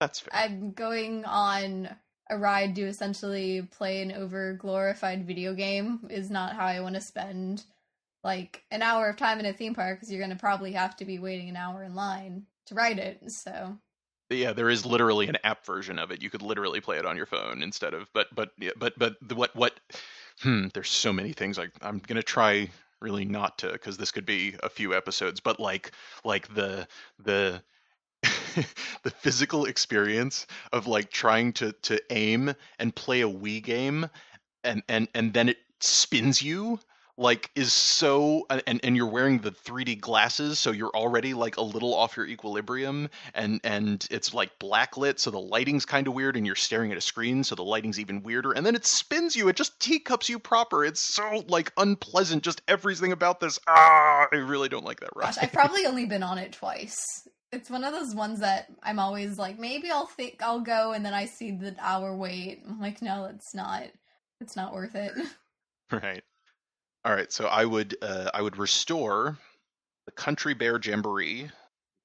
That's 0.00 0.20
fair. 0.20 0.32
I'm 0.32 0.72
going 0.72 1.24
on 1.24 1.88
a 2.30 2.38
ride 2.38 2.74
to 2.76 2.82
essentially 2.82 3.62
play 3.62 4.02
an 4.02 4.12
over 4.12 4.52
glorified 4.54 5.26
video 5.26 5.54
game 5.54 6.06
is 6.10 6.30
not 6.30 6.54
how 6.54 6.66
I 6.66 6.80
want 6.80 6.94
to 6.94 7.00
spend 7.00 7.64
like 8.22 8.64
an 8.70 8.82
hour 8.82 9.08
of 9.08 9.16
time 9.16 9.40
in 9.40 9.46
a 9.46 9.52
theme 9.52 9.74
park 9.74 9.96
because 9.98 10.10
you're 10.10 10.20
going 10.20 10.30
to 10.30 10.36
probably 10.36 10.72
have 10.72 10.96
to 10.96 11.04
be 11.04 11.18
waiting 11.18 11.48
an 11.48 11.56
hour 11.56 11.82
in 11.82 11.94
line 11.94 12.46
to 12.66 12.74
ride 12.74 12.98
it. 12.98 13.30
So 13.30 13.78
yeah 14.30 14.52
there 14.52 14.68
is 14.68 14.84
literally 14.84 15.26
an 15.28 15.38
app 15.44 15.64
version 15.64 15.98
of 15.98 16.10
it 16.10 16.22
you 16.22 16.30
could 16.30 16.42
literally 16.42 16.80
play 16.80 16.98
it 16.98 17.06
on 17.06 17.16
your 17.16 17.26
phone 17.26 17.62
instead 17.62 17.94
of 17.94 18.08
but 18.12 18.28
but 18.34 18.50
yeah, 18.58 18.70
but 18.76 18.98
but 18.98 19.16
the, 19.22 19.34
what 19.34 19.54
what 19.56 19.78
hmm 20.40 20.66
there's 20.74 20.90
so 20.90 21.12
many 21.12 21.32
things 21.32 21.58
I, 21.58 21.68
i'm 21.82 21.98
gonna 22.06 22.22
try 22.22 22.68
really 23.00 23.24
not 23.24 23.58
to 23.58 23.72
because 23.72 23.96
this 23.96 24.10
could 24.10 24.26
be 24.26 24.54
a 24.62 24.68
few 24.68 24.94
episodes 24.94 25.40
but 25.40 25.58
like 25.60 25.92
like 26.24 26.52
the 26.54 26.86
the 27.18 27.62
the 29.02 29.10
physical 29.10 29.64
experience 29.64 30.46
of 30.72 30.86
like 30.86 31.10
trying 31.10 31.52
to 31.52 31.72
to 31.82 32.00
aim 32.10 32.52
and 32.78 32.94
play 32.94 33.20
a 33.20 33.28
wii 33.28 33.62
game 33.62 34.08
and 34.64 34.82
and 34.88 35.08
and 35.14 35.32
then 35.32 35.48
it 35.48 35.58
spins 35.80 36.42
you 36.42 36.78
like 37.18 37.50
is 37.56 37.72
so 37.72 38.46
and 38.48 38.80
and 38.82 38.96
you're 38.96 39.06
wearing 39.06 39.38
the 39.38 39.50
3D 39.50 40.00
glasses 40.00 40.58
so 40.58 40.70
you're 40.70 40.94
already 40.94 41.34
like 41.34 41.56
a 41.56 41.62
little 41.62 41.92
off 41.92 42.16
your 42.16 42.26
equilibrium 42.26 43.10
and 43.34 43.60
and 43.64 44.06
it's 44.10 44.32
like 44.32 44.56
blacklit 44.60 45.18
so 45.18 45.30
the 45.30 45.38
lighting's 45.38 45.84
kind 45.84 46.06
of 46.06 46.14
weird 46.14 46.36
and 46.36 46.46
you're 46.46 46.54
staring 46.54 46.92
at 46.92 46.98
a 46.98 47.00
screen 47.00 47.42
so 47.42 47.54
the 47.54 47.64
lighting's 47.64 47.98
even 47.98 48.22
weirder 48.22 48.52
and 48.52 48.64
then 48.64 48.76
it 48.76 48.86
spins 48.86 49.34
you 49.34 49.48
it 49.48 49.56
just 49.56 49.78
teacups 49.80 50.28
you 50.28 50.38
proper 50.38 50.84
it's 50.84 51.00
so 51.00 51.44
like 51.48 51.72
unpleasant 51.76 52.42
just 52.42 52.62
everything 52.68 53.10
about 53.10 53.40
this 53.40 53.58
ah 53.66 54.26
I 54.32 54.36
really 54.36 54.68
don't 54.68 54.84
like 54.84 55.00
that 55.00 55.10
ride 55.16 55.26
gosh, 55.26 55.38
I've 55.42 55.52
probably 55.52 55.86
only 55.86 56.06
been 56.06 56.22
on 56.22 56.38
it 56.38 56.52
twice. 56.52 57.28
It's 57.50 57.70
one 57.70 57.84
of 57.84 57.92
those 57.92 58.14
ones 58.14 58.40
that 58.40 58.70
I'm 58.82 58.98
always 58.98 59.38
like, 59.38 59.58
maybe 59.58 59.90
I'll 59.90 60.06
think 60.06 60.42
I'll 60.42 60.60
go, 60.60 60.92
and 60.92 61.04
then 61.04 61.14
I 61.14 61.24
see 61.24 61.50
the 61.50 61.74
hour 61.80 62.14
wait. 62.14 62.62
I'm 62.68 62.80
like, 62.80 63.00
no, 63.00 63.24
it's 63.24 63.54
not. 63.54 63.84
It's 64.40 64.56
not 64.56 64.72
worth 64.72 64.94
it. 64.94 65.12
Right. 65.90 66.22
All 67.06 67.14
right. 67.14 67.32
So 67.32 67.46
I 67.46 67.64
would 67.64 67.96
uh, 68.02 68.30
I 68.34 68.42
would 68.42 68.58
restore 68.58 69.38
the 70.04 70.12
Country 70.12 70.52
Bear 70.52 70.78
Jamboree 70.78 71.50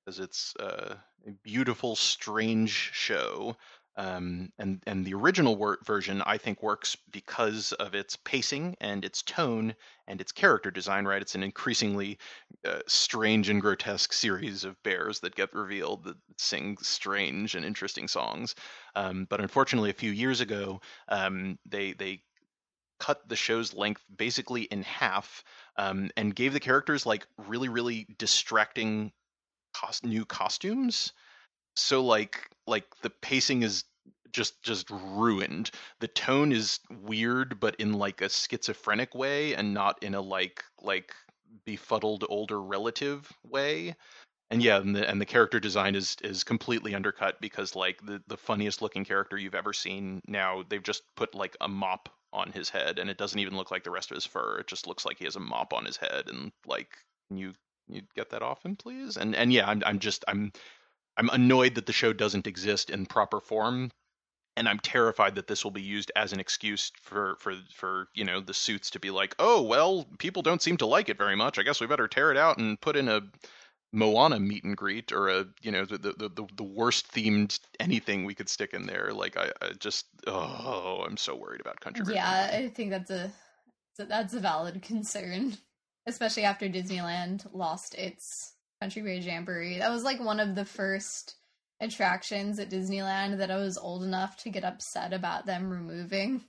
because 0.05 0.19
it's 0.19 0.55
uh, 0.55 0.95
a 1.27 1.31
beautiful, 1.43 1.97
strange 1.97 2.91
show. 2.93 3.57
Um, 3.95 4.51
and 4.57 4.81
and 4.87 5.05
the 5.05 5.13
original 5.13 5.77
version 5.83 6.21
I 6.23 6.37
think 6.37 6.63
works 6.63 6.95
because 7.11 7.73
of 7.73 7.93
its 7.93 8.15
pacing 8.15 8.75
and 8.81 9.05
its 9.05 9.21
tone 9.21 9.75
and 10.07 10.19
its 10.19 10.31
character 10.31 10.71
design. 10.71 11.05
Right, 11.05 11.21
it's 11.21 11.35
an 11.35 11.43
increasingly 11.43 12.17
uh, 12.65 12.79
strange 12.87 13.49
and 13.49 13.61
grotesque 13.61 14.13
series 14.13 14.63
of 14.63 14.81
bears 14.83 15.19
that 15.19 15.35
get 15.35 15.53
revealed 15.53 16.05
that 16.05 16.17
sing 16.37 16.77
strange 16.81 17.55
and 17.55 17.65
interesting 17.65 18.07
songs. 18.07 18.55
Um, 18.95 19.25
but 19.29 19.39
unfortunately, 19.41 19.91
a 19.91 19.93
few 19.93 20.11
years 20.11 20.41
ago, 20.41 20.81
um, 21.09 21.59
they 21.65 21.93
they 21.93 22.23
cut 22.99 23.27
the 23.27 23.35
show's 23.35 23.73
length 23.73 24.03
basically 24.15 24.63
in 24.63 24.81
half 24.83 25.43
um, 25.77 26.09
and 26.15 26.35
gave 26.35 26.53
the 26.53 26.59
characters 26.59 27.05
like 27.05 27.27
really 27.37 27.69
really 27.69 28.07
distracting 28.17 29.11
cost- 29.73 30.05
new 30.05 30.25
costumes 30.25 31.13
so 31.75 32.03
like 32.03 32.49
like 32.67 32.85
the 33.01 33.09
pacing 33.09 33.63
is 33.63 33.83
just 34.31 34.61
just 34.63 34.89
ruined. 34.89 35.71
The 35.99 36.07
tone 36.07 36.51
is 36.51 36.79
weird 36.89 37.59
but 37.59 37.75
in 37.75 37.93
like 37.93 38.21
a 38.21 38.29
schizophrenic 38.29 39.15
way 39.15 39.53
and 39.53 39.73
not 39.73 40.01
in 40.03 40.15
a 40.15 40.21
like 40.21 40.63
like 40.81 41.13
befuddled 41.65 42.25
older 42.27 42.61
relative 42.61 43.31
way. 43.43 43.95
And 44.49 44.61
yeah 44.61 44.77
and 44.77 44.95
the, 44.95 45.09
and 45.09 45.21
the 45.21 45.25
character 45.25 45.59
design 45.59 45.95
is 45.95 46.17
is 46.23 46.43
completely 46.43 46.93
undercut 46.95 47.39
because 47.41 47.75
like 47.75 48.05
the 48.05 48.21
the 48.27 48.37
funniest 48.37 48.81
looking 48.81 49.05
character 49.05 49.37
you've 49.37 49.55
ever 49.55 49.73
seen 49.73 50.21
now 50.27 50.63
they've 50.67 50.83
just 50.83 51.03
put 51.15 51.33
like 51.33 51.55
a 51.61 51.67
mop 51.67 52.09
on 52.33 52.51
his 52.51 52.69
head 52.69 52.97
and 52.97 53.09
it 53.09 53.17
doesn't 53.17 53.39
even 53.39 53.55
look 53.55 53.71
like 53.71 53.83
the 53.83 53.91
rest 53.91 54.11
of 54.11 54.15
his 54.15 54.25
fur. 54.25 54.59
It 54.59 54.67
just 54.67 54.87
looks 54.87 55.05
like 55.05 55.19
he 55.19 55.25
has 55.25 55.35
a 55.35 55.39
mop 55.39 55.73
on 55.73 55.85
his 55.85 55.97
head 55.97 56.25
and 56.27 56.51
like 56.65 56.89
can 57.29 57.37
you 57.37 57.53
you 57.87 58.01
get 58.15 58.31
that 58.31 58.41
off 58.41 58.65
him 58.65 58.75
please? 58.75 59.17
And 59.17 59.35
and 59.35 59.53
yeah 59.53 59.67
i'm 59.67 59.83
i'm 59.85 59.99
just 59.99 60.23
i'm 60.27 60.51
i'm 61.17 61.29
annoyed 61.29 61.75
that 61.75 61.85
the 61.85 61.93
show 61.93 62.13
doesn't 62.13 62.47
exist 62.47 62.89
in 62.89 63.05
proper 63.05 63.39
form 63.39 63.91
and 64.55 64.67
i'm 64.67 64.79
terrified 64.79 65.35
that 65.35 65.47
this 65.47 65.63
will 65.63 65.71
be 65.71 65.81
used 65.81 66.11
as 66.15 66.33
an 66.33 66.39
excuse 66.39 66.91
for 67.01 67.35
for 67.39 67.53
for 67.73 68.07
you 68.13 68.23
know 68.23 68.39
the 68.39 68.53
suits 68.53 68.89
to 68.89 68.99
be 68.99 69.09
like 69.09 69.35
oh 69.39 69.61
well 69.61 70.05
people 70.19 70.41
don't 70.41 70.61
seem 70.61 70.77
to 70.77 70.85
like 70.85 71.09
it 71.09 71.17
very 71.17 71.35
much 71.35 71.59
i 71.59 71.63
guess 71.63 71.79
we 71.79 71.87
better 71.87 72.07
tear 72.07 72.31
it 72.31 72.37
out 72.37 72.57
and 72.57 72.79
put 72.81 72.95
in 72.95 73.07
a 73.07 73.21
Moana 73.93 74.39
meet 74.39 74.63
and 74.63 74.75
greet 74.75 75.11
or 75.11 75.29
a 75.29 75.45
you 75.61 75.71
know 75.71 75.85
the 75.85 75.99
the 75.99 76.29
the, 76.29 76.47
the 76.57 76.63
worst 76.63 77.13
themed 77.13 77.59
anything 77.79 78.25
we 78.25 78.33
could 78.33 78.49
stick 78.49 78.73
in 78.73 78.87
there. 78.87 79.13
Like 79.13 79.37
I, 79.37 79.51
I 79.61 79.73
just 79.79 80.07
oh 80.25 81.05
I'm 81.07 81.15
so 81.15 81.35
worried 81.35 81.61
about 81.61 81.79
country. 81.79 82.15
Yeah. 82.15 82.49
I 82.51 82.69
think 82.69 82.89
that's 82.89 83.11
a 83.11 83.31
that's 83.97 84.33
a 84.33 84.39
valid 84.39 84.81
concern, 84.81 85.55
especially 86.07 86.43
after 86.43 86.67
Disneyland 86.67 87.45
lost 87.53 87.93
its 87.93 88.52
Country 88.83 89.01
Bear 89.01 89.13
Jamboree. 89.13 89.77
That 89.77 89.91
was 89.91 90.03
like 90.03 90.19
one 90.19 90.41
of 90.41 90.55
the 90.55 90.65
first 90.65 91.35
attractions 91.79 92.59
at 92.59 92.69
Disneyland 92.69 93.37
that 93.37 93.49
I 93.49 93.55
was 93.55 93.77
old 93.77 94.03
enough 94.03 94.35
to 94.43 94.49
get 94.49 94.65
upset 94.65 95.13
about 95.13 95.45
them 95.45 95.69
removing. 95.69 96.41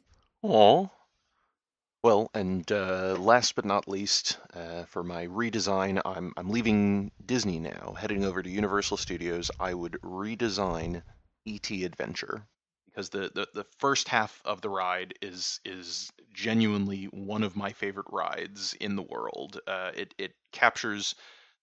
Aw. 0.42 0.88
Well, 2.02 2.32
and 2.34 2.70
uh, 2.72 3.14
last 3.20 3.54
but 3.54 3.64
not 3.64 3.86
least, 3.86 4.38
uh, 4.52 4.82
for 4.86 5.04
my 5.04 5.28
redesign, 5.28 6.02
I'm 6.04 6.32
I'm 6.36 6.48
leaving 6.48 7.12
Disney 7.24 7.60
now, 7.60 7.94
heading 7.96 8.24
over 8.24 8.42
to 8.42 8.50
Universal 8.50 8.96
Studios. 8.96 9.52
I 9.60 9.72
would 9.72 9.92
redesign 10.02 11.04
E.T. 11.44 11.84
Adventure 11.84 12.48
because 12.86 13.10
the, 13.10 13.30
the, 13.32 13.46
the 13.54 13.66
first 13.78 14.08
half 14.08 14.42
of 14.44 14.60
the 14.60 14.70
ride 14.70 15.14
is 15.22 15.60
is 15.64 16.10
genuinely 16.32 17.04
one 17.04 17.44
of 17.44 17.54
my 17.54 17.70
favorite 17.70 18.08
rides 18.10 18.74
in 18.80 18.96
the 18.96 19.02
world. 19.02 19.60
Uh, 19.68 19.92
it 19.94 20.16
it 20.18 20.32
captures 20.50 21.14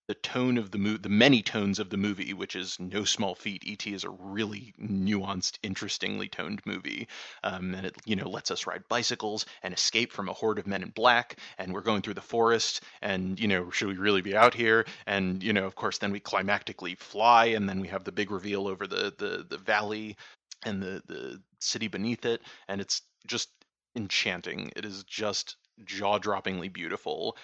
the 0.08 0.14
tone 0.16 0.58
of 0.58 0.72
the 0.72 0.78
mo- 0.78 0.98
the 0.98 1.10
many 1.10 1.42
tones 1.42 1.80
of 1.80 1.90
the 1.90 1.98
movie, 1.98 2.34
which 2.34 2.56
is 2.56 2.80
no 2.80 3.04
small 3.04 3.36
feat. 3.36 3.64
E.T. 3.66 3.94
is 3.94 4.04
a 4.04 4.10
really 4.10 4.74
nuanced, 4.82 5.60
interestingly 5.64 6.28
toned 6.28 6.62
movie, 6.66 7.08
um, 7.44 7.74
and 7.76 7.86
it 7.86 7.96
you 8.06 8.16
know 8.16 8.30
lets 8.30 8.52
us 8.52 8.68
ride 8.68 8.88
bicycles 8.90 9.46
and 9.64 9.74
escape 9.74 10.12
from 10.12 10.30
a 10.30 10.34
horde 10.34 10.60
of 10.60 10.68
men 10.68 10.84
in 10.84 10.90
black. 10.90 11.38
And 11.58 11.74
we're 11.74 11.82
going 11.82 12.02
through 12.02 12.16
the 12.16 12.22
forest, 12.22 12.82
and 13.02 13.40
you 13.40 13.48
know 13.48 13.70
should 13.70 13.88
we 13.88 13.98
really 13.98 14.22
be 14.22 14.36
out 14.36 14.54
here? 14.54 14.86
And 15.06 15.42
you 15.44 15.54
know 15.54 15.66
of 15.66 15.76
course 15.76 15.98
then 15.98 16.12
we 16.12 16.20
climactically 16.20 16.98
fly, 16.98 17.46
and 17.46 17.68
then 17.70 17.80
we 17.80 17.88
have 17.90 18.04
the 18.04 18.12
big 18.12 18.32
reveal 18.32 18.68
over 18.68 18.88
the 18.88 19.14
the 19.18 19.46
the 19.50 19.58
valley 19.58 20.18
and 20.66 20.82
the 20.82 21.02
the 21.08 21.42
city 21.60 21.88
beneath 21.88 22.26
it, 22.26 22.42
and 22.68 22.82
it's 22.82 23.02
just 23.28 23.50
enchanting. 23.96 24.72
It 24.76 24.86
is 24.86 25.04
just 25.04 25.58
jaw-droppingly 25.86 26.72
beautiful. 26.72 27.38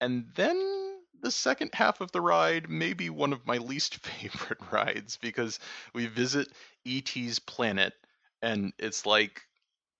And 0.00 0.26
then 0.34 0.85
the 1.22 1.30
second 1.30 1.70
half 1.74 2.00
of 2.00 2.12
the 2.12 2.20
ride 2.20 2.68
may 2.68 2.92
be 2.92 3.10
one 3.10 3.32
of 3.32 3.46
my 3.46 3.58
least 3.58 3.96
favorite 4.06 4.58
rides 4.70 5.18
because 5.18 5.58
we 5.94 6.06
visit 6.06 6.48
ET's 6.86 7.38
planet 7.38 7.94
and 8.42 8.72
it's 8.78 9.06
like 9.06 9.42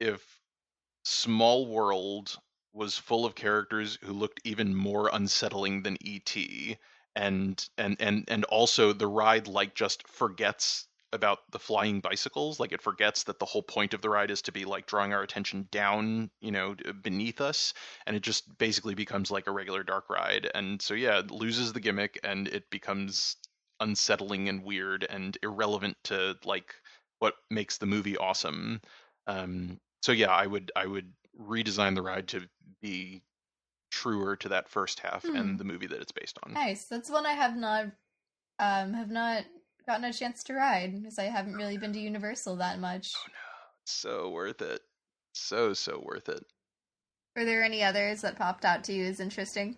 if 0.01 0.23
Small 1.05 1.67
World 1.67 2.37
was 2.73 2.99
full 2.99 3.25
of 3.25 3.35
characters 3.35 3.99
who 4.03 4.13
looked 4.13 4.41
even 4.45 4.75
more 4.75 5.09
unsettling 5.13 5.83
than 5.83 5.97
ET 6.05 6.37
and 7.15 7.69
and 7.79 7.97
and 8.01 8.25
and 8.29 8.45
also 8.45 8.93
the 8.93 9.07
ride 9.07 9.49
like 9.49 9.75
just 9.75 10.07
forgets 10.07 10.87
about 11.13 11.39
the 11.53 11.59
flying 11.59 12.01
bicycles 12.01 12.59
like 12.59 12.73
it 12.73 12.83
forgets 12.83 13.23
that 13.25 13.39
the 13.39 13.47
whole 13.47 13.63
point 13.63 13.95
of 13.95 14.03
the 14.03 14.11
ride 14.11 14.31
is 14.31 14.43
to 14.43 14.53
be 14.53 14.65
like 14.65 14.87
drawing 14.87 15.13
our 15.13 15.23
attention 15.23 15.69
down 15.71 16.31
you 16.41 16.51
know 16.51 16.75
beneath 17.03 17.41
us 17.41 17.73
and 18.07 18.17
it 18.17 18.23
just 18.23 18.59
basically 18.59 18.95
becomes 18.95 19.31
like 19.31 19.47
a 19.47 19.53
regular 19.53 19.83
dark 19.83 20.11
ride 20.11 20.51
and 20.55 20.83
so 20.83 20.95
yeah 20.95 21.19
it 21.21 21.31
loses 21.31 21.73
the 21.73 21.81
gimmick 21.81 22.19
and 22.25 22.49
it 22.49 22.69
becomes 22.71 23.37
unsettling 23.81 24.49
and 24.49 24.65
weird 24.65 25.07
and 25.09 25.39
irrelevant 25.43 25.97
to 26.03 26.37
like 26.45 26.75
what 27.21 27.35
makes 27.51 27.79
the 27.79 27.87
movie 27.87 28.17
awesome 28.17 28.81
um 29.27 29.79
so 30.03 30.13
yeah 30.13 30.31
i 30.31 30.47
would 30.47 30.73
i 30.77 30.87
would 30.87 31.13
redesign 31.41 31.95
the 31.95 32.03
ride 32.03 32.27
to 32.27 32.43
be 32.83 33.23
truer 33.91 34.37
to 34.37 34.49
that 34.49 34.69
first 34.69 35.01
half 35.01 35.25
Hmm. 35.25 35.37
and 35.37 35.59
the 35.59 35.65
movie 35.65 35.87
that 35.87 36.01
it's 36.01 36.13
based 36.13 36.39
on 36.43 36.53
Nice. 36.53 36.87
That's 36.87 37.09
one 37.09 37.25
I 37.27 37.33
have 37.33 37.57
not 37.57 37.87
um 38.59 38.93
have 38.95 39.11
not 39.11 39.45
gotten 39.87 40.05
a 40.05 40.13
chance 40.13 40.43
to 40.45 40.55
ride 40.55 40.95
because 41.01 41.19
I 41.19 41.25
haven't 41.25 41.55
really 41.55 41.79
been 41.79 41.93
to 41.93 42.01
Universal 42.01 42.57
that 42.57 42.79
much. 42.79 43.13
Oh, 43.17 43.29
no. 43.29 43.35
So 43.85 44.31
worth 44.31 44.63
it 44.63 44.81
so 45.37 45.75
so 45.75 46.03
worth 46.05 46.29
it 46.29 46.45
Were 47.37 47.45
there 47.45 47.63
any 47.63 47.83
others 47.83 48.23
that 48.23 48.37
popped 48.37 48.65
out 48.65 48.85
to 48.85 48.93
you 48.93 49.05
as 49.05 49.21
interesting? 49.21 49.77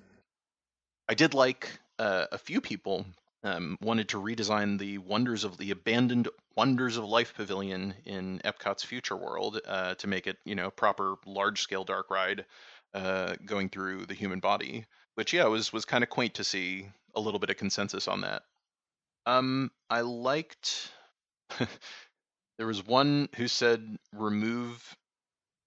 I 1.09 1.14
did 1.14 1.34
like 1.34 1.68
uh, 1.98 2.26
a 2.30 2.38
few 2.38 2.61
people 2.61 3.04
um, 3.42 3.76
wanted 3.80 4.09
to 4.11 4.22
redesign 4.22 4.78
the 4.78 4.98
wonders 4.98 5.44
of 5.44 5.59
the 5.59 5.70
abandoned 5.70 6.28
Wonders 6.56 6.96
of 6.96 7.04
Life 7.04 7.34
Pavilion 7.34 7.94
in 8.04 8.40
Epcot's 8.44 8.84
Future 8.84 9.16
World 9.16 9.61
uh, 9.66 9.94
to 9.94 10.06
make 10.06 10.26
it, 10.26 10.38
you 10.44 10.54
know, 10.54 10.70
proper 10.70 11.14
large 11.24 11.62
scale 11.62 11.84
dark 11.84 12.11
ride 12.11 12.44
uh, 12.94 13.36
going 13.46 13.68
through 13.68 14.06
the 14.06 14.14
human 14.14 14.40
body. 14.40 14.84
Which 15.14 15.32
yeah, 15.32 15.46
was 15.46 15.72
was 15.72 15.84
kind 15.84 16.04
of 16.04 16.11
quaint 16.11 16.34
to 16.34 16.44
see 16.44 16.88
a 17.14 17.20
little 17.20 17.40
bit 17.40 17.50
of 17.50 17.56
consensus 17.56 18.06
on 18.06 18.20
that. 18.22 18.42
Um, 19.29 19.70
I 19.91 20.01
liked. 20.01 20.91
there 22.59 22.66
was 22.66 22.87
one 22.87 23.29
who 23.37 23.47
said 23.47 23.97
remove 24.14 24.97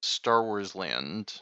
Star 0.02 0.44
Wars 0.44 0.74
Land, 0.74 1.40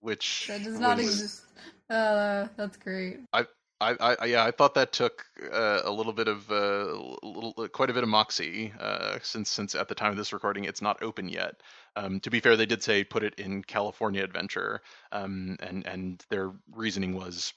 which 0.00 0.46
That 0.46 0.62
does 0.62 0.78
not 0.78 0.96
was- 0.96 1.06
exist. 1.06 1.42
Uh, 1.88 2.46
that's 2.56 2.76
great. 2.76 3.18
I, 3.32 3.46
I, 3.80 3.96
I, 4.20 4.24
yeah, 4.26 4.44
I 4.44 4.52
thought 4.52 4.74
that 4.74 4.92
took 4.92 5.24
uh, 5.52 5.80
a 5.84 5.90
little 5.90 6.12
bit 6.12 6.28
of 6.28 6.48
uh, 6.52 7.16
little, 7.24 7.52
quite 7.72 7.90
a 7.90 7.94
bit 7.94 8.04
of 8.04 8.08
moxie, 8.08 8.72
uh, 8.78 9.18
since 9.22 9.50
since 9.50 9.74
at 9.74 9.88
the 9.88 9.94
time 9.94 10.12
of 10.12 10.16
this 10.16 10.32
recording 10.32 10.64
it's 10.64 10.82
not 10.82 11.02
open 11.02 11.28
yet. 11.28 11.54
Um, 11.96 12.20
to 12.20 12.30
be 12.30 12.38
fair, 12.38 12.56
they 12.56 12.66
did 12.66 12.82
say 12.82 13.02
put 13.02 13.24
it 13.24 13.34
in 13.36 13.64
California 13.64 14.22
Adventure, 14.22 14.82
um, 15.10 15.56
and 15.60 15.84
and 15.86 16.24
their 16.30 16.52
reasoning 16.70 17.16
was 17.16 17.52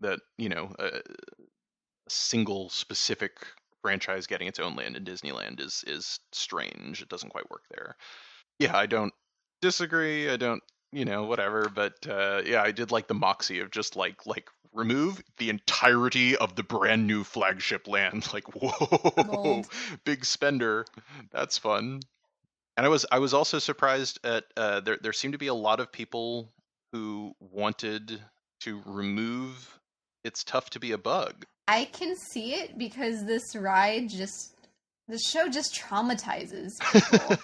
that 0.00 0.20
you 0.38 0.48
know 0.48 0.74
a 0.78 1.00
single 2.08 2.70
specific 2.70 3.32
franchise 3.82 4.26
getting 4.26 4.48
its 4.48 4.58
own 4.58 4.76
land 4.76 4.96
in 4.96 5.04
Disneyland 5.04 5.60
is 5.60 5.84
is 5.86 6.20
strange. 6.32 7.02
It 7.02 7.08
doesn't 7.08 7.30
quite 7.30 7.50
work 7.50 7.62
there. 7.70 7.96
Yeah, 8.58 8.76
I 8.76 8.86
don't 8.86 9.12
disagree. 9.60 10.30
I 10.30 10.36
don't 10.36 10.62
you 10.94 11.04
know 11.04 11.24
whatever 11.24 11.68
but 11.68 11.94
uh 12.08 12.40
yeah 12.46 12.62
i 12.62 12.70
did 12.70 12.92
like 12.92 13.08
the 13.08 13.14
moxie 13.14 13.58
of 13.58 13.70
just 13.70 13.96
like 13.96 14.24
like 14.26 14.48
remove 14.72 15.22
the 15.38 15.50
entirety 15.50 16.36
of 16.36 16.54
the 16.54 16.62
brand 16.62 17.06
new 17.06 17.24
flagship 17.24 17.88
land 17.88 18.26
like 18.32 18.44
whoa 18.54 19.24
Bold. 19.24 19.66
big 20.04 20.24
spender 20.24 20.84
that's 21.32 21.58
fun 21.58 22.00
and 22.76 22.86
i 22.86 22.88
was 22.88 23.04
i 23.10 23.18
was 23.18 23.34
also 23.34 23.58
surprised 23.58 24.20
at 24.24 24.44
uh 24.56 24.80
there 24.80 24.98
there 25.02 25.12
seemed 25.12 25.32
to 25.32 25.38
be 25.38 25.48
a 25.48 25.54
lot 25.54 25.80
of 25.80 25.90
people 25.90 26.52
who 26.92 27.34
wanted 27.40 28.20
to 28.60 28.80
remove 28.86 29.78
it's 30.22 30.44
tough 30.44 30.70
to 30.70 30.80
be 30.80 30.92
a 30.92 30.98
bug 30.98 31.44
I 31.66 31.86
can 31.86 32.14
see 32.16 32.54
it 32.54 32.76
because 32.78 33.24
this 33.24 33.56
ride 33.56 34.08
just 34.10 34.54
the 35.08 35.18
show 35.18 35.48
just 35.48 35.74
traumatizes 35.74 36.72
people. 36.92 37.36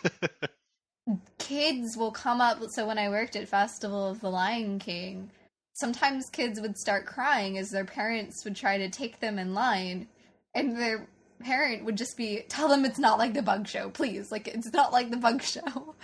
kids 1.39 1.97
will 1.97 2.11
come 2.11 2.41
up 2.41 2.59
so 2.71 2.87
when 2.87 2.99
I 2.99 3.09
worked 3.09 3.37
at 3.37 3.49
Festival 3.49 4.09
of 4.09 4.21
the 4.21 4.31
Lion 4.31 4.79
King, 4.79 5.31
sometimes 5.75 6.29
kids 6.31 6.61
would 6.61 6.77
start 6.77 7.07
crying 7.07 7.59
as 7.59 7.71
their 7.71 7.85
parents 7.85 8.45
would 8.45 8.57
try 8.57 8.79
to 8.79 8.91
take 8.91 9.21
them 9.21 9.39
in 9.39 9.55
line 9.55 10.09
and 10.55 10.77
their 10.77 11.07
parent 11.41 11.85
would 11.85 11.97
just 11.97 12.17
be 12.17 12.45
tell 12.49 12.69
them 12.69 12.85
it's 12.85 12.99
not 12.99 13.19
like 13.19 13.35
the 13.35 13.43
bug 13.43 13.67
show, 13.67 13.91
please. 13.91 14.31
Like 14.31 14.47
it's 14.49 14.73
not 14.73 14.93
like 14.93 15.11
the 15.11 15.17
bug 15.17 15.43
show. 15.55 15.95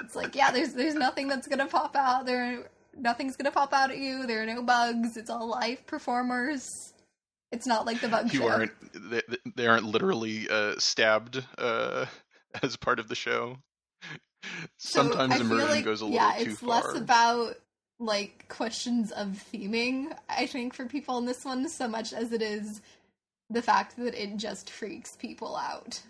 It's 0.00 0.14
like, 0.14 0.34
yeah, 0.34 0.50
there's 0.50 0.74
there's 0.74 0.94
nothing 0.94 1.28
that's 1.28 1.48
gonna 1.48 1.66
pop 1.66 1.96
out. 1.96 2.26
There 2.26 2.70
nothing's 2.96 3.36
gonna 3.36 3.50
pop 3.50 3.72
out 3.72 3.90
at 3.90 3.98
you. 3.98 4.26
There 4.26 4.42
are 4.42 4.46
no 4.46 4.62
bugs. 4.62 5.16
It's 5.16 5.30
all 5.30 5.48
live 5.48 5.86
performers. 5.86 6.68
It's 7.50 7.66
not 7.66 7.86
like 7.86 8.00
the 8.00 8.08
bug 8.08 8.32
you 8.32 8.40
show. 8.40 8.48
aren't 8.48 8.72
they, 8.92 9.22
they 9.56 9.66
aren't 9.66 9.84
literally 9.84 10.48
uh 10.50 10.74
stabbed 10.78 11.42
uh 11.56 12.06
as 12.62 12.76
part 12.76 12.98
of 12.98 13.08
the 13.08 13.14
show 13.14 13.58
So 14.76 15.02
sometimes 15.02 15.40
immersion 15.40 15.68
like, 15.68 15.84
goes 15.84 16.00
a 16.00 16.04
little 16.04 16.16
yeah, 16.16 16.32
too 16.38 16.54
far. 16.54 16.68
Yeah, 16.68 16.78
it's 16.80 16.86
less 16.86 16.96
about 16.96 17.54
like 17.98 18.48
questions 18.48 19.10
of 19.12 19.44
theming, 19.52 20.16
I 20.28 20.46
think, 20.46 20.74
for 20.74 20.86
people 20.86 21.18
in 21.18 21.26
this 21.26 21.44
one, 21.44 21.68
so 21.68 21.88
much 21.88 22.12
as 22.12 22.32
it 22.32 22.42
is 22.42 22.80
the 23.50 23.62
fact 23.62 23.96
that 23.96 24.14
it 24.14 24.36
just 24.36 24.70
freaks 24.70 25.16
people 25.16 25.56
out. 25.56 26.00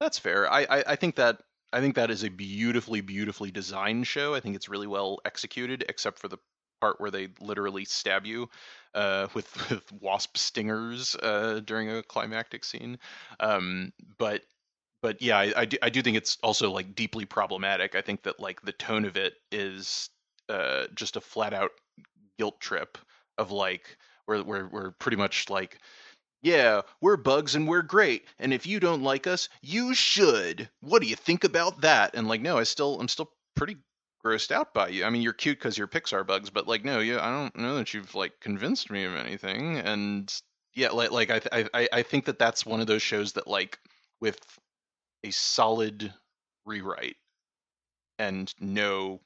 That's 0.00 0.18
fair. 0.18 0.50
I, 0.50 0.62
I, 0.62 0.84
I 0.88 0.96
think 0.96 1.16
that 1.16 1.40
I 1.72 1.80
think 1.80 1.94
that 1.96 2.10
is 2.10 2.22
a 2.24 2.28
beautifully, 2.28 3.00
beautifully 3.00 3.50
designed 3.50 4.06
show. 4.06 4.34
I 4.34 4.40
think 4.40 4.54
it's 4.54 4.68
really 4.68 4.86
well 4.86 5.18
executed, 5.24 5.84
except 5.88 6.18
for 6.18 6.28
the 6.28 6.38
part 6.80 7.00
where 7.00 7.10
they 7.10 7.28
literally 7.40 7.84
stab 7.84 8.26
you 8.26 8.48
uh, 8.94 9.28
with 9.34 9.70
with 9.70 9.92
wasp 9.92 10.36
stingers 10.36 11.16
uh, 11.16 11.60
during 11.64 11.90
a 11.90 12.02
climactic 12.02 12.64
scene. 12.64 12.98
Um, 13.40 13.92
but 14.18 14.42
but 15.02 15.20
yeah, 15.20 15.38
I, 15.38 15.52
I 15.56 15.64
do 15.64 15.76
I 15.82 15.90
do 15.90 16.02
think 16.02 16.16
it's 16.16 16.38
also 16.42 16.70
like 16.70 16.94
deeply 16.94 17.24
problematic. 17.24 17.94
I 17.94 18.00
think 18.00 18.22
that 18.22 18.40
like 18.40 18.62
the 18.62 18.72
tone 18.72 19.04
of 19.04 19.16
it 19.16 19.34
is 19.52 20.10
uh, 20.48 20.86
just 20.94 21.16
a 21.16 21.20
flat 21.20 21.52
out 21.52 21.72
guilt 22.38 22.60
trip 22.60 22.98
of 23.38 23.50
like 23.50 23.96
where 24.26 24.42
where 24.42 24.68
we're 24.68 24.90
pretty 24.92 25.16
much 25.16 25.50
like 25.50 25.78
yeah, 26.44 26.82
we're 27.00 27.16
bugs 27.16 27.54
and 27.54 27.66
we're 27.66 27.82
great. 27.82 28.26
And 28.38 28.52
if 28.52 28.66
you 28.66 28.78
don't 28.78 29.02
like 29.02 29.26
us, 29.26 29.48
you 29.62 29.94
should. 29.94 30.68
What 30.80 31.00
do 31.00 31.08
you 31.08 31.16
think 31.16 31.42
about 31.42 31.80
that? 31.80 32.14
And 32.14 32.28
like, 32.28 32.42
no, 32.42 32.58
I 32.58 32.64
still, 32.64 33.00
I'm 33.00 33.08
still 33.08 33.30
pretty 33.56 33.78
grossed 34.24 34.50
out 34.50 34.72
by 34.72 34.88
you. 34.88 35.04
I 35.04 35.10
mean, 35.10 35.22
you're 35.22 35.32
cute 35.32 35.58
because 35.58 35.76
you're 35.76 35.86
Pixar 35.86 36.26
bugs, 36.26 36.50
but 36.50 36.66
like, 36.66 36.84
no, 36.84 37.00
yeah, 37.00 37.24
I 37.24 37.30
don't 37.30 37.56
know 37.56 37.76
that 37.76 37.92
you've 37.92 38.14
like 38.14 38.40
convinced 38.40 38.90
me 38.90 39.04
of 39.04 39.14
anything. 39.14 39.78
And 39.78 40.32
yeah, 40.74 40.90
like, 40.90 41.10
like 41.10 41.30
I, 41.30 41.38
th- 41.38 41.68
I, 41.74 41.88
I 41.92 42.02
think 42.02 42.24
that 42.26 42.38
that's 42.38 42.66
one 42.66 42.80
of 42.80 42.86
those 42.86 43.02
shows 43.02 43.32
that 43.34 43.46
like 43.46 43.78
with 44.20 44.38
a 45.24 45.30
solid 45.30 46.12
rewrite 46.64 47.16
and 48.18 48.52
no 48.60 49.20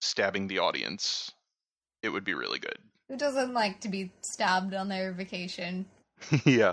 stabbing 0.00 0.46
the 0.46 0.58
audience, 0.58 1.32
it 2.02 2.10
would 2.10 2.24
be 2.24 2.34
really 2.34 2.58
good. 2.58 2.78
Who 3.08 3.16
doesn't 3.16 3.54
like 3.54 3.80
to 3.80 3.88
be 3.88 4.12
stabbed 4.22 4.74
on 4.74 4.88
their 4.88 5.12
vacation? 5.12 5.86
yeah. 6.44 6.72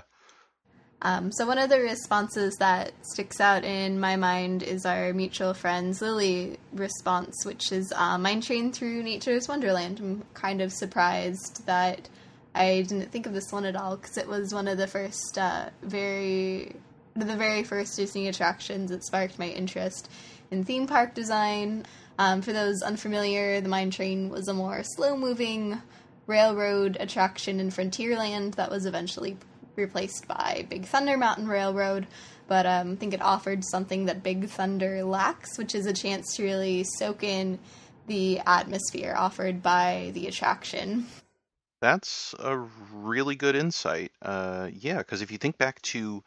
Um, 1.04 1.30
so 1.32 1.46
one 1.46 1.58
of 1.58 1.68
the 1.68 1.80
responses 1.80 2.56
that 2.56 2.92
sticks 3.02 3.38
out 3.38 3.62
in 3.62 4.00
my 4.00 4.16
mind 4.16 4.62
is 4.62 4.86
our 4.86 5.12
mutual 5.12 5.52
friend's 5.52 6.00
Lily 6.00 6.56
response, 6.72 7.44
which 7.44 7.72
is 7.72 7.92
uh, 7.94 8.16
"Mine 8.16 8.40
train 8.40 8.72
through 8.72 9.02
nature's 9.02 9.46
wonderland." 9.46 10.00
I'm 10.00 10.24
kind 10.32 10.62
of 10.62 10.72
surprised 10.72 11.66
that 11.66 12.08
I 12.54 12.86
didn't 12.88 13.12
think 13.12 13.26
of 13.26 13.34
this 13.34 13.52
one 13.52 13.66
at 13.66 13.76
all 13.76 13.96
because 13.96 14.16
it 14.16 14.26
was 14.26 14.54
one 14.54 14.66
of 14.66 14.78
the 14.78 14.86
first, 14.86 15.36
uh, 15.36 15.68
very, 15.82 16.74
the 17.14 17.36
very 17.36 17.64
first 17.64 17.96
Disney 17.96 18.28
attractions 18.28 18.90
that 18.90 19.04
sparked 19.04 19.38
my 19.38 19.48
interest 19.48 20.08
in 20.50 20.64
theme 20.64 20.86
park 20.86 21.14
design. 21.14 21.84
Um, 22.18 22.40
for 22.40 22.54
those 22.54 22.80
unfamiliar, 22.80 23.60
the 23.60 23.68
Mine 23.68 23.90
Train 23.90 24.30
was 24.30 24.48
a 24.48 24.54
more 24.54 24.82
slow-moving 24.84 25.82
railroad 26.26 26.96
attraction 26.98 27.60
in 27.60 27.70
Frontierland 27.70 28.54
that 28.54 28.70
was 28.70 28.86
eventually 28.86 29.36
replaced 29.76 30.26
by 30.28 30.66
Big 30.68 30.86
Thunder 30.86 31.16
Mountain 31.16 31.48
Railroad. 31.48 32.06
But 32.46 32.66
um, 32.66 32.92
I 32.92 32.94
think 32.96 33.14
it 33.14 33.22
offered 33.22 33.64
something 33.64 34.06
that 34.06 34.22
Big 34.22 34.48
Thunder 34.48 35.02
lacks, 35.04 35.56
which 35.56 35.74
is 35.74 35.86
a 35.86 35.92
chance 35.92 36.36
to 36.36 36.42
really 36.42 36.84
soak 36.84 37.22
in 37.22 37.58
the 38.06 38.40
atmosphere 38.46 39.14
offered 39.16 39.62
by 39.62 40.10
the 40.14 40.26
attraction. 40.26 41.06
That's 41.80 42.34
a 42.38 42.58
really 42.92 43.34
good 43.34 43.56
insight. 43.56 44.12
Uh, 44.22 44.70
yeah, 44.72 44.98
because 44.98 45.22
if 45.22 45.30
you 45.30 45.38
think 45.38 45.58
back 45.58 45.80
to 45.82 46.22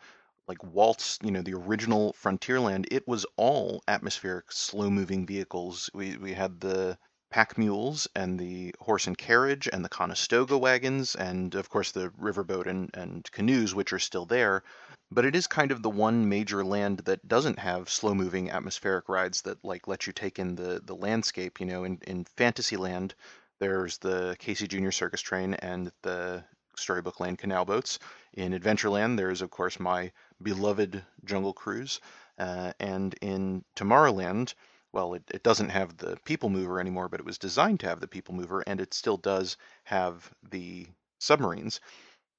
like 0.48 0.64
Walt's, 0.64 1.20
you 1.24 1.32
know, 1.32 1.42
the 1.42 1.54
original 1.54 2.16
Frontierland, 2.22 2.86
it 2.90 3.08
was 3.08 3.26
all 3.36 3.84
atmospheric, 3.88 4.52
slow-moving 4.52 5.26
vehicles. 5.26 5.90
We 5.94 6.18
we 6.18 6.34
had 6.34 6.62
the 6.62 6.98
pack 7.30 7.58
mules 7.58 8.08
and 8.16 8.40
the 8.40 8.74
horse 8.80 9.08
and 9.08 9.18
carriage 9.18 9.68
and 9.72 9.84
the 9.84 9.90
Conestoga 9.90 10.58
wagons 10.58 11.16
and 11.16 11.56
of 11.56 11.70
course 11.70 11.92
the 11.92 12.10
riverboat 12.12 12.68
and, 12.68 12.90
and 12.94 13.30
canoes 13.32 13.76
which 13.76 13.92
are 13.92 14.00
still 14.00 14.26
there. 14.26 14.64
But 15.12 15.26
it 15.26 15.36
is 15.36 15.48
kind 15.48 15.72
of 15.72 15.82
the 15.82 15.90
one 15.90 16.30
major 16.30 16.64
land 16.64 17.00
that 17.00 17.28
doesn't 17.28 17.60
have 17.60 17.90
slow 17.90 18.14
moving 18.14 18.50
atmospheric 18.50 19.10
rides 19.10 19.42
that 19.44 19.64
like 19.64 19.88
let 19.88 20.08
you 20.08 20.14
take 20.14 20.40
in 20.40 20.56
the 20.56 20.82
the 20.84 20.96
landscape 20.96 21.60
you 21.60 21.66
know 21.66 21.84
in 21.84 22.00
in 22.08 22.26
fantasyland 22.26 23.14
there's 23.60 23.98
the 23.98 24.36
casey 24.40 24.68
junior 24.68 24.92
circus 24.92 25.22
train 25.22 25.54
and 25.56 25.92
the 26.04 26.44
storybook 26.76 27.20
land 27.20 27.40
canal 27.40 27.66
boats. 27.66 28.00
In 28.34 28.54
adventureland 28.54 29.18
there's 29.18 29.42
of 29.42 29.50
course 29.52 29.80
my 29.80 30.12
beloved 30.42 31.04
jungle 31.26 31.54
cruise. 31.54 32.00
Uh, 32.38 32.72
and 32.80 33.16
in 33.22 33.66
tomorrowland 33.76 34.54
well 34.94 35.14
it, 35.14 35.24
it 35.32 35.44
doesn't 35.44 35.70
have 35.70 35.98
the 35.98 36.18
people 36.26 36.50
mover 36.50 36.80
anymore 36.80 37.10
but 37.10 37.20
it 37.20 37.26
was 37.26 37.38
designed 37.38 37.80
to 37.80 37.88
have 37.88 38.00
the 38.00 38.08
people 38.08 38.34
mover 38.34 38.64
and 38.68 38.82
it 38.82 38.94
still 38.94 39.18
does 39.18 39.58
have 39.84 40.32
the 40.50 40.88
submarines 41.20 41.80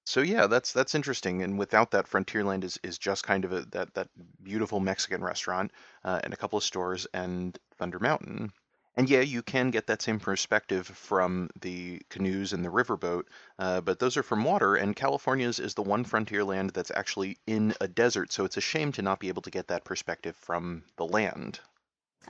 so 0.09 0.22
yeah, 0.22 0.46
that's 0.46 0.72
that's 0.72 0.94
interesting. 0.94 1.42
And 1.42 1.59
without 1.59 1.90
that, 1.90 2.09
Frontierland 2.09 2.64
is 2.64 2.78
is 2.82 2.96
just 2.96 3.24
kind 3.24 3.44
of 3.44 3.53
a, 3.53 3.61
that 3.72 3.92
that 3.92 4.09
beautiful 4.42 4.80
Mexican 4.80 5.22
restaurant 5.22 5.70
uh, 6.03 6.18
and 6.24 6.32
a 6.32 6.36
couple 6.38 6.57
of 6.57 6.64
stores 6.64 7.07
and 7.12 7.59
Thunder 7.76 7.99
Mountain. 7.99 8.51
And 8.96 9.11
yeah, 9.11 9.20
you 9.20 9.42
can 9.42 9.70
get 9.70 9.86
that 9.88 10.01
same 10.01 10.18
perspective 10.18 10.86
from 10.86 11.51
the 11.61 12.01
canoes 12.09 12.55
and 12.55 12.64
the 12.64 12.70
riverboat, 12.70 13.24
uh, 13.59 13.82
but 13.82 13.99
those 13.99 14.16
are 14.16 14.22
from 14.22 14.44
water. 14.44 14.76
And 14.76 14.96
California's 14.96 15.61
is 15.61 15.74
the 15.74 15.82
one 15.82 16.07
Frontierland 16.07 16.72
that's 16.72 16.90
actually 16.90 17.36
in 17.46 17.74
a 17.82 17.86
desert, 17.86 18.32
so 18.32 18.46
it's 18.46 18.57
a 18.57 18.62
shame 18.62 18.92
to 18.92 19.03
not 19.03 19.20
be 19.20 19.28
able 19.28 19.42
to 19.42 19.51
get 19.51 19.68
that 19.68 19.84
perspective 19.84 20.36
from 20.36 20.84
the 20.96 21.07
land. 21.07 21.61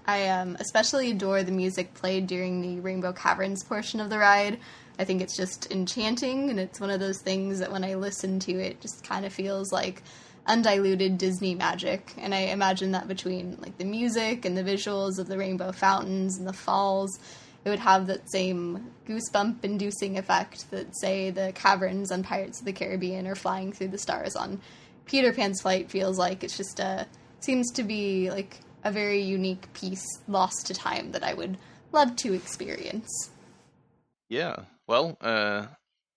I 0.07 0.29
um, 0.29 0.57
especially 0.61 1.11
adore 1.11 1.43
the 1.43 1.53
music 1.53 1.95
played 1.95 2.27
during 2.27 2.61
the 2.61 2.81
Rainbow 2.81 3.13
Caverns 3.13 3.65
portion 3.65 4.01
of 4.01 4.11
the 4.11 4.19
ride. 4.19 4.59
I 4.99 5.05
think 5.05 5.23
it's 5.23 5.37
just 5.37 5.71
enchanting, 5.71 6.51
and 6.51 6.59
it's 6.59 6.81
one 6.81 6.91
of 6.91 7.01
those 7.01 7.21
things 7.21 7.61
that 7.61 7.71
when 7.71 7.85
I 7.85 7.95
listen 7.95 8.41
to 8.41 8.53
it, 8.53 8.81
just 8.81 9.05
kind 9.05 9.25
of 9.25 9.33
feels 9.33 9.73
like 9.73 10.03
undiluted 10.47 11.19
Disney 11.19 11.55
magic. 11.55 12.15
And 12.19 12.35
I 12.35 12.39
imagine 12.39 12.93
that 12.93 13.07
between 13.07 13.59
like 13.61 13.79
the 13.79 13.85
music 13.85 14.45
and 14.45 14.57
the 14.57 14.65
visuals 14.65 15.19
of 15.19 15.29
the 15.29 15.39
rainbow 15.39 15.73
fountains 15.73 16.39
and 16.39 16.49
the 16.49 16.53
falls, 16.53 17.19
it 17.65 17.71
would 17.71 17.79
have 17.79 18.07
that 18.07 18.31
same 18.31 18.91
goosebump 19.07 19.63
inducing 19.63 20.17
effect 20.17 20.71
that, 20.71 20.97
say, 20.99 21.31
the 21.31 21.53
caverns 21.55 22.11
on 22.11 22.23
Pirates 22.23 22.61
of 22.61 22.65
the 22.65 22.73
Caribbean 22.73 23.27
or 23.27 23.35
flying 23.35 23.73
through 23.73 23.89
the 23.89 23.99
stars 23.99 24.35
on 24.35 24.61
Peter 25.05 25.33
Pan's 25.33 25.61
flight 25.61 25.91
feels 25.91 26.19
like. 26.19 26.43
It's 26.43 26.57
just 26.57 26.81
a, 26.81 27.07
seems 27.41 27.71
to 27.73 27.83
be 27.83 28.31
like 28.31 28.61
a 28.85 28.93
very 28.93 29.21
unique 29.21 29.73
piece 29.73 30.07
lost 30.29 30.67
to 30.67 30.75
time 30.75 31.13
that 31.13 31.25
I 31.25 31.35
would 31.35 31.59
love 31.93 32.17
to 32.17 32.35
experience. 32.35 33.31
Yeah, 34.29 34.57
well, 34.87 35.17
uh, 35.21 35.67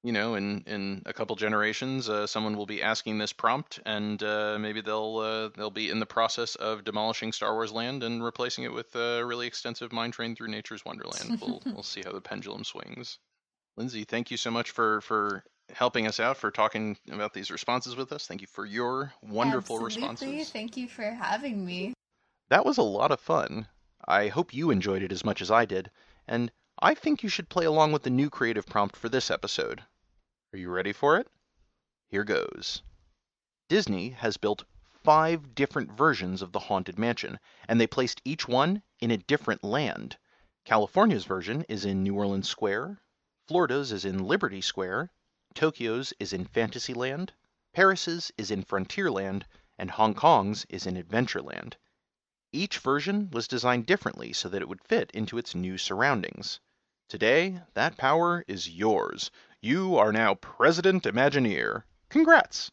you 0.04 0.12
know, 0.12 0.36
in 0.36 0.64
in 0.66 1.04
a 1.06 1.14
couple 1.14 1.36
generations, 1.36 2.10
uh, 2.10 2.26
someone 2.26 2.58
will 2.58 2.66
be 2.66 2.82
asking 2.82 3.18
this 3.18 3.34
prompt, 3.34 3.80
and 3.86 4.22
uh, 4.24 4.58
maybe 4.60 4.82
they'll 4.82 5.18
uh, 5.18 5.50
they'll 5.56 5.70
be 5.72 5.90
in 5.90 6.00
the 6.00 6.06
process 6.06 6.56
of 6.56 6.84
demolishing 6.84 7.32
Star 7.32 7.54
Wars 7.54 7.72
Land 7.72 8.04
and 8.04 8.24
replacing 8.24 8.64
it 8.64 8.74
with 8.74 8.96
a 8.96 9.24
really 9.24 9.48
extensive 9.48 9.92
mine 9.92 10.12
train 10.12 10.36
through 10.36 10.50
Nature's 10.50 10.84
Wonderland. 10.84 11.38
we'll 11.42 11.62
we'll 11.74 11.84
see 11.84 12.02
how 12.04 12.12
the 12.12 12.22
pendulum 12.22 12.64
swings. 12.64 13.20
Lindsay, 13.78 14.04
thank 14.04 14.32
you 14.32 14.38
so 14.38 14.52
much 14.52 14.72
for 14.72 15.02
for 15.02 15.44
helping 15.70 16.08
us 16.08 16.20
out 16.20 16.36
for 16.36 16.52
talking 16.52 16.98
about 17.12 17.34
these 17.34 17.52
responses 17.52 17.96
with 17.96 18.12
us. 18.12 18.28
Thank 18.28 18.42
you 18.42 18.48
for 18.48 18.66
your 18.66 19.14
wonderful 19.22 19.78
Absolutely. 19.78 20.02
responses. 20.10 20.50
Thank 20.50 20.78
you 20.78 20.88
for 20.88 21.04
having 21.04 21.66
me. 21.66 21.94
That 22.52 22.66
was 22.66 22.78
a 22.78 22.84
lot 22.84 23.14
of 23.14 23.22
fun. 23.22 23.70
I 24.06 24.28
hope 24.28 24.54
you 24.54 24.72
enjoyed 24.72 25.04
it 25.04 25.14
as 25.14 25.24
much 25.24 25.42
as 25.42 25.50
I 25.50 25.64
did, 25.64 25.90
and 26.28 26.52
I 26.80 26.94
think 26.94 27.24
you 27.24 27.30
should 27.30 27.48
play 27.48 27.64
along 27.64 27.94
with 27.94 28.04
the 28.04 28.10
new 28.10 28.30
creative 28.30 28.66
prompt 28.66 28.98
for 28.98 29.08
this 29.08 29.32
episode. 29.32 29.86
Are 30.52 30.58
you 30.58 30.70
ready 30.70 30.92
for 30.92 31.18
it? 31.18 31.30
Here 32.10 32.26
goes. 32.26 32.84
Disney 33.70 34.10
has 34.10 34.36
built 34.36 34.66
five 34.90 35.56
different 35.56 35.94
versions 35.94 36.42
of 36.42 36.52
the 36.52 36.60
Haunted 36.60 37.00
Mansion, 37.00 37.40
and 37.70 37.80
they 37.80 37.88
placed 37.88 38.22
each 38.26 38.50
one 38.50 38.84
in 39.00 39.12
a 39.12 39.18
different 39.18 39.64
land. 39.64 40.18
California's 40.66 41.24
version 41.24 41.64
is 41.70 41.86
in 41.86 42.04
New 42.04 42.16
Orleans 42.16 42.50
Square, 42.50 43.00
Florida's 43.48 43.94
is 43.94 44.04
in 44.04 44.26
Liberty 44.26 44.60
Square, 44.60 45.10
Tokyo's 45.56 46.14
is 46.20 46.34
in 46.34 46.44
Fantasyland, 46.44 47.32
Paris's 47.72 48.30
is 48.38 48.52
in 48.52 48.62
Frontierland, 48.62 49.44
and 49.78 49.92
Hong 49.92 50.14
Kong's 50.14 50.66
is 50.66 50.86
in 50.86 51.02
Adventureland. 51.02 51.76
Each 52.54 52.80
version 52.80 53.30
was 53.32 53.48
designed 53.48 53.86
differently 53.86 54.34
so 54.34 54.50
that 54.50 54.62
it 54.62 54.68
would 54.68 54.84
fit 54.84 55.10
into 55.12 55.38
its 55.38 55.56
new 55.56 55.78
surroundings. 55.78 56.60
Today, 57.08 57.62
that 57.76 57.96
power 57.96 58.44
is 58.48 58.70
yours. 58.70 59.32
You 59.62 59.98
are 59.98 60.12
now 60.12 60.36
President 60.36 61.04
Imagineer. 61.04 61.84
Congrats! 62.10 62.70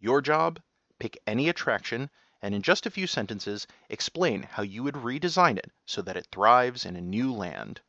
Your 0.00 0.20
job? 0.20 0.60
Pick 0.98 1.16
any 1.26 1.48
attraction 1.48 2.10
and 2.42 2.54
in 2.54 2.62
just 2.62 2.86
a 2.86 2.90
few 2.90 3.06
sentences 3.06 3.66
explain 3.88 4.42
how 4.42 4.62
you 4.62 4.82
would 4.82 4.94
redesign 4.94 5.58
it 5.58 5.70
so 5.86 6.02
that 6.02 6.16
it 6.16 6.26
thrives 6.32 6.84
in 6.84 6.96
a 6.96 7.00
new 7.00 7.32
land. 7.32 7.80